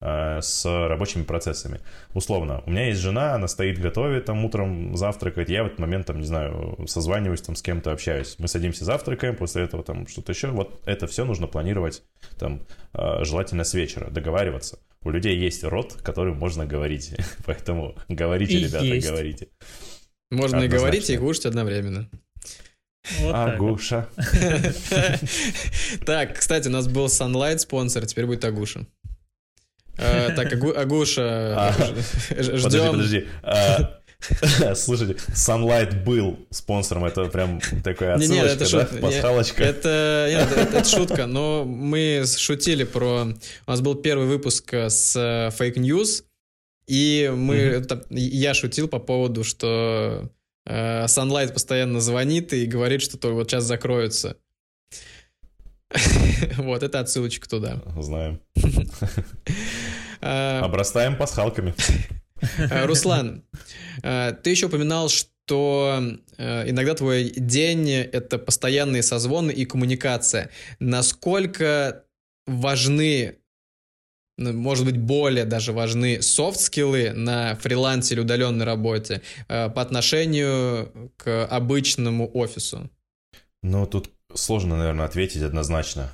с 0.00 0.64
рабочими 0.64 1.24
процессами. 1.24 1.80
Условно, 2.14 2.62
у 2.66 2.70
меня 2.70 2.86
есть 2.86 3.00
жена, 3.00 3.34
она 3.34 3.48
стоит, 3.48 3.80
готовит, 3.80 4.26
там 4.26 4.44
утром 4.44 4.96
завтракает, 4.96 5.48
я 5.48 5.64
в 5.64 5.66
этот 5.66 5.80
момент, 5.80 6.06
там, 6.06 6.20
не 6.20 6.26
знаю, 6.26 6.78
созваниваюсь 6.86 7.42
там 7.42 7.56
с 7.56 7.62
кем-то, 7.62 7.90
общаюсь. 7.90 8.36
Мы 8.38 8.46
садимся, 8.46 8.84
завтракаем, 8.84 9.34
после 9.34 9.64
этого 9.64 9.82
там 9.82 10.06
что-то 10.06 10.32
еще. 10.32 10.48
Вот 10.48 10.80
это 10.86 11.06
все 11.08 11.24
нужно 11.24 11.48
планировать 11.48 12.04
там 12.38 12.60
э, 12.94 13.24
желательно 13.24 13.64
с 13.64 13.74
вечера, 13.74 14.08
договариваться 14.10 14.78
у 15.02 15.10
людей 15.10 15.36
есть 15.38 15.64
рот, 15.64 15.94
которым 16.02 16.36
можно 16.36 16.66
говорить. 16.66 17.14
Поэтому 17.46 17.96
говорите, 18.08 18.54
и 18.54 18.64
ребята, 18.64 18.84
есть. 18.84 19.06
говорите. 19.06 19.48
Можно 20.30 20.64
и 20.64 20.68
говорить, 20.68 21.08
и 21.10 21.16
кушать 21.16 21.46
одновременно. 21.46 22.10
Вот 23.20 23.34
Агуша. 23.34 24.08
Так, 26.04 26.38
кстати, 26.38 26.68
у 26.68 26.70
нас 26.70 26.88
был 26.88 27.06
Sunlight 27.06 27.58
спонсор, 27.58 28.04
теперь 28.04 28.26
будет 28.26 28.44
Агуша. 28.44 28.86
Э, 29.98 30.30
так, 30.34 30.52
Агуша, 30.52 31.54
а, 31.56 31.72
ждем. 32.30 32.62
Подожди, 32.62 32.88
подожди. 32.90 33.28
А, 33.42 33.98
Слушайте, 34.74 35.14
Sunlight 35.32 36.04
был 36.04 36.38
спонсором, 36.50 37.04
это 37.04 37.26
прям 37.26 37.60
такая 37.84 38.14
отсылочка, 38.14 38.34
не, 38.34 38.40
нет, 38.40 38.60
это 38.60 38.70
да? 38.72 38.86
Шут... 38.86 39.00
Пасхалочка. 39.00 39.62
Это, 39.62 40.26
нет, 40.28 40.48
это, 40.50 40.78
это 40.78 40.88
шутка, 40.88 41.26
но 41.26 41.64
мы 41.64 42.24
шутили 42.26 42.84
про... 42.84 43.28
У 43.66 43.70
нас 43.70 43.80
был 43.80 43.94
первый 43.94 44.26
выпуск 44.26 44.72
с 44.72 45.14
э, 45.16 45.50
Fake 45.56 45.76
News, 45.76 46.24
и 46.86 47.32
мы... 47.34 47.56
Mm-hmm. 47.56 48.06
Я 48.10 48.54
шутил 48.54 48.88
по 48.88 48.98
поводу, 48.98 49.44
что 49.44 50.28
э, 50.66 51.04
Sunlight 51.04 51.52
постоянно 51.52 52.00
звонит 52.00 52.52
и 52.52 52.66
говорит, 52.66 53.02
что 53.02 53.18
то 53.18 53.32
вот 53.32 53.50
сейчас 53.50 53.64
закроются. 53.64 54.36
Вот, 56.56 56.82
это 56.82 57.00
отсылочка 57.00 57.48
туда. 57.48 57.82
Знаем. 57.98 58.40
А, 60.20 60.64
Обрастаем 60.64 61.16
пасхалками. 61.16 61.76
Э, 62.58 62.86
Руслан, 62.86 63.44
э, 64.02 64.32
ты 64.42 64.50
еще 64.50 64.66
упоминал, 64.66 65.08
что 65.08 66.02
иногда 66.36 66.94
твой 66.96 67.30
день— 67.30 67.88
это 68.12 68.36
постоянные 68.38 69.04
созвоны 69.04 69.52
и 69.52 69.64
коммуникация. 69.64 70.50
Насколько 70.80 72.02
важны 72.48 73.36
ну, 74.38 74.52
может 74.52 74.84
быть, 74.86 74.98
более 74.98 75.44
даже 75.44 75.72
важны 75.72 76.20
софт-скиллы 76.20 77.12
на 77.12 77.54
фрилансе 77.54 78.14
или 78.14 78.20
удаленной 78.20 78.66
работе 78.66 79.22
по 79.46 79.80
отношению 79.80 81.12
к 81.16 81.46
обычному 81.46 82.28
офису? 82.34 82.90
Ну, 83.62 83.86
тут 83.86 84.10
сложно, 84.34 84.76
наверное, 84.76 85.06
ответить 85.06 85.42
однозначно. 85.42 86.12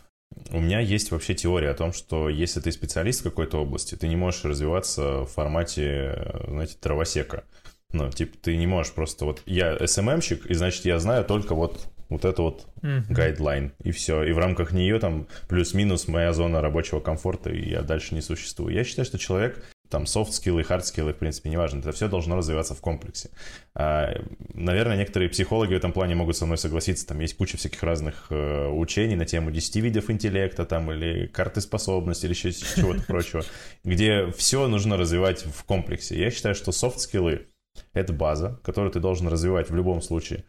у 0.51 0.61
меня 0.61 0.81
есть 0.81 1.11
вообще 1.11 1.35
теория 1.35 1.71
о 1.71 1.75
том, 1.75 1.93
что 1.93 2.29
если 2.29 2.61
ты 2.61 2.73
специалист 2.73 3.21
в 3.21 3.25
какой-то 3.25 3.59
области, 3.59 3.95
ты 3.95 4.09
не 4.09 4.17
можешь 4.17 4.45
развиваться 4.45 5.21
в 5.21 5.27
формате, 5.27 6.43
знаете, 6.49 6.77
травосека. 6.81 7.45
Ну, 7.93 8.11
типа, 8.11 8.37
ты 8.43 8.57
не 8.57 8.67
можешь 8.67 8.93
просто 8.93 9.25
вот 9.25 9.43
я 9.47 9.87
СММщик, 9.87 10.47
и 10.47 10.55
значит, 10.55 10.85
я 10.85 10.99
знаю 10.99 11.25
только 11.25 11.55
вот 11.55 11.87
вот 12.11 12.25
это 12.25 12.43
вот 12.43 12.67
гайдлайн, 12.83 13.67
mm-hmm. 13.67 13.89
и 13.89 13.91
все. 13.93 14.23
И 14.25 14.33
в 14.33 14.39
рамках 14.39 14.73
нее 14.73 14.99
там 14.99 15.27
плюс-минус 15.49 16.07
моя 16.07 16.33
зона 16.33 16.61
рабочего 16.61 17.01
комфорта, 17.01 17.51
и 17.51 17.71
я 17.71 17.83
дальше 17.83 18.15
не 18.15 18.21
существую. 18.21 18.75
Я 18.75 18.85
считаю, 18.85 19.07
что 19.07 19.19
человек 19.19 19.65
там 19.89 20.07
софт-скиллы, 20.07 20.63
хард-скиллы, 20.63 21.13
в 21.13 21.19
принципе, 21.19 21.51
неважно. 21.51 21.81
Это 21.81 21.93
все 21.93 22.09
должно 22.09 22.37
развиваться 22.37 22.75
в 22.75 22.81
комплексе. 22.81 23.31
А, 23.75 24.15
наверное, 24.53 24.97
некоторые 24.97 25.29
психологи 25.29 25.75
в 25.75 25.77
этом 25.77 25.93
плане 25.93 26.15
могут 26.15 26.37
со 26.37 26.47
мной 26.47 26.59
согласиться. 26.59 27.07
Там 27.07 27.21
есть 27.21 27.37
куча 27.37 27.57
всяких 27.57 27.83
разных 27.83 28.27
э, 28.31 28.69
учений 28.69 29.15
на 29.15 29.27
тему 29.27 29.51
10 29.51 29.77
видов 29.77 30.11
интеллекта 30.11 30.65
там, 30.65 30.91
или 30.91 31.27
карты 31.27 31.61
способностей, 31.61 32.27
или 32.27 32.35
еще 32.35 32.53
чего-то 32.53 33.03
прочего, 33.07 33.45
где 33.85 34.31
все 34.33 34.67
нужно 34.69 34.97
развивать 34.97 35.45
в 35.45 35.65
комплексе. 35.65 36.19
Я 36.19 36.31
считаю, 36.31 36.55
что 36.55 36.73
софт-скиллы— 36.73 37.47
это 37.93 38.13
база, 38.13 38.61
которую 38.65 38.91
ты 38.91 39.01
должен 39.01 39.29
развивать 39.29 39.71
в 39.71 39.75
любом 39.77 40.01
случае. 40.01 40.45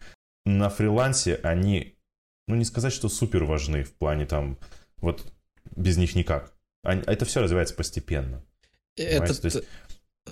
На 0.46 0.70
фрилансе 0.70 1.40
они, 1.44 1.98
ну 2.48 2.56
не 2.56 2.66
сказать, 2.66 2.94
что 2.94 3.10
супер 3.10 3.44
важны 3.44 3.84
в 3.84 3.94
плане 3.94 4.26
там, 4.26 4.58
вот 4.98 5.24
без 5.76 5.98
них 5.98 6.16
никак. 6.16 6.54
Это 6.84 7.26
все 7.26 7.42
развивается 7.42 7.76
постепенно. 7.76 8.44
Этот, 8.98 9.44
есть... 9.44 9.58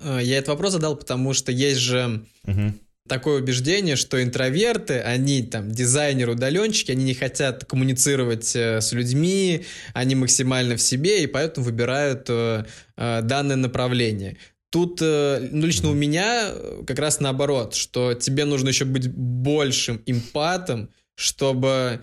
Э, 0.01 0.19
я 0.21 0.37
этот 0.37 0.49
вопрос 0.49 0.73
задал, 0.73 0.95
потому 0.95 1.33
что 1.33 1.51
есть 1.51 1.79
же 1.79 2.25
угу. 2.45 2.73
такое 3.07 3.41
убеждение, 3.41 3.95
что 3.95 4.21
интроверты, 4.21 4.99
они 4.99 5.43
там 5.43 5.71
дизайнеры-удаленщики, 5.71 6.91
они 6.91 7.03
не 7.03 7.13
хотят 7.13 7.65
коммуницировать 7.65 8.55
э, 8.55 8.81
с 8.81 8.93
людьми, 8.93 9.65
они 9.93 10.15
максимально 10.15 10.77
в 10.77 10.81
себе, 10.81 11.23
и 11.23 11.27
поэтому 11.27 11.65
выбирают 11.65 12.25
э, 12.29 12.65
данное 12.95 13.55
направление. 13.55 14.37
Тут, 14.69 15.01
ну, 15.01 15.67
лично 15.67 15.91
у 15.91 15.93
меня 15.93 16.51
как 16.87 16.97
раз 16.97 17.19
наоборот, 17.19 17.75
что 17.75 18.15
тебе 18.15 18.43
нужно 18.43 18.69
еще 18.69 18.85
быть 18.85 19.07
большим 19.07 20.01
эмпатом, 20.07 20.89
чтобы 21.13 22.01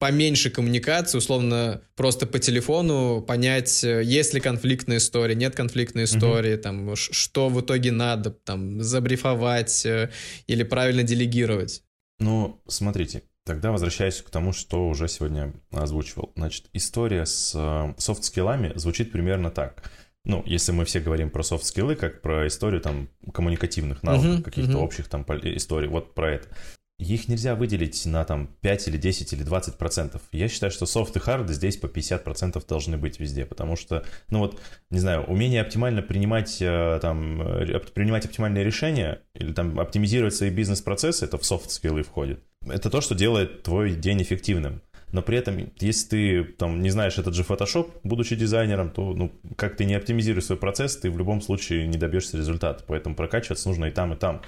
поменьше 0.00 0.48
коммуникации, 0.50 1.18
условно, 1.18 1.82
просто 1.94 2.26
по 2.26 2.38
телефону 2.38 3.20
понять, 3.20 3.84
э, 3.84 4.02
есть 4.02 4.32
ли 4.32 4.40
конфликтная 4.40 4.96
история, 4.96 5.34
нет 5.34 5.54
конфликтной 5.54 6.04
истории, 6.04 6.54
mm-hmm. 6.54 6.62
там, 6.62 6.96
что 6.96 7.50
в 7.50 7.60
итоге 7.60 7.92
надо, 7.92 8.30
там, 8.30 8.82
забрифовать 8.82 9.84
э, 9.84 10.10
или 10.46 10.62
правильно 10.62 11.02
делегировать. 11.02 11.82
Ну, 12.18 12.62
смотрите, 12.66 13.24
тогда 13.44 13.72
возвращаюсь 13.72 14.22
к 14.22 14.30
тому, 14.30 14.54
что 14.54 14.88
уже 14.88 15.06
сегодня 15.06 15.52
озвучивал. 15.70 16.32
Значит, 16.34 16.64
история 16.72 17.26
с 17.26 17.52
э, 17.54 17.94
софт-скиллами 17.98 18.72
звучит 18.76 19.12
примерно 19.12 19.50
так. 19.50 19.90
Ну, 20.24 20.42
если 20.46 20.72
мы 20.72 20.86
все 20.86 21.00
говорим 21.00 21.28
про 21.28 21.42
софт-скиллы, 21.42 21.94
как 21.94 22.22
про 22.22 22.46
историю 22.46 22.80
там 22.80 23.10
коммуникативных 23.34 24.02
навыков, 24.02 24.40
uh-huh, 24.40 24.42
каких-то 24.42 24.72
uh-huh. 24.72 24.82
общих 24.82 25.08
там 25.08 25.24
историй, 25.24 25.88
вот 25.88 26.14
про 26.14 26.32
это 26.32 26.48
их 27.04 27.28
нельзя 27.28 27.54
выделить 27.54 28.04
на 28.06 28.24
там 28.24 28.48
5 28.60 28.88
или 28.88 28.96
10 28.96 29.32
или 29.32 29.42
20 29.42 29.76
процентов. 29.76 30.22
Я 30.32 30.48
считаю, 30.48 30.70
что 30.70 30.86
софт 30.86 31.16
и 31.16 31.18
хард 31.18 31.48
здесь 31.50 31.76
по 31.76 31.88
50 31.88 32.24
процентов 32.24 32.66
должны 32.66 32.96
быть 32.96 33.18
везде, 33.18 33.46
потому 33.46 33.76
что, 33.76 34.04
ну 34.28 34.40
вот, 34.40 34.60
не 34.90 35.00
знаю, 35.00 35.24
умение 35.24 35.62
оптимально 35.62 36.02
принимать 36.02 36.58
э, 36.60 36.98
там, 37.00 37.40
э, 37.40 37.78
принимать 37.94 38.26
оптимальные 38.26 38.64
решения 38.64 39.22
или 39.34 39.52
там 39.52 39.80
оптимизировать 39.80 40.34
свои 40.34 40.50
бизнес-процессы, 40.50 41.24
это 41.24 41.38
в 41.38 41.44
софт 41.44 41.70
скиллы 41.70 42.02
входит. 42.02 42.42
Это 42.66 42.90
то, 42.90 43.00
что 43.00 43.14
делает 43.14 43.62
твой 43.62 43.94
день 43.94 44.22
эффективным. 44.22 44.82
Но 45.12 45.22
при 45.22 45.38
этом, 45.38 45.72
если 45.80 46.08
ты 46.08 46.44
там 46.44 46.82
не 46.82 46.90
знаешь 46.90 47.18
этот 47.18 47.34
же 47.34 47.42
Photoshop, 47.42 47.90
будучи 48.04 48.36
дизайнером, 48.36 48.90
то 48.90 49.12
ну, 49.12 49.32
как 49.56 49.76
ты 49.76 49.84
не 49.84 49.94
оптимизируешь 49.94 50.44
свой 50.44 50.58
процесс, 50.58 50.96
ты 50.96 51.10
в 51.10 51.18
любом 51.18 51.40
случае 51.40 51.88
не 51.88 51.98
добьешься 51.98 52.36
результата. 52.36 52.84
Поэтому 52.86 53.16
прокачиваться 53.16 53.68
нужно 53.68 53.86
и 53.86 53.90
там, 53.90 54.12
и 54.12 54.16
там. 54.16 54.42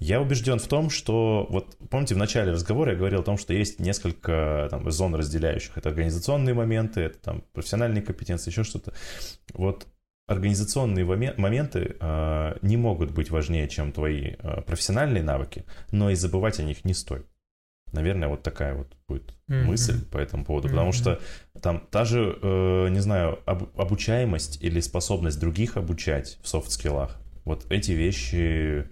Я 0.00 0.22
убежден 0.22 0.58
в 0.58 0.66
том, 0.66 0.88
что, 0.88 1.46
вот 1.50 1.76
помните, 1.90 2.14
в 2.14 2.18
начале 2.18 2.52
разговора 2.52 2.92
я 2.92 2.98
говорил 2.98 3.20
о 3.20 3.22
том, 3.22 3.36
что 3.36 3.52
есть 3.52 3.80
несколько 3.80 4.66
там, 4.70 4.90
зон 4.90 5.14
разделяющих. 5.14 5.76
Это 5.76 5.90
организационные 5.90 6.54
моменты, 6.54 7.02
это 7.02 7.18
там 7.18 7.44
профессиональные 7.52 8.02
компетенции, 8.02 8.50
еще 8.50 8.64
что-то. 8.64 8.94
Вот 9.52 9.86
организационные 10.26 11.04
моменты 11.04 11.96
э, 12.00 12.54
не 12.62 12.78
могут 12.78 13.10
быть 13.10 13.30
важнее, 13.30 13.68
чем 13.68 13.92
твои 13.92 14.36
э, 14.38 14.62
профессиональные 14.62 15.22
навыки, 15.22 15.66
но 15.90 16.08
и 16.08 16.14
забывать 16.14 16.60
о 16.60 16.62
них 16.62 16.84
не 16.86 16.94
стоит. 16.94 17.26
Наверное, 17.92 18.28
вот 18.28 18.42
такая 18.42 18.74
вот 18.74 18.96
будет 19.06 19.34
mm-hmm. 19.50 19.64
мысль 19.64 20.02
по 20.06 20.16
этому 20.16 20.46
поводу, 20.46 20.68
mm-hmm. 20.68 20.70
потому 20.70 20.92
что 20.92 21.20
там 21.60 21.86
та 21.90 22.06
же, 22.06 22.38
э, 22.40 22.88
не 22.88 23.00
знаю, 23.00 23.40
об, 23.44 23.78
обучаемость 23.78 24.62
или 24.62 24.80
способность 24.80 25.38
других 25.38 25.76
обучать 25.76 26.38
в 26.42 26.48
софт-скиллах, 26.48 27.20
вот 27.44 27.66
эти 27.70 27.90
вещи 27.92 28.88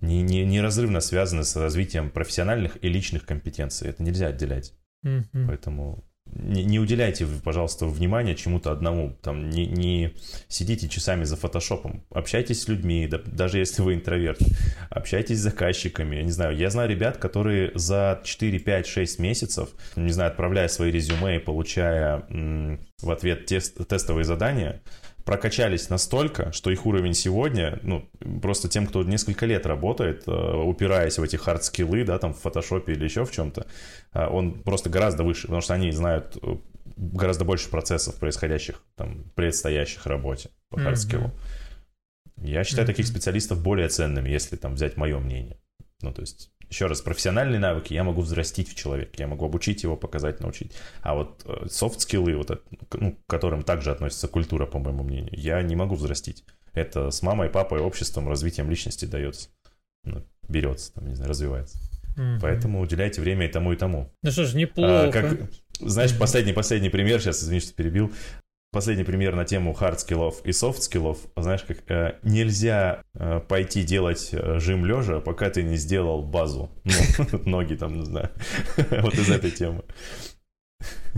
не, 0.00 0.22
не, 0.22 0.44
неразрывно 0.44 1.00
связаны 1.00 1.44
с 1.44 1.56
развитием 1.56 2.10
профессиональных 2.10 2.82
и 2.82 2.88
личных 2.88 3.24
компетенций. 3.24 3.88
Это 3.88 4.02
нельзя 4.02 4.28
отделять. 4.28 4.74
Mm-hmm. 5.04 5.46
Поэтому 5.46 6.04
не, 6.26 6.64
не 6.64 6.78
уделяйте, 6.78 7.26
пожалуйста, 7.44 7.86
внимания 7.86 8.34
чему-то 8.34 8.72
одному. 8.72 9.16
Там 9.22 9.48
не, 9.48 9.66
не 9.66 10.12
сидите 10.48 10.88
часами 10.88 11.24
за 11.24 11.36
фотошопом. 11.36 12.04
Общайтесь 12.10 12.62
с 12.62 12.68
людьми, 12.68 13.06
да, 13.06 13.18
даже 13.24 13.58
если 13.58 13.82
вы 13.82 13.94
интроверт. 13.94 14.40
Общайтесь 14.90 15.38
с 15.38 15.42
заказчиками. 15.42 16.16
Я 16.16 16.22
не 16.22 16.32
знаю, 16.32 16.56
я 16.56 16.68
знаю 16.68 16.90
ребят, 16.90 17.16
которые 17.16 17.70
за 17.74 18.20
4, 18.24 18.58
5, 18.58 18.86
6 18.86 19.18
месяцев, 19.18 19.70
не 19.94 20.12
знаю, 20.12 20.30
отправляя 20.30 20.68
свои 20.68 20.90
резюме 20.90 21.36
и 21.36 21.40
получая 21.40 22.26
м, 22.28 22.80
в 23.00 23.10
ответ 23.10 23.46
тест, 23.46 23.86
тестовые 23.88 24.24
задания, 24.24 24.82
прокачались 25.26 25.90
настолько, 25.90 26.52
что 26.52 26.70
их 26.70 26.86
уровень 26.86 27.12
сегодня, 27.12 27.80
ну, 27.82 28.08
просто 28.40 28.68
тем, 28.68 28.86
кто 28.86 29.02
несколько 29.02 29.44
лет 29.44 29.66
работает, 29.66 30.22
э, 30.28 30.30
упираясь 30.30 31.18
в 31.18 31.22
эти 31.22 31.34
хард-скиллы, 31.34 32.04
да, 32.04 32.18
там 32.18 32.32
в 32.32 32.38
фотошопе 32.38 32.92
или 32.92 33.04
еще 33.04 33.24
в 33.24 33.32
чем-то, 33.32 33.66
э, 34.14 34.26
он 34.28 34.62
просто 34.62 34.88
гораздо 34.88 35.24
выше, 35.24 35.42
потому 35.42 35.60
что 35.60 35.74
они 35.74 35.90
знают 35.90 36.38
э, 36.40 36.56
гораздо 36.96 37.44
больше 37.44 37.68
процессов, 37.68 38.14
происходящих, 38.20 38.80
там, 38.94 39.24
предстоящих 39.34 40.06
работе 40.06 40.50
по 40.70 40.78
хард-скиллу. 40.78 41.26
Mm-hmm. 41.26 42.46
Я 42.46 42.62
считаю 42.62 42.84
mm-hmm. 42.84 42.90
таких 42.92 43.06
специалистов 43.08 43.60
более 43.60 43.88
ценными, 43.88 44.28
если 44.28 44.54
там 44.54 44.74
взять 44.74 44.96
мое 44.96 45.18
мнение. 45.18 45.58
Ну, 46.02 46.12
то 46.12 46.20
есть 46.20 46.52
еще 46.68 46.86
раз, 46.86 47.00
профессиональные 47.00 47.60
навыки 47.60 47.92
я 47.92 48.04
могу 48.04 48.22
взрастить 48.22 48.68
в 48.68 48.74
человеке, 48.74 49.12
я 49.18 49.26
могу 49.26 49.44
обучить 49.44 49.82
его, 49.82 49.96
показать, 49.96 50.40
научить. 50.40 50.72
А 51.00 51.14
вот 51.14 51.44
софт-скиллы, 51.70 52.32
э, 52.32 52.36
вот, 52.36 52.62
ну, 52.92 53.12
к 53.12 53.26
которым 53.26 53.62
также 53.62 53.92
относится 53.92 54.28
культура, 54.28 54.66
по 54.66 54.78
моему 54.78 55.04
мнению, 55.04 55.32
я 55.32 55.62
не 55.62 55.76
могу 55.76 55.94
взрастить. 55.94 56.44
Это 56.74 57.10
с 57.10 57.22
мамой, 57.22 57.48
папой, 57.48 57.80
обществом, 57.80 58.28
развитием 58.28 58.68
личности 58.68 59.04
дается. 59.04 59.48
Ну, 60.04 60.24
берется, 60.48 60.92
там, 60.92 61.06
не 61.06 61.14
знаю, 61.14 61.30
развивается. 61.30 61.78
Mm-hmm. 62.16 62.38
Поэтому 62.40 62.80
уделяйте 62.80 63.20
время 63.20 63.46
и 63.46 63.50
тому, 63.50 63.72
и 63.72 63.76
тому. 63.76 64.12
Ну 64.22 64.30
что 64.30 64.44
ж, 64.44 64.54
неплохо. 64.54 65.08
А, 65.08 65.12
как, 65.12 65.38
знаешь, 65.80 66.16
последний, 66.18 66.52
последний 66.52 66.90
пример, 66.90 67.20
сейчас, 67.20 67.42
извини, 67.42 67.60
что 67.60 67.74
перебил 67.74 68.12
последний 68.76 69.04
пример 69.04 69.34
на 69.34 69.46
тему 69.46 69.74
hard 69.78 70.00
скиллов 70.00 70.44
и 70.44 70.50
soft 70.50 70.80
скиллов. 70.80 71.18
Знаешь, 71.34 71.62
как 71.62 71.78
э, 71.90 72.18
нельзя 72.22 73.02
э, 73.14 73.40
пойти 73.40 73.82
делать 73.82 74.28
э, 74.32 74.58
жим 74.58 74.84
лежа, 74.84 75.20
пока 75.20 75.48
ты 75.48 75.62
не 75.62 75.78
сделал 75.78 76.22
базу. 76.22 76.70
Ну, 76.84 77.40
ноги 77.46 77.74
там, 77.74 77.98
не 77.98 78.04
знаю. 78.04 78.30
Вот 78.76 79.14
из 79.14 79.30
этой 79.30 79.50
темы. 79.50 79.82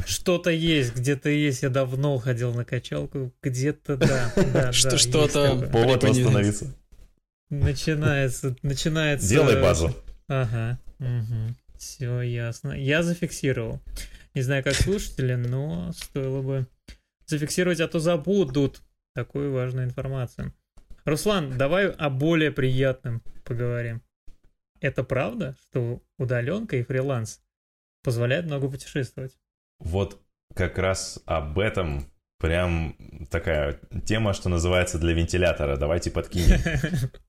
Что-то 0.06 0.50
есть, 0.50 0.94
где-то 0.94 1.30
есть. 1.30 1.64
Я 1.64 1.68
давно 1.68 2.16
ходил 2.18 2.54
на 2.54 2.64
качалку, 2.64 3.32
где-то 3.42 3.96
да. 3.96 4.32
да 4.52 4.72
Что-то 4.72 5.68
повод 5.72 6.04
восстановиться. 6.04 6.76
Начинается, 7.50 8.54
начинается. 8.62 9.28
Делай 9.28 9.61
базу. 9.61 9.92
Ага. 10.28 10.78
Все 11.76 12.20
ясно. 12.20 12.70
Я 12.70 13.02
зафиксировал. 13.02 13.80
Не 14.34 14.42
знаю, 14.42 14.62
как 14.62 14.74
слушатели, 14.74 15.34
но 15.34 15.90
стоило 15.92 16.40
бы 16.40 16.68
зафиксировать, 17.28 17.80
а 17.80 17.88
то 17.88 17.98
забудут 17.98 18.82
такую 19.14 19.52
важную 19.52 19.86
информацию. 19.86 20.54
Руслан, 21.04 21.56
давай 21.56 21.90
о 21.90 22.10
более 22.10 22.50
приятном 22.50 23.22
поговорим. 23.44 24.02
Это 24.80 25.02
правда, 25.02 25.56
что 25.60 26.02
удаленка 26.18 26.76
и 26.76 26.82
фриланс 26.82 27.40
позволяют 28.02 28.46
много 28.46 28.68
путешествовать? 28.68 29.36
Вот 29.80 30.20
как 30.54 30.78
раз 30.78 31.20
об 31.26 31.58
этом 31.58 32.10
прям 32.38 32.96
такая 33.30 33.80
тема, 34.04 34.32
что 34.32 34.48
называется 34.48 34.98
для 34.98 35.12
вентилятора. 35.12 35.76
Давайте 35.76 36.10
подкинем. 36.10 36.60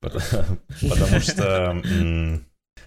Потому 0.00 1.20
что 1.20 2.42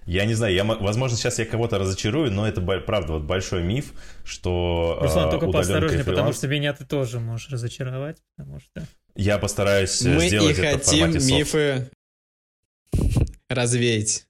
я 0.06 0.26
не 0.26 0.34
знаю, 0.34 0.54
я, 0.54 0.64
возможно, 0.64 1.18
сейчас 1.18 1.40
я 1.40 1.46
кого-то 1.46 1.80
разочарую, 1.80 2.32
но 2.32 2.48
это 2.48 2.62
правда 2.62 3.14
вот 3.14 3.24
большой 3.24 3.64
миф, 3.64 3.94
что 4.24 4.98
Руслан, 5.02 5.30
только 5.30 5.50
поосторожнее, 5.50 6.04
фриланс... 6.04 6.18
потому 6.18 6.34
что 6.34 6.48
меня 6.48 6.74
ты 6.74 6.86
тоже 6.86 7.20
можешь 7.20 7.50
разочаровать, 7.50 8.18
потому 8.36 8.60
что... 8.60 8.86
Я 9.16 9.38
постараюсь 9.38 10.02
Мы 10.02 10.28
сделать 10.28 10.58
и 10.58 10.62
это 10.62 10.78
хотим 10.78 11.12
в 11.12 11.26
мифы 11.26 11.90
развеять. 13.50 14.26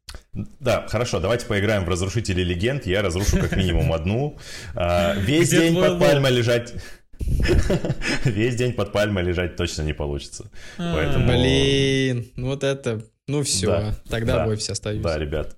Да, 0.60 0.88
хорошо, 0.88 1.20
давайте 1.20 1.46
поиграем 1.46 1.86
в 1.86 1.90
Разрушители 1.90 2.44
Легенд. 2.44 2.86
Я 2.86 3.02
разрушу 3.02 3.38
как 3.40 3.56
минимум 3.56 3.94
одну. 3.94 4.38
А, 4.76 5.14
весь 5.16 5.50
Где 5.50 5.70
день 5.70 5.82
под 5.82 6.00
пальмой 6.00 6.32
лежать... 6.32 6.74
Весь 8.26 8.56
день 8.56 8.74
под 8.74 8.92
пальмой 8.92 9.24
лежать 9.24 9.56
точно 9.56 9.84
не 9.84 9.94
получится. 9.94 10.52
А, 10.78 10.96
Поэтому... 10.96 11.28
Блин, 11.28 12.32
вот 12.36 12.64
это... 12.64 13.02
Ну 13.28 13.44
все, 13.44 13.68
Да, 13.68 13.96
тогда 14.10 14.38
да, 14.38 14.46
в 14.46 14.50
офисе 14.50 14.74
остаюсь. 14.74 15.02
Да, 15.02 15.18
ребят. 15.18 15.56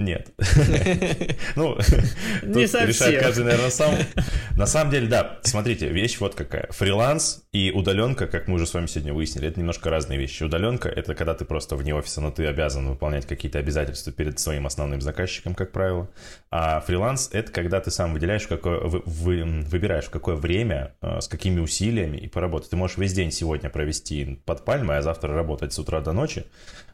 Нет. 0.00 0.32
Ну, 1.56 1.76
Не 2.42 2.52
тут 2.52 2.56
решает 2.56 2.96
совсем. 2.96 3.20
каждый, 3.20 3.44
наверное, 3.44 3.70
сам. 3.70 3.94
На 4.56 4.66
самом 4.66 4.90
деле, 4.90 5.06
да, 5.08 5.38
смотрите, 5.42 5.88
вещь 5.88 6.18
вот 6.20 6.34
какая. 6.34 6.68
Фриланс 6.70 7.42
и 7.52 7.70
удаленка, 7.70 8.26
как 8.26 8.48
мы 8.48 8.54
уже 8.54 8.66
с 8.66 8.74
вами 8.74 8.86
сегодня 8.86 9.12
выяснили, 9.12 9.48
это 9.48 9.58
немножко 9.58 9.90
разные 9.90 10.18
вещи. 10.18 10.42
Удаленка— 10.42 10.88
это 10.90 11.14
когда 11.14 11.34
ты 11.34 11.44
просто 11.44 11.76
вне 11.76 11.94
офиса, 11.94 12.20
но 12.20 12.30
ты 12.30 12.46
обязан 12.46 12.88
выполнять 12.88 13.26
какие-то 13.26 13.58
обязательства 13.58 14.12
перед 14.12 14.38
своим 14.38 14.66
основным 14.66 15.00
заказчиком, 15.00 15.54
как 15.54 15.72
правило. 15.72 16.08
А 16.50 16.80
фриланс— 16.80 17.28
это 17.32 17.52
когда 17.52 17.80
ты 17.80 17.90
сам 17.90 18.12
выделяешь, 18.14 18.46
какое, 18.46 18.80
вы- 18.80 19.02
вы- 19.04 19.62
выбираешь, 19.62 20.04
в 20.04 20.10
какое 20.10 20.36
время, 20.36 20.94
э, 21.02 21.20
с 21.20 21.28
какими 21.28 21.60
усилиями 21.60 22.16
и 22.18 22.28
поработать. 22.28 22.70
Ты 22.70 22.76
можешь 22.76 22.96
весь 22.96 23.12
день 23.12 23.32
сегодня 23.32 23.68
провести 23.70 24.40
под 24.46 24.64
пальмой, 24.64 24.98
а 24.98 25.02
завтра 25.02 25.34
работать 25.34 25.72
с 25.72 25.78
утра 25.78 26.00
до 26.00 26.12
ночи. 26.12 26.44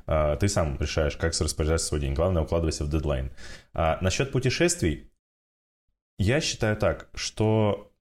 А, 0.09 0.37
ты 0.37 0.49
сам 0.49 0.77
решаешь, 0.79 1.17
как 1.17 1.33
распоряжаться 1.41 1.89
свой 1.89 2.01
день. 2.01 2.15
Главное, 2.15 2.43
укладывайся 2.43 2.85
в 2.85 2.89
дедлайн. 2.97 3.33
А 3.73 3.99
насчет 4.01 4.33
путешествий, 4.33 5.11
я 6.19 6.41
считаю 6.41 6.77
так, 6.77 7.09
что 7.15 7.93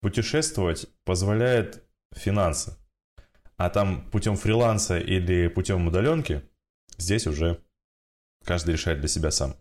путешествовать 0.00 0.86
позволяет 1.04 1.84
финансы. 2.14 2.76
А 3.56 3.68
там 3.70 4.08
путем 4.10 4.36
фриланса 4.36 4.98
или 4.98 5.48
путем 5.48 5.86
удаленки, 5.86 6.42
здесь 6.96 7.26
уже 7.26 7.60
каждый 8.44 8.72
решает 8.72 9.00
для 9.00 9.08
себя 9.08 9.30
сам. 9.30 9.54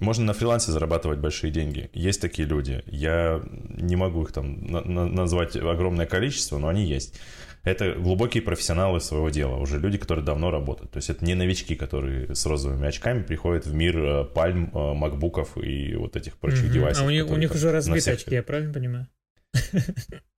Можно 0.00 0.24
на 0.24 0.32
фрилансе 0.32 0.72
зарабатывать 0.72 1.18
большие 1.18 1.50
деньги. 1.50 1.90
Есть 1.92 2.20
такие 2.20 2.48
люди. 2.48 2.82
Я 2.86 3.42
не 3.50 3.94
могу 3.96 4.22
их 4.22 4.32
там 4.32 4.66
на- 4.66 4.80
на- 4.82 5.06
назвать 5.06 5.54
огромное 5.56 6.06
количество, 6.06 6.58
но 6.58 6.68
они 6.68 6.84
есть. 6.84 7.20
Это 7.64 7.92
глубокие 7.94 8.42
профессионалы 8.42 9.00
своего 9.00 9.30
дела, 9.30 9.56
уже 9.56 9.78
люди, 9.78 9.96
которые 9.96 10.24
давно 10.24 10.50
работают. 10.50 10.90
То 10.90 10.96
есть 10.98 11.10
это 11.10 11.24
не 11.24 11.34
новички, 11.34 11.76
которые 11.76 12.34
с 12.34 12.44
розовыми 12.44 12.86
очками 12.88 13.22
приходят 13.22 13.66
в 13.66 13.74
мир 13.74 13.98
э, 13.98 14.24
пальм, 14.24 14.70
э, 14.74 14.94
макбуков 14.94 15.56
и 15.56 15.94
вот 15.94 16.16
этих 16.16 16.38
прочих 16.38 16.64
Мгм. 16.64 16.72
девайсов. 16.72 17.04
А 17.04 17.06
у 17.06 17.10
них, 17.10 17.28
у 17.30 17.36
них 17.36 17.54
уже 17.54 17.70
разбиты 17.70 18.00
всех- 18.00 18.14
очки, 18.14 18.34
я 18.34 18.42
правильно 18.42 18.72
понимаю? 18.72 19.08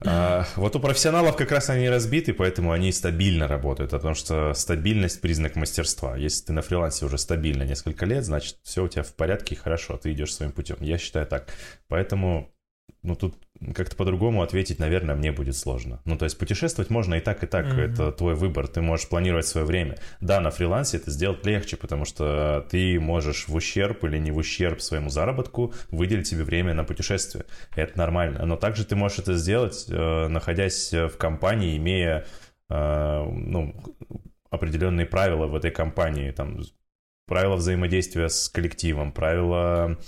А, 0.05 0.47
вот 0.57 0.77
у 0.77 0.81
профессионалов 0.81 1.37
как 1.37 1.51
раз 1.53 1.71
они 1.71 1.89
разбиты, 1.89 2.35
поэтому 2.35 2.73
они 2.73 2.93
стабильно 2.93 3.49
работают, 3.49 3.93
потому 3.93 4.15
что 4.15 4.53
стабильность 4.55 5.21
признак 5.21 5.57
мастерства. 5.57 6.17
Если 6.17 6.47
ты 6.47 6.53
на 6.53 6.63
фрилансе 6.63 7.07
уже 7.07 7.17
стабильно 7.17 7.63
несколько 7.63 8.05
лет, 8.05 8.25
значит 8.25 8.59
все 8.63 8.85
у 8.85 8.89
тебя 8.89 9.03
в 9.03 9.15
порядке 9.15 9.55
и 9.55 9.59
хорошо, 9.59 9.97
ты 9.97 10.13
идешь 10.13 10.35
своим 10.35 10.53
путем. 10.53 10.77
Я 10.81 10.99
считаю 10.99 11.27
так. 11.27 11.47
Поэтому, 11.89 12.53
ну 13.03 13.15
тут 13.15 13.35
как-то 13.75 13.97
по-другому 13.97 14.43
ответить, 14.43 14.79
наверное, 14.79 15.15
мне 15.15 15.33
будет 15.33 15.57
сложно. 15.57 16.01
Ну 16.05 16.19
то 16.19 16.25
есть 16.25 16.39
путешествовать 16.39 16.91
можно 16.91 17.15
и 17.15 17.21
так, 17.21 17.43
и 17.45 17.47
так. 17.47 17.67
Мгм. 17.67 17.79
Это 17.79 18.13
твой 18.13 18.35
выбор, 18.35 18.67
ты 18.67 18.81
можешь 18.81 19.09
планировать 19.09 19.47
свое 19.47 19.67
время. 19.67 19.97
Да, 20.21 20.41
на 20.41 20.51
фрилансе 20.51 20.97
это 20.97 21.11
сделать 21.11 21.47
легче, 21.47 21.77
потому 21.77 22.05
что 22.05 22.67
ты 22.71 22.99
можешь 22.99 23.49
в 23.49 23.55
ущерб 23.55 24.05
или 24.05 24.19
не 24.19 24.33
в 24.33 24.37
ущерб 24.37 24.81
своему 24.81 25.09
заработку 25.09 25.73
выделить 25.91 26.27
себе 26.27 26.45
время 26.45 26.75
на 26.75 26.85
путешествие. 26.85 27.45
Это 27.77 27.97
нормально. 27.97 28.45
Но 28.45 28.57
также 28.57 28.85
ты 28.85 28.97
можешь 28.97 29.21
это 29.21 29.35
сделать, 29.35 29.87
э, 29.89 30.29
находясь 30.29 30.93
в 30.93 31.17
компании, 31.17 31.77
имея 31.77 32.27
э, 32.69 33.25
ну, 33.25 33.75
определенные 34.51 35.07
правила 35.07 35.47
в 35.47 35.55
этой 35.55 35.71
компании, 35.71 36.31
там, 36.33 36.61
правила 37.27 37.57
взаимодействия 37.57 38.29
с 38.29 38.49
коллективом, 38.49 39.13
правила 39.13 39.99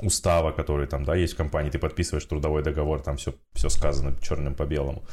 устава, 0.00 0.52
который 0.52 0.86
там, 0.86 1.04
да, 1.04 1.14
есть 1.14 1.34
в 1.34 1.36
компании, 1.36 1.70
ты 1.70 1.78
подписываешь 1.78 2.24
трудовой 2.24 2.62
договор, 2.62 3.00
там 3.00 3.16
все, 3.16 3.34
все 3.54 3.68
сказано 3.68 4.14
черным 4.20 4.54
по 4.54 4.66
белому. 4.66 5.04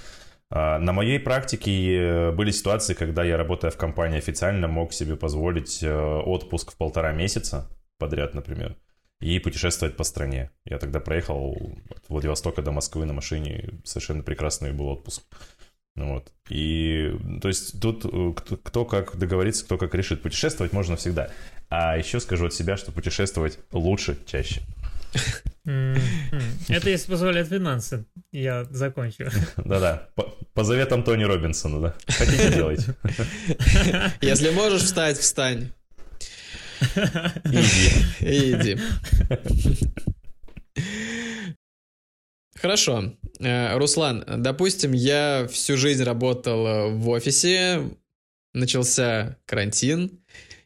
А, 0.49 0.77
На 0.79 0.91
моей 0.91 1.19
практике 1.19 1.95
э, 1.95 2.31
были 2.31 2.51
ситуации, 2.51 2.93
когда 2.93 3.23
я, 3.23 3.37
работая 3.37 3.71
в 3.71 3.77
компании 3.77 4.17
официально, 4.17 4.67
мог 4.67 4.93
себе 4.93 5.15
позволить 5.15 5.81
э, 5.81 5.91
отпуск 5.93 6.73
в 6.73 6.77
полтора 6.77 7.11
месяца 7.11 7.69
подряд, 7.97 8.33
например, 8.33 8.75
и 9.19 9.39
путешествовать 9.39 9.95
по 9.95 10.03
стране. 10.03 10.51
Я 10.65 10.79
тогда 10.79 10.99
проехал 10.99 11.55
от 11.89 12.09
Владивостока 12.09 12.61
до 12.61 12.71
Москвы 12.71 13.05
на 13.05 13.13
машине, 13.13 13.79
совершенно 13.83 14.21
прекрасный 14.21 14.73
был 14.73 14.89
отпуск. 14.89 15.23
Ну 15.95 16.13
Вот. 16.13 16.31
И, 16.49 17.11
то 17.41 17.47
есть, 17.47 17.79
тут 17.81 18.05
э, 18.05 18.33
кто, 18.35 18.57
кто 18.57 18.85
как 18.85 19.15
договорится, 19.17 19.65
кто 19.65 19.77
как 19.77 19.95
решит. 19.95 20.21
Путешествовать 20.21 20.73
можно 20.73 20.95
всегда. 20.95 21.29
А 21.75 21.97
еще 21.97 22.19
скажу 22.19 22.45
от 22.45 22.53
себя, 22.53 22.77
что 22.77 22.91
путешествовать 22.91 23.57
лучше 23.71 24.15
чаще. 24.27 24.61
М, 25.65 25.95
м. 25.95 26.41
Это 26.69 26.91
если 26.91 27.09
позволяют 27.09 27.49
финансы. 27.49 28.05
Я 28.31 28.65
закончу. 28.65 29.31
Да-да, 29.57 30.07
по, 30.53 30.63
заветам 30.63 31.03
Тони 31.03 31.23
Робинсона, 31.23 31.81
да. 31.81 31.95
Хотите 32.15 32.53
делайте. 32.53 32.95
Если 34.21 34.51
можешь 34.51 34.83
встать, 34.83 35.17
встань. 35.17 35.71
Иди. 37.45 37.89
Иди. 38.19 38.79
Хорошо. 42.55 43.15
Э, 43.39 43.77
Руслан, 43.79 44.23
допустим, 44.43 44.91
я 44.91 45.47
всю 45.51 45.77
жизнь 45.77 46.03
работал 46.03 46.67
э, 46.67 46.89
в 46.91 47.09
офисе, 47.09 47.89
начался 48.53 49.37
карантин, 49.47 50.22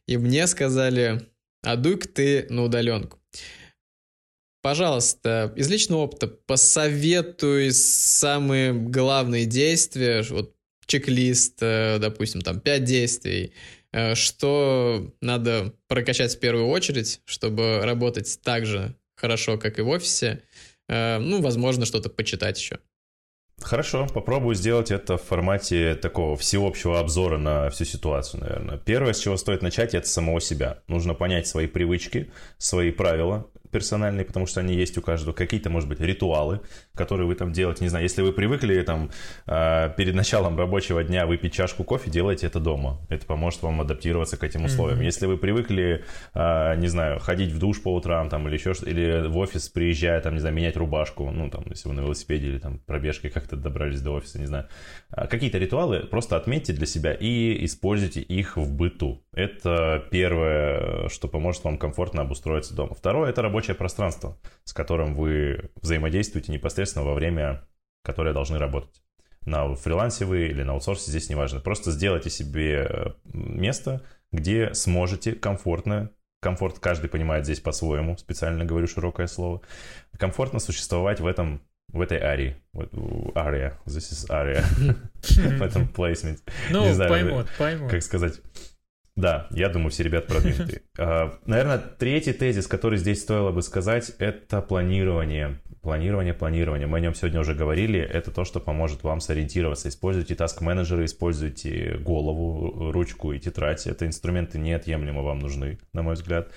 и 0.08 0.18
мне 0.18 0.48
сказали, 0.48 1.28
а 1.64 1.76
дуй-ка 1.76 2.08
ты 2.08 2.48
на 2.50 2.64
удаленку. 2.64 3.20
Пожалуйста, 4.62 5.54
из 5.56 5.70
личного 5.70 6.02
опыта 6.02 6.28
посоветуй 6.28 7.72
самые 7.72 8.74
главные 8.74 9.46
действия, 9.46 10.24
вот 10.30 10.56
чек-лист, 10.88 11.58
э, 11.62 12.00
допустим, 12.00 12.42
там 12.42 12.60
5 12.60 12.84
действий, 12.84 13.54
э, 13.92 14.16
что 14.16 15.14
надо 15.22 15.74
прокачать 15.88 16.36
в 16.36 16.40
первую 16.40 16.68
очередь, 16.68 17.22
чтобы 17.26 17.82
работать 17.84 18.40
так 18.44 18.66
же 18.66 18.96
хорошо, 19.16 19.58
как 19.58 19.80
и 19.80 19.82
в 19.82 19.90
офисе. 19.90 20.42
Э, 20.90 21.20
Ну, 21.20 21.42
возможно, 21.42 21.86
что-то 21.86 22.10
почитать 22.10 22.60
еще. 22.60 22.80
Хорошо, 23.62 24.08
попробую 24.14 24.56
сделать 24.56 24.92
это 24.92 25.18
в 25.18 25.24
формате 25.24 25.96
такого 25.96 26.38
всеобщего 26.38 27.00
обзора 27.00 27.38
на 27.38 27.70
всю 27.70 27.86
ситуацию, 27.86 28.42
наверное. 28.42 28.78
Первое, 28.78 29.14
с 29.14 29.20
чего 29.20 29.36
стоит 29.36 29.62
начать, 29.62 29.94
это 29.94 30.08
самого 30.08 30.40
себя. 30.40 30.80
Нужно 30.88 31.14
понять 31.16 31.48
свои 31.48 31.68
привычки, 31.68 32.32
свои 32.58 32.92
правила 32.92 33.48
персональные, 33.72 34.26
потому 34.26 34.46
что 34.46 34.62
они 34.62 34.74
есть 34.74 34.98
у 34.98 35.02
каждого. 35.02 35.34
Какие-то, 35.34 35.70
может 35.70 35.90
быть, 35.90 36.00
ритуалы, 36.00 36.62
которые 36.96 37.28
вы 37.28 37.36
там 37.36 37.52
делаете. 37.52 37.84
Не 37.84 37.90
знаю, 37.90 38.04
если 38.04 38.22
вы 38.22 38.32
привыкли 38.32 38.82
там 38.82 39.12
э, 39.46 39.90
перед 39.98 40.16
началом 40.16 40.58
рабочего 40.58 41.04
дня 41.04 41.26
выпить 41.26 41.54
чашку 41.54 41.84
кофе, 41.84 42.10
делайте 42.10 42.48
это 42.48 42.60
дома. 42.60 43.00
Это 43.10 43.26
поможет 43.26 43.62
вам 43.62 43.82
адаптироваться 43.82 44.38
к 44.38 44.44
этим 44.44 44.66
условиям. 44.66 44.98
Мгм. 44.98 45.06
Если 45.06 45.26
вы 45.26 45.38
привыкли, 45.38 46.04
э, 46.34 46.76
не 46.78 46.88
знаю, 46.88 47.20
ходить 47.20 47.52
в 47.52 47.60
душ 47.60 47.82
по 47.82 47.94
утрам 47.94 48.30
там 48.30 48.48
или 48.48 48.56
еще 48.56 48.74
что 48.74 48.90
или 48.90 49.28
в 49.28 49.38
офис 49.38 49.70
приезжая, 49.70 50.22
там, 50.22 50.34
не 50.34 50.40
знаю, 50.40 50.56
менять 50.56 50.78
рубашку, 50.78 51.30
ну, 51.32 51.50
там, 51.50 51.66
если 51.70 51.90
вы 51.90 51.96
на 51.96 52.02
велосипеде 52.02 52.48
или 52.48 52.60
там 52.60 52.80
пробежкой 52.80 53.30
как-то 53.30 53.56
добрались 53.56 54.02
до 54.02 54.12
офиса, 54.12 54.40
не 54.40 54.46
знаю. 54.46 54.68
А, 55.10 55.28
Какие-то 55.28 55.58
ритуалы 55.58 56.00
просто 56.02 56.38
отметьте 56.38 56.74
для 56.74 56.86
себя 56.86 57.14
и 57.14 57.66
используйте 57.66 58.22
их 58.22 58.58
в 58.58 58.74
быту. 58.74 59.24
Это 59.34 60.04
первое, 60.12 61.10
что 61.10 61.28
поможет 61.28 61.64
вам 61.64 61.78
комфортно 61.78 62.22
обустроиться 62.22 62.76
дома. 62.76 62.96
Второе– 62.96 63.30
это 63.32 63.42
рабочее 63.68 63.76
пространство, 63.76 64.38
с 64.64 64.74
которым 64.74 65.14
вы 65.14 65.70
взаимодействуете 65.82 66.52
непосредственно 66.52 67.06
во 67.06 67.14
время, 67.14 67.68
которое 68.04 68.34
должны 68.34 68.58
работать. 68.58 69.02
На 69.46 69.76
фрилансе 69.76 70.26
вы 70.26 70.48
или 70.48 70.64
на 70.64 70.74
аутсорсе, 70.74 71.12
здесь 71.12 71.30
неважно. 71.30 71.60
Просто 71.60 71.92
сделайте 71.92 72.30
себе 72.30 72.88
э, 72.90 73.12
место, 73.34 74.02
где 74.32 74.74
сможете 74.74 75.34
комфортно 75.34 76.12
комфорт 76.40 76.80
каждый 76.80 77.10
понимает 77.10 77.46
здесь 77.46 77.60
по-своему, 77.60 78.16
специально 78.18 78.64
говорю 78.64 78.88
широкое 78.88 79.28
слово, 79.28 79.62
комфортно 80.20 80.60
существовать 80.60 81.20
в 81.20 81.26
этом 81.26 81.62
в 81.90 82.02
этой 82.02 82.20
арии. 82.20 82.56
Area. 82.74 83.74
This 83.86 84.12
is 84.12 84.30
area. 84.30 84.64
В 85.58 85.62
этом 85.62 85.88
placement. 85.88 86.40
Ну, 86.70 86.96
поймут, 86.98 87.48
поймут. 87.58 87.90
Как 87.90 88.04
сказать? 88.04 88.42
Да, 89.18 89.48
я 89.50 89.68
думаю, 89.70 89.90
все 89.90 90.04
ребята 90.04 90.28
продвинутые. 90.28 90.84
А, 91.00 91.34
Наверное, 91.46 91.80
третий 91.80 92.34
тезис, 92.34 92.68
который 92.68 92.98
здесь 92.98 93.22
стоило 93.22 93.52
бы 93.52 93.62
сказать, 93.62 94.12
это 94.20 94.62
планирование. 94.62 95.60
Планирование, 95.82 96.34
планирование. 96.34 96.88
Мы 96.88 96.98
о 96.98 97.02
нем 97.02 97.16
сегодня 97.16 97.40
уже 97.40 97.56
говорили. 97.56 98.00
Это 98.00 98.32
то, 98.32 98.46
что 98.46 98.60
поможет 98.60 99.04
вам 99.04 99.20
сориентироваться. 99.20 99.90
Используйте 99.90 100.36
таск-менеджеры, 100.36 101.06
используйте 101.06 101.98
голову, 102.00 102.92
ручку 102.92 103.34
и 103.34 103.40
тетрадь. 103.40 103.88
Это 103.88 104.06
инструменты 104.06 104.60
неотъемлемо 104.60 105.24
вам 105.24 105.40
нужны, 105.40 105.80
на 105.94 106.04
мой 106.04 106.14
взгляд. 106.14 106.52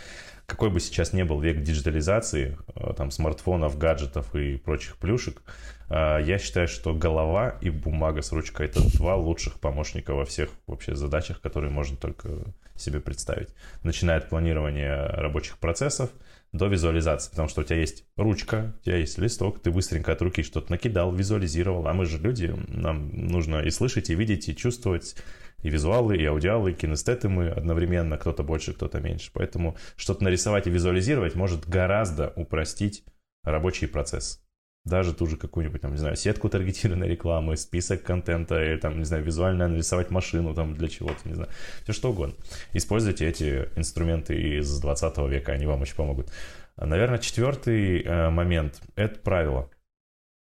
какой 0.46 0.68
бы 0.70 0.80
сейчас 0.80 1.12
не 1.12 1.24
был 1.24 1.40
век 1.40 1.62
диджитализации, 1.62 2.58
э, 2.74 2.92
там, 2.96 3.10
смартфонов, 3.10 3.78
гаджетов 3.78 4.34
и 4.34 4.56
прочих 4.56 4.96
плюшек, 4.96 5.42
я 5.90 6.38
считаю, 6.38 6.68
что 6.68 6.94
голова 6.94 7.58
и 7.60 7.68
бумага 7.68 8.22
с 8.22 8.30
ручкой— 8.30 8.66
это 8.68 8.80
два 8.96 9.16
лучших 9.16 9.54
помощника 9.60 10.14
во 10.14 10.24
всех 10.24 10.50
вообще 10.66 10.94
задачах, 10.94 11.40
которые 11.40 11.72
можно 11.72 11.96
только 11.96 12.44
себе 12.76 13.00
представить. 13.00 13.48
Начиная 13.82 14.18
от 14.18 14.28
планирования 14.28 15.08
рабочих 15.08 15.58
процессов 15.58 16.10
до 16.52 16.66
визуализации, 16.66 17.30
потому 17.30 17.48
что 17.48 17.60
у 17.60 17.64
тебя 17.64 17.78
есть 17.78 18.04
ручка, 18.16 18.74
у 18.80 18.84
тебя 18.84 18.96
есть 18.96 19.18
листок, 19.18 19.62
ты 19.62 19.70
быстренько 19.70 20.12
от 20.12 20.22
руки 20.22 20.42
что-то 20.42 20.70
накидал, 20.70 21.12
визуализировал, 21.12 21.86
а 21.86 21.92
мы 21.92 22.06
же 22.06 22.18
люди, 22.18 22.54
нам 22.68 23.10
нужно 23.12 23.62
и 23.62 23.70
слышать, 23.70 24.10
и 24.10 24.14
видеть, 24.14 24.48
и 24.48 24.56
чувствовать, 24.56 25.16
и 25.62 25.70
визуалы, 25.70 26.16
и 26.16 26.24
аудиалы, 26.24 26.72
и 26.72 26.74
кинестеты 26.74 27.28
мы 27.28 27.50
одновременно, 27.50 28.16
кто-то 28.16 28.42
больше, 28.42 28.72
кто-то 28.72 29.00
меньше. 29.00 29.30
Поэтому 29.32 29.76
что-то 29.96 30.24
нарисовать 30.24 30.66
и 30.66 30.70
визуализировать 30.70 31.34
может 31.34 31.68
гораздо 31.68 32.32
упростить 32.34 33.04
рабочий 33.44 33.86
процесс. 33.86 34.42
Даже 34.84 35.12
ту 35.12 35.26
же 35.26 35.36
какую-нибудь, 35.36 35.80
там, 35.82 35.92
не 35.92 35.98
знаю, 35.98 36.16
сетку 36.16 36.48
таргетированной 36.48 37.08
рекламы, 37.08 37.56
список 37.56 38.02
контента, 38.02 38.62
или 38.62 38.78
там, 38.78 38.98
не 38.98 39.04
знаю, 39.04 39.22
визуально 39.22 39.68
нарисовать 39.68 40.10
машину 40.10 40.54
там 40.54 40.74
для 40.74 40.88
чего-то, 40.88 41.28
не 41.28 41.34
знаю, 41.34 41.50
все 41.84 41.92
что 41.92 42.10
угодно. 42.10 42.34
Используйте 42.72 43.28
эти 43.28 43.68
инструменты 43.76 44.58
из 44.58 44.80
20 44.80 45.18
века, 45.28 45.52
они 45.52 45.66
вам 45.66 45.82
очень 45.82 45.96
помогут. 45.96 46.32
Наверное, 46.76 47.18
четвертый 47.18 48.02
э, 48.02 48.30
момент– 48.30 48.80
это 48.96 49.18
правило– 49.20 49.70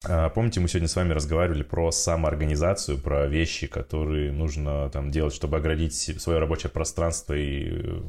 а, 0.05 0.29
помните, 0.29 0.59
мы 0.59 0.67
сегодня 0.67 0.89
с 0.89 0.95
вами 0.97 1.13
разговаривали 1.13 1.63
про 1.63 1.89
самоорганизацию, 1.91 2.97
про 2.97 3.25
вещи, 3.25 3.67
которые 3.67 4.33
нужно 4.33 4.89
там 4.89 5.11
делать, 5.11 5.33
чтобы 5.33 5.57
оградить 5.57 5.95
свое 5.95 6.39
рабочее 6.39 6.69
пространство 6.69 7.33
и 7.33 7.69
э, 7.71 8.01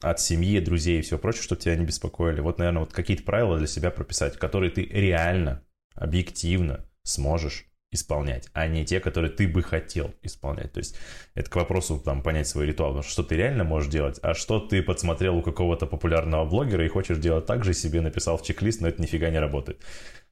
от 0.00 0.20
семьи, 0.20 0.60
друзей 0.60 0.98
и 0.98 1.02
все 1.02 1.18
прочее, 1.18 1.42
чтобы 1.42 1.60
тебя 1.60 1.76
не 1.76 1.84
беспокоили. 1.84 2.40
Вот, 2.40 2.58
наверное, 2.58 2.80
вот 2.80 2.92
какие-то 2.92 3.22
правила 3.22 3.58
для 3.58 3.66
себя 3.66 3.90
прописать, 3.90 4.36
которые 4.36 4.70
ты 4.70 4.82
реально, 4.82 5.62
объективно 5.94 6.84
сможешь 7.02 7.68
исполнять, 7.90 8.48
а 8.52 8.66
не 8.66 8.84
те, 8.84 9.00
которые 9.00 9.30
ты 9.30 9.48
бы 9.48 9.62
хотел 9.62 10.14
исполнять. 10.22 10.72
То 10.72 10.78
есть 10.78 10.96
это 11.34 11.50
к 11.50 11.56
вопросу 11.56 11.98
там 11.98 12.22
понять 12.22 12.46
свой 12.46 12.66
ритуал, 12.66 13.02
что 13.02 13.10
что 13.10 13.22
ты 13.22 13.36
реально 13.36 13.64
можешь 13.64 13.90
делать, 13.90 14.18
а 14.22 14.34
что 14.34 14.60
ты 14.60 14.82
подсмотрел 14.82 15.36
у 15.36 15.42
какого-то 15.42 15.86
популярного 15.86 16.44
блогера 16.44 16.84
и 16.84 16.88
хочешь 16.88 17.18
делать 17.18 17.46
так 17.46 17.64
же, 17.64 17.72
себе 17.72 18.00
написал 18.00 18.36
в 18.36 18.42
чек-лист, 18.42 18.80
но 18.80 18.88
это 18.88 19.00
нифига 19.00 19.30
не 19.30 19.38
работает. 19.38 19.82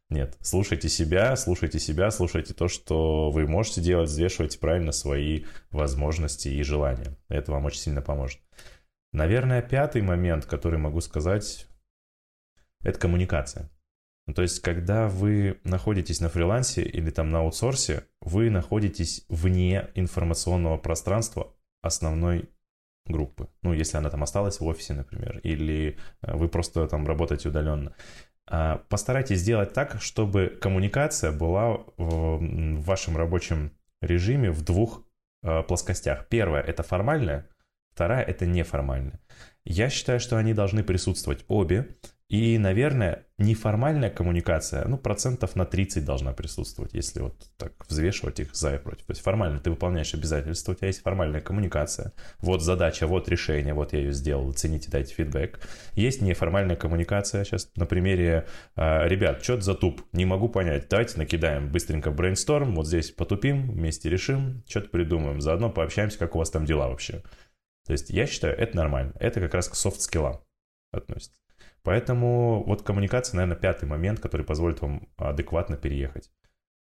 Нет, 0.08 0.36
слушайте 0.40 0.88
себя, 0.88 1.34
слушайте 1.34 1.80
себя, 1.80 2.12
слушайте 2.12 2.54
то, 2.54 2.68
что 2.68 3.30
вы 3.30 3.48
можете 3.48 3.80
делать, 3.80 4.08
взвешивайте 4.08 4.58
правильно 4.58 4.92
свои 4.92 5.44
возможности 5.70 6.48
и 6.48 6.62
желания. 6.62 7.16
Это 7.28 7.50
вам 7.50 7.64
очень 7.64 7.80
сильно 7.80 8.02
поможет. 8.02 8.38
Наверное, 9.16 9.62
пятый 9.62 10.02
момент, 10.02 10.44
который 10.44 10.78
могу 10.78 11.00
сказать, 11.00 11.66
это 12.82 12.98
коммуникация. 12.98 13.70
Ну, 14.26 14.34
то 14.34 14.42
есть, 14.42 14.60
когда 14.60 15.08
вы 15.08 15.58
находитесь 15.64 16.20
на 16.20 16.28
фрилансе 16.28 16.82
или 16.82 17.08
там 17.08 17.30
на 17.30 17.38
аутсорсе, 17.38 18.04
вы 18.20 18.50
находитесь 18.50 19.24
вне 19.30 19.88
информационного 19.94 20.76
пространства 20.76 21.56
основной 21.80 22.50
группы. 23.06 23.48
Ну, 23.62 23.72
если 23.72 23.96
она 23.96 24.10
там 24.10 24.22
осталась 24.22 24.60
в 24.60 24.66
офисе, 24.66 24.92
например, 24.92 25.38
или 25.38 25.96
э, 26.20 26.36
вы 26.36 26.48
просто 26.50 26.86
там 26.86 27.06
работаете 27.06 27.48
удаленно. 27.48 27.96
А, 28.46 28.84
постарайтесь 28.90 29.38
сделать 29.38 29.72
так, 29.72 29.98
чтобы 30.02 30.58
коммуникация 30.60 31.32
была 31.32 31.78
в 31.96 32.82
вашем 32.82 33.16
рабочем 33.16 33.72
режиме 34.02 34.50
в 34.50 34.62
двух 34.62 35.06
а, 35.42 35.62
плоскостях. 35.62 36.28
Первая— 36.28 36.62
это 36.64 36.82
формальная, 36.82 37.48
вторая— 37.96 38.22
это 38.26 38.44
неформальная. 38.44 39.18
Я 39.64 39.88
считаю, 39.88 40.20
что 40.20 40.36
они 40.36 40.52
должны 40.52 40.84
присутствовать 40.84 41.46
обе, 41.48 41.96
и, 42.28 42.58
наверное, 42.58 43.24
неформальная 43.38 44.10
коммуникация, 44.10 44.84
ну, 44.88 44.98
процентов 44.98 45.54
на 45.54 45.64
30 45.64 46.04
должна 46.04 46.32
присутствовать, 46.32 46.92
если 46.92 47.20
вот 47.20 47.36
так 47.56 47.72
взвешивать 47.88 48.40
их 48.40 48.54
за 48.54 48.74
и 48.74 48.78
против. 48.78 49.06
То 49.06 49.12
есть 49.12 49.22
формально 49.22 49.60
ты 49.60 49.70
выполняешь 49.70 50.12
обязательства, 50.12 50.72
у 50.72 50.74
тебя 50.74 50.88
есть 50.88 51.02
формальная 51.02 51.40
коммуникация, 51.40 52.12
вот 52.40 52.62
задача, 52.62 53.06
вот 53.06 53.28
решение, 53.28 53.74
вот 53.74 53.92
я 53.92 54.00
ее 54.00 54.12
сделал, 54.12 54.50
оцените, 54.50 54.90
дайте 54.90 55.14
фидбэк. 55.14 55.60
Есть 55.92 56.20
неформальная 56.20 56.74
коммуникация, 56.74 57.44
сейчас 57.44 57.70
на 57.76 57.86
примере, 57.86 58.46
а, 58.74 59.06
ребят, 59.06 59.42
что 59.44 59.54
это 59.54 59.62
за 59.62 59.74
туп, 59.74 60.02
не 60.12 60.24
могу 60.24 60.48
понять, 60.48 60.88
давайте 60.90 61.18
накидаем 61.18 61.70
быстренько 61.70 62.10
брейнсторм, 62.10 62.74
вот 62.74 62.88
здесь 62.88 63.12
потупим, 63.12 63.70
вместе 63.70 64.10
решим, 64.10 64.64
что-то 64.68 64.88
придумаем, 64.88 65.40
заодно 65.40 65.70
пообщаемся, 65.70 66.18
как 66.18 66.34
у 66.34 66.38
вас 66.38 66.50
там 66.50 66.64
дела 66.64 66.88
вообще. 66.88 67.22
То 67.86 67.92
есть 67.92 68.10
я 68.10 68.26
считаю, 68.26 68.56
это 68.56 68.76
нормально, 68.76 69.12
это 69.20 69.40
как 69.40 69.54
раз 69.54 69.68
к 69.68 69.74
софт-скиллам 69.74 70.40
относится. 70.92 71.40
Поэтому 71.82 72.64
вот 72.64 72.82
коммуникация, 72.82 73.36
наверное, 73.36 73.60
пятый 73.60 73.84
момент, 73.84 74.18
который 74.18 74.44
позволит 74.44 74.80
вам 74.80 75.08
адекватно 75.16 75.76
переехать. 75.76 76.32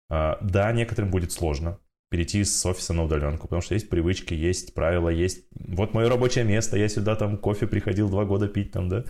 А, 0.08 0.38
да, 0.40 0.72
некоторым 0.72 1.10
будет 1.10 1.30
сложно 1.30 1.78
перейти 2.14 2.44
с 2.44 2.64
офиса 2.64 2.92
на 2.92 3.02
удаленку, 3.02 3.48
потому 3.48 3.60
что 3.60 3.74
есть 3.74 3.88
привычки, 3.88 4.34
есть 4.34 4.72
правила, 4.72 5.08
есть... 5.08 5.46
Вот 5.50 5.94
мое 5.94 6.08
рабочее 6.08 6.44
место, 6.44 6.76
я 6.76 6.88
сюда 6.88 7.16
там 7.16 7.36
кофе 7.36 7.66
приходил 7.66 8.08
два 8.08 8.24
года 8.24 8.46
пить 8.46 8.70
там, 8.70 8.88
да, 8.88 9.04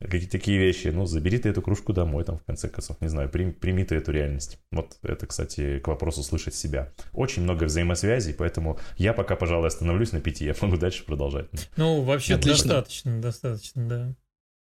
какие-то 0.00 0.30
такие 0.30 0.58
вещи. 0.58 0.88
Ну, 0.88 1.04
забери 1.04 1.36
ты 1.36 1.50
эту 1.50 1.60
кружку 1.60 1.92
домой 1.92 2.24
там, 2.24 2.38
в 2.38 2.44
конце 2.44 2.70
концов, 2.70 2.98
не 3.02 3.08
знаю, 3.08 3.28
прими, 3.28 3.52
прими 3.52 3.84
ты 3.84 3.96
эту 3.96 4.10
реальность. 4.10 4.58
Вот 4.70 4.96
это, 5.02 5.26
кстати, 5.26 5.80
к 5.80 5.88
вопросу 5.88 6.22
слышать 6.22 6.54
себя. 6.54 6.94
Очень 7.12 7.42
много 7.42 7.64
взаимосвязей, 7.64 8.32
поэтому 8.32 8.78
я 8.96 9.12
пока, 9.12 9.36
пожалуй, 9.36 9.68
остановлюсь 9.68 10.12
на 10.12 10.22
пяти, 10.22 10.46
я 10.46 10.54
могу 10.62 10.78
дальше 10.78 11.04
продолжать. 11.04 11.50
Ну, 11.76 12.00
вообще 12.04 12.36
Отлично. 12.36 12.68
достаточно, 12.68 13.20
достаточно, 13.20 13.86
да. 13.86 14.16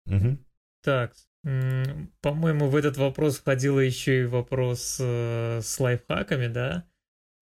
Угу. 0.06 0.38
Так, 0.84 1.14
по-моему, 2.20 2.68
в 2.68 2.76
этот 2.76 2.96
вопрос 2.96 3.38
входило 3.38 3.80
еще 3.80 4.20
и 4.20 4.26
вопрос 4.26 4.98
э, 5.00 5.58
с 5.60 5.80
лайфхаками, 5.80 6.46
да? 6.46 6.84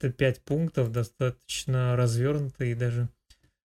Это 0.01 0.11
пять 0.11 0.43
пунктов, 0.43 0.91
достаточно 0.91 1.95
развернуто 1.95 2.65
и 2.65 2.75
даже, 2.75 3.09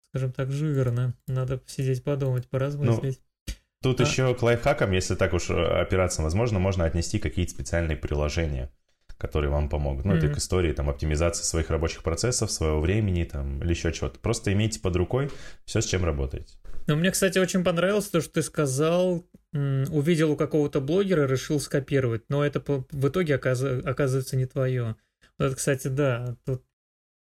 скажем 0.08 0.32
так, 0.32 0.50
жирно. 0.50 1.14
Надо 1.26 1.58
посидеть, 1.58 2.02
подумать, 2.02 2.48
поразмыслить. 2.48 3.20
Ну, 3.46 3.54
тут 3.82 4.00
а... 4.00 4.04
еще 4.04 4.34
к 4.34 4.42
лайфхакам, 4.42 4.92
если 4.92 5.16
так 5.16 5.34
уж 5.34 5.50
э, 5.50 5.54
опираться, 5.54 6.22
возможно, 6.22 6.58
можно 6.58 6.86
отнести 6.86 7.18
какие-то 7.18 7.52
специальные 7.52 7.96
приложения 7.98 8.70
которые 9.16 9.48
вам 9.48 9.68
помогут. 9.68 10.04
Ну, 10.04 10.12
mm-hmm. 10.12 10.18
это 10.18 10.28
к 10.28 10.38
истории 10.38 10.72
там 10.72 10.90
оптимизации 10.90 11.44
своих 11.44 11.70
рабочих 11.70 12.02
процессов, 12.02 12.50
своего 12.50 12.80
времени 12.80 13.24
там 13.24 13.62
или 13.62 13.70
еще 13.70 13.92
чего-то. 13.92 14.18
Просто 14.18 14.52
имейте 14.52 14.80
под 14.80 14.96
рукой 14.96 15.30
все, 15.64 15.80
с 15.80 15.86
чем 15.86 16.04
работаете. 16.04 16.56
Ну, 16.86 16.96
мне, 16.96 17.10
кстати, 17.10 17.38
очень 17.38 17.64
понравилось 17.64 18.08
то, 18.08 18.20
что 18.20 18.34
ты 18.34 18.42
сказал, 18.42 19.24
увидел 19.52 20.32
у 20.32 20.36
какого-то 20.36 20.80
блогера, 20.80 21.26
решил 21.26 21.58
скопировать, 21.60 22.24
но 22.28 22.44
это 22.44 22.62
в 22.66 23.08
итоге 23.08 23.36
оказывается 23.36 24.36
не 24.36 24.46
твое. 24.46 24.96
Вот 25.38 25.46
это, 25.46 25.56
кстати, 25.56 25.88
да, 25.88 26.36
тут 26.44 26.64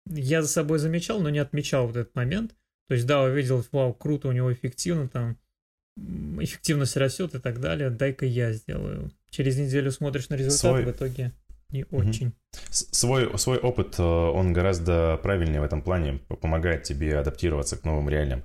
я 0.10 0.41
за 0.41 0.47
собой 0.47 0.80
замечал, 0.80 1.20
но 1.20 1.30
не 1.30 1.39
отмечал 1.39 1.88
вот 1.88 1.97
этот 1.97 2.16
момент. 2.16 2.55
То 2.88 2.93
есть, 2.93 3.05
да, 3.05 3.22
увидел, 3.22 3.64
вау, 3.72 3.93
круто, 3.93 4.30
у 4.30 4.32
него 4.32 4.51
эффективно, 4.51 5.10
там, 5.10 5.38
эффективность 6.39 6.95
растет 6.95 7.36
и 7.36 7.39
так 7.39 7.60
далее, 7.60 7.89
дай-ка 7.89 8.26
я 8.26 8.53
сделаю. 8.53 9.12
Через 9.30 9.58
неделю 9.58 9.91
смотришь 9.91 10.30
на 10.30 10.36
результат, 10.36 10.60
Свой... 10.60 10.86
в 10.86 10.91
итоге 10.91 11.34
не 11.70 11.86
очень. 11.91 12.34
Свой, 12.70 13.38
свой 13.38 13.58
опыт, 13.58 13.99
э, 13.99 14.03
он 14.03 14.53
гораздо 14.53 15.20
правильнее 15.22 15.60
в 15.60 15.66
этом 15.66 15.82
плане, 15.82 16.20
помогает 16.41 16.84
тебе 16.84 17.18
адаптироваться 17.18 17.78
к 17.78 17.84
новым 17.84 18.10
реалиям. 18.10 18.43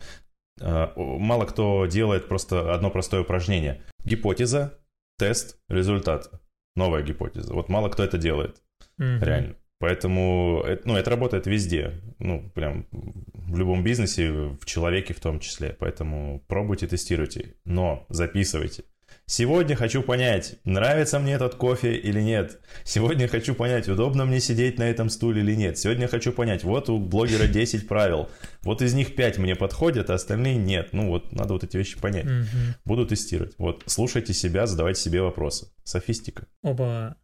Э, 0.61 0.89
мало 0.97 1.45
кто 1.47 1.87
делает 1.87 2.29
просто 2.29 2.75
одно 2.75 2.91
простое 2.91 3.21
упражнение. 3.21 3.83
Гипотеза, 4.05 4.79
тест, 5.19 5.59
результат. 5.69 6.31
Новая 6.75 7.03
гипотеза. 7.03 7.53
Вот 7.53 7.69
мало 7.69 7.91
кто 7.91 8.03
это 8.03 8.19
делает. 8.19 8.63
Mm-hmm. 9.01 9.25
Реально. 9.25 9.57
Поэтому 9.79 10.65
ну, 10.85 10.97
это 10.97 11.11
работает 11.11 11.47
везде. 11.47 12.01
Ну, 12.21 12.51
прям 12.55 12.87
в 12.93 13.59
любом 13.59 13.83
бизнесе, 13.83 14.31
в 14.31 14.65
человеке 14.65 15.13
в 15.13 15.19
том 15.19 15.41
числе. 15.41 15.77
Поэтому 15.79 16.45
пробуйте, 16.47 16.87
тестируйте. 16.87 17.57
Но 17.65 18.07
записывайте. 18.09 18.85
Сегодня 19.27 19.77
хочу 19.77 20.03
понять, 20.03 20.57
нравится 20.65 21.19
мне 21.19 21.35
этот 21.35 21.55
кофе 21.55 21.95
или 21.95 22.21
нет. 22.21 22.61
Сегодня 22.85 23.29
хочу 23.29 23.55
понять, 23.55 23.89
удобно 23.89 24.25
мне 24.25 24.41
сидеть 24.41 24.79
на 24.79 24.85
этом 24.85 25.09
стуле 25.09 25.43
или 25.43 25.55
нет. 25.55 25.79
Сегодня 25.79 26.09
хочу 26.09 26.33
понять, 26.33 26.65
вот 26.65 26.89
у 26.91 26.99
блогера 26.99 27.47
10 27.47 27.89
правил. 27.89 28.29
Вот 28.63 28.83
из 28.83 28.95
них 28.95 29.15
5 29.15 29.39
мне 29.39 29.55
подходят, 29.55 30.11
а 30.11 30.15
остальные 30.15 30.57
нет. 30.57 30.91
Ну 30.93 31.09
вот, 31.09 31.33
надо 31.33 31.55
вот 31.55 31.65
эти 31.65 31.77
вещи 31.77 31.99
понять. 31.99 32.27
Угу. 32.27 32.59
Буду 32.85 33.07
тестировать. 33.07 33.55
Вот, 33.59 33.85
слушайте 33.87 34.33
себя, 34.33 34.67
задавайте 34.67 35.01
себе 35.01 35.23
вопросы. 35.23 35.69
Софистика. 35.85 36.47
Оба, 36.63 37.17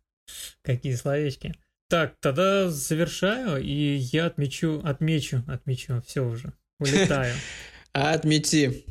какие 0.63 0.95
словечки. 0.95 1.55
Так, 1.89 2.17
тогда 2.21 2.69
завершаю, 2.69 3.63
и 3.63 3.97
я 3.97 4.27
отмечу, 4.27 4.81
отмечу, 4.85 5.43
отмечу, 5.47 6.03
все 6.07 6.21
уже, 6.21 6.53
улетаю. 6.79 7.35
Отмети. 7.93 8.85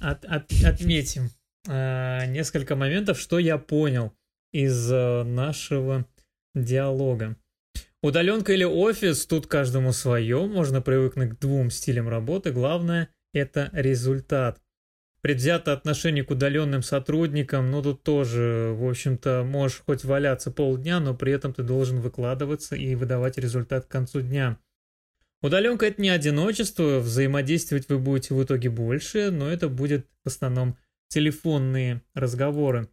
От, 0.00 0.24
от, 0.24 0.50
отметим. 0.64 1.30
Э, 1.68 2.26
несколько 2.26 2.74
моментов, 2.74 3.20
что 3.20 3.38
я 3.38 3.58
понял 3.58 4.12
из 4.52 4.90
э, 4.90 5.22
нашего 5.24 6.06
диалога. 6.54 7.36
Удаленка 8.02 8.52
или 8.52 8.64
офис, 8.64 9.26
тут 9.26 9.46
каждому 9.46 9.92
свое, 9.92 10.46
можно 10.46 10.80
привыкнуть 10.80 11.30
к 11.30 11.38
двум 11.38 11.70
стилям 11.70 12.08
работы, 12.08 12.50
главное 12.50 13.10
это 13.32 13.70
результат. 13.72 14.60
Предвзятое 15.22 15.74
отношение 15.74 16.24
к 16.24 16.30
удаленным 16.30 16.82
сотрудникам, 16.82 17.70
ну 17.70 17.80
тут 17.80 18.02
тоже, 18.02 18.74
в 18.76 18.88
общем-то, 18.88 19.44
можешь 19.44 19.82
хоть 19.86 20.04
валяться 20.04 20.50
полдня, 20.50 21.00
но 21.00 21.14
при 21.14 21.32
этом 21.32 21.54
ты 21.54 21.62
должен 21.62 22.00
выкладываться 22.00 22.76
и 22.76 22.94
выдавать 22.96 23.38
результат 23.38 23.86
к 23.86 23.90
концу 23.90 24.20
дня. 24.20 24.58
Удаленка 25.40 25.86
это 25.86 26.02
не 26.02 26.08
одиночество, 26.08 26.98
взаимодействовать 26.98 27.88
вы 27.88 27.98
будете 27.98 28.34
в 28.34 28.42
итоге 28.42 28.68
больше, 28.68 29.30
но 29.30 29.48
это 29.48 29.68
будет 29.68 30.06
в 30.24 30.28
основном 30.28 30.76
телефонные 31.08 32.02
разговоры. 32.14 32.88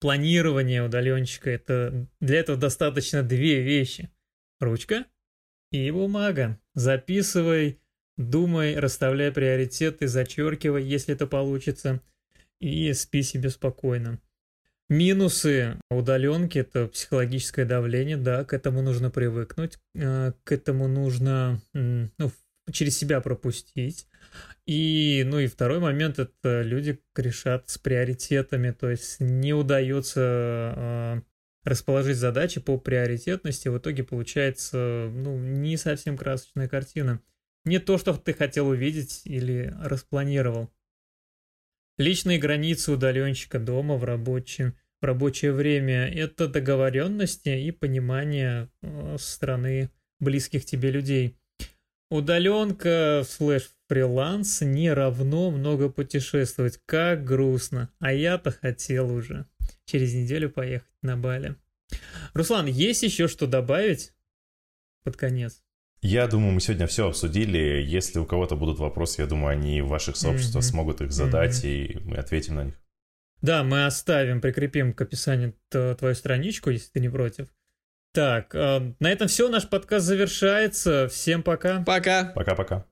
Планирование 0.00 0.84
удаленщика 0.84 1.50
это 1.50 2.06
для 2.20 2.40
этого 2.40 2.58
достаточно 2.58 3.22
две 3.22 3.62
вещи. 3.62 4.10
Ручка 4.60 5.06
и 5.70 5.90
бумага. 5.90 6.58
Записывай 6.74 7.80
Думай, 8.18 8.74
расставляй 8.74 9.30
приоритеты, 9.30 10.08
зачеркивай, 10.08 10.82
если 10.82 11.14
это 11.14 11.28
получится, 11.28 12.00
и 12.58 12.92
спи 12.92 13.22
себе 13.22 13.48
спокойно. 13.48 14.18
Минусы 14.88 15.76
удаленки– 15.88 16.58
это 16.60 16.88
психологическое 16.88 17.64
давление, 17.64 18.16
да, 18.16 18.44
к 18.44 18.54
этому 18.54 18.82
нужно 18.82 19.10
привыкнуть, 19.10 19.78
э, 19.94 20.32
к 20.42 20.50
этому 20.50 20.88
нужно 20.88 21.60
ну, 21.74 22.32
через 22.72 22.98
себя 22.98 23.20
пропустить. 23.20 24.08
И, 24.66 25.22
ну 25.24 25.38
и 25.38 25.46
второй 25.46 25.78
момент– 25.78 26.18
это 26.18 26.62
люди 26.62 26.98
решат 27.14 27.70
с 27.70 27.78
приоритетами, 27.78 28.72
то 28.72 28.90
есть 28.90 29.20
не 29.20 29.54
удается 29.54 30.74
э, 30.76 31.20
расположить 31.62 32.16
задачи 32.16 32.60
по 32.60 32.78
приоритетности, 32.78 33.68
в 33.68 33.78
итоге 33.78 34.02
получается 34.02 35.08
ну, 35.08 35.38
не 35.38 35.76
совсем 35.76 36.16
красочная 36.16 36.66
картина 36.66 37.20
не 37.68 37.78
то, 37.78 37.98
что 37.98 38.14
ты 38.14 38.32
хотел 38.32 38.68
увидеть 38.68 39.22
или 39.24 39.74
распланировал. 39.80 40.70
Личные 41.96 42.38
границы 42.38 42.92
удаленщика 42.92 43.58
дома 43.58 43.96
в 43.96 44.04
рабочем 44.04 44.74
в 45.00 45.04
рабочее 45.04 45.52
время– 45.52 46.08
это 46.14 46.48
договоренности 46.48 47.50
и 47.50 47.70
понимание 47.70 48.68
э, 48.82 49.16
стороны 49.18 49.90
близких 50.18 50.64
тебе 50.64 50.90
людей. 50.90 51.36
Удаленка 52.10 53.24
слэш 53.28 53.70
фриланс 53.88 54.60
не 54.62 54.92
равно 54.92 55.50
много 55.50 55.88
путешествовать. 55.88 56.80
Как 56.84 57.24
грустно. 57.24 57.90
А 58.00 58.12
я-то 58.12 58.50
хотел 58.50 59.12
уже 59.12 59.46
через 59.84 60.14
неделю 60.14 60.50
поехать 60.50 60.88
на 61.02 61.16
Бали. 61.16 61.54
Руслан, 62.34 62.66
есть 62.66 63.02
еще 63.02 63.28
что 63.28 63.46
добавить 63.46 64.12
под 65.04 65.16
конец? 65.16 65.62
Я 66.00 66.26
думаю, 66.28 66.52
мы 66.52 66.60
сегодня 66.60 66.86
все 66.86 67.08
обсудили. 67.08 67.82
Если 67.82 68.18
у 68.18 68.24
кого-то 68.24 68.56
будут 68.56 68.78
вопросы, 68.78 69.22
я 69.22 69.26
думаю, 69.26 69.52
они 69.52 69.82
в 69.82 69.88
ваших 69.88 70.16
сообществах 70.16 70.62
mm-hmm. 70.62 70.68
смогут 70.68 71.00
их 71.00 71.12
задать, 71.12 71.64
mm-hmm. 71.64 71.68
и 71.68 71.98
мы 72.04 72.16
ответим 72.16 72.54
на 72.56 72.64
них. 72.64 72.74
Да, 73.42 73.62
мы 73.62 73.86
оставим, 73.86 74.40
прикрепим 74.40 74.92
к 74.92 75.00
описанию 75.00 75.54
твою 75.70 76.14
страничку, 76.14 76.70
если 76.70 76.90
ты 76.90 77.00
не 77.00 77.08
против. 77.08 77.48
Так, 78.12 78.54
э, 78.54 78.94
на 78.98 79.10
этом 79.10 79.28
все, 79.28 79.48
наш 79.48 79.68
подкаст 79.68 80.06
завершается. 80.06 81.08
Всем 81.08 81.42
пока. 81.42 81.82
Пока. 81.84 82.32
Пока-пока. 82.34 82.84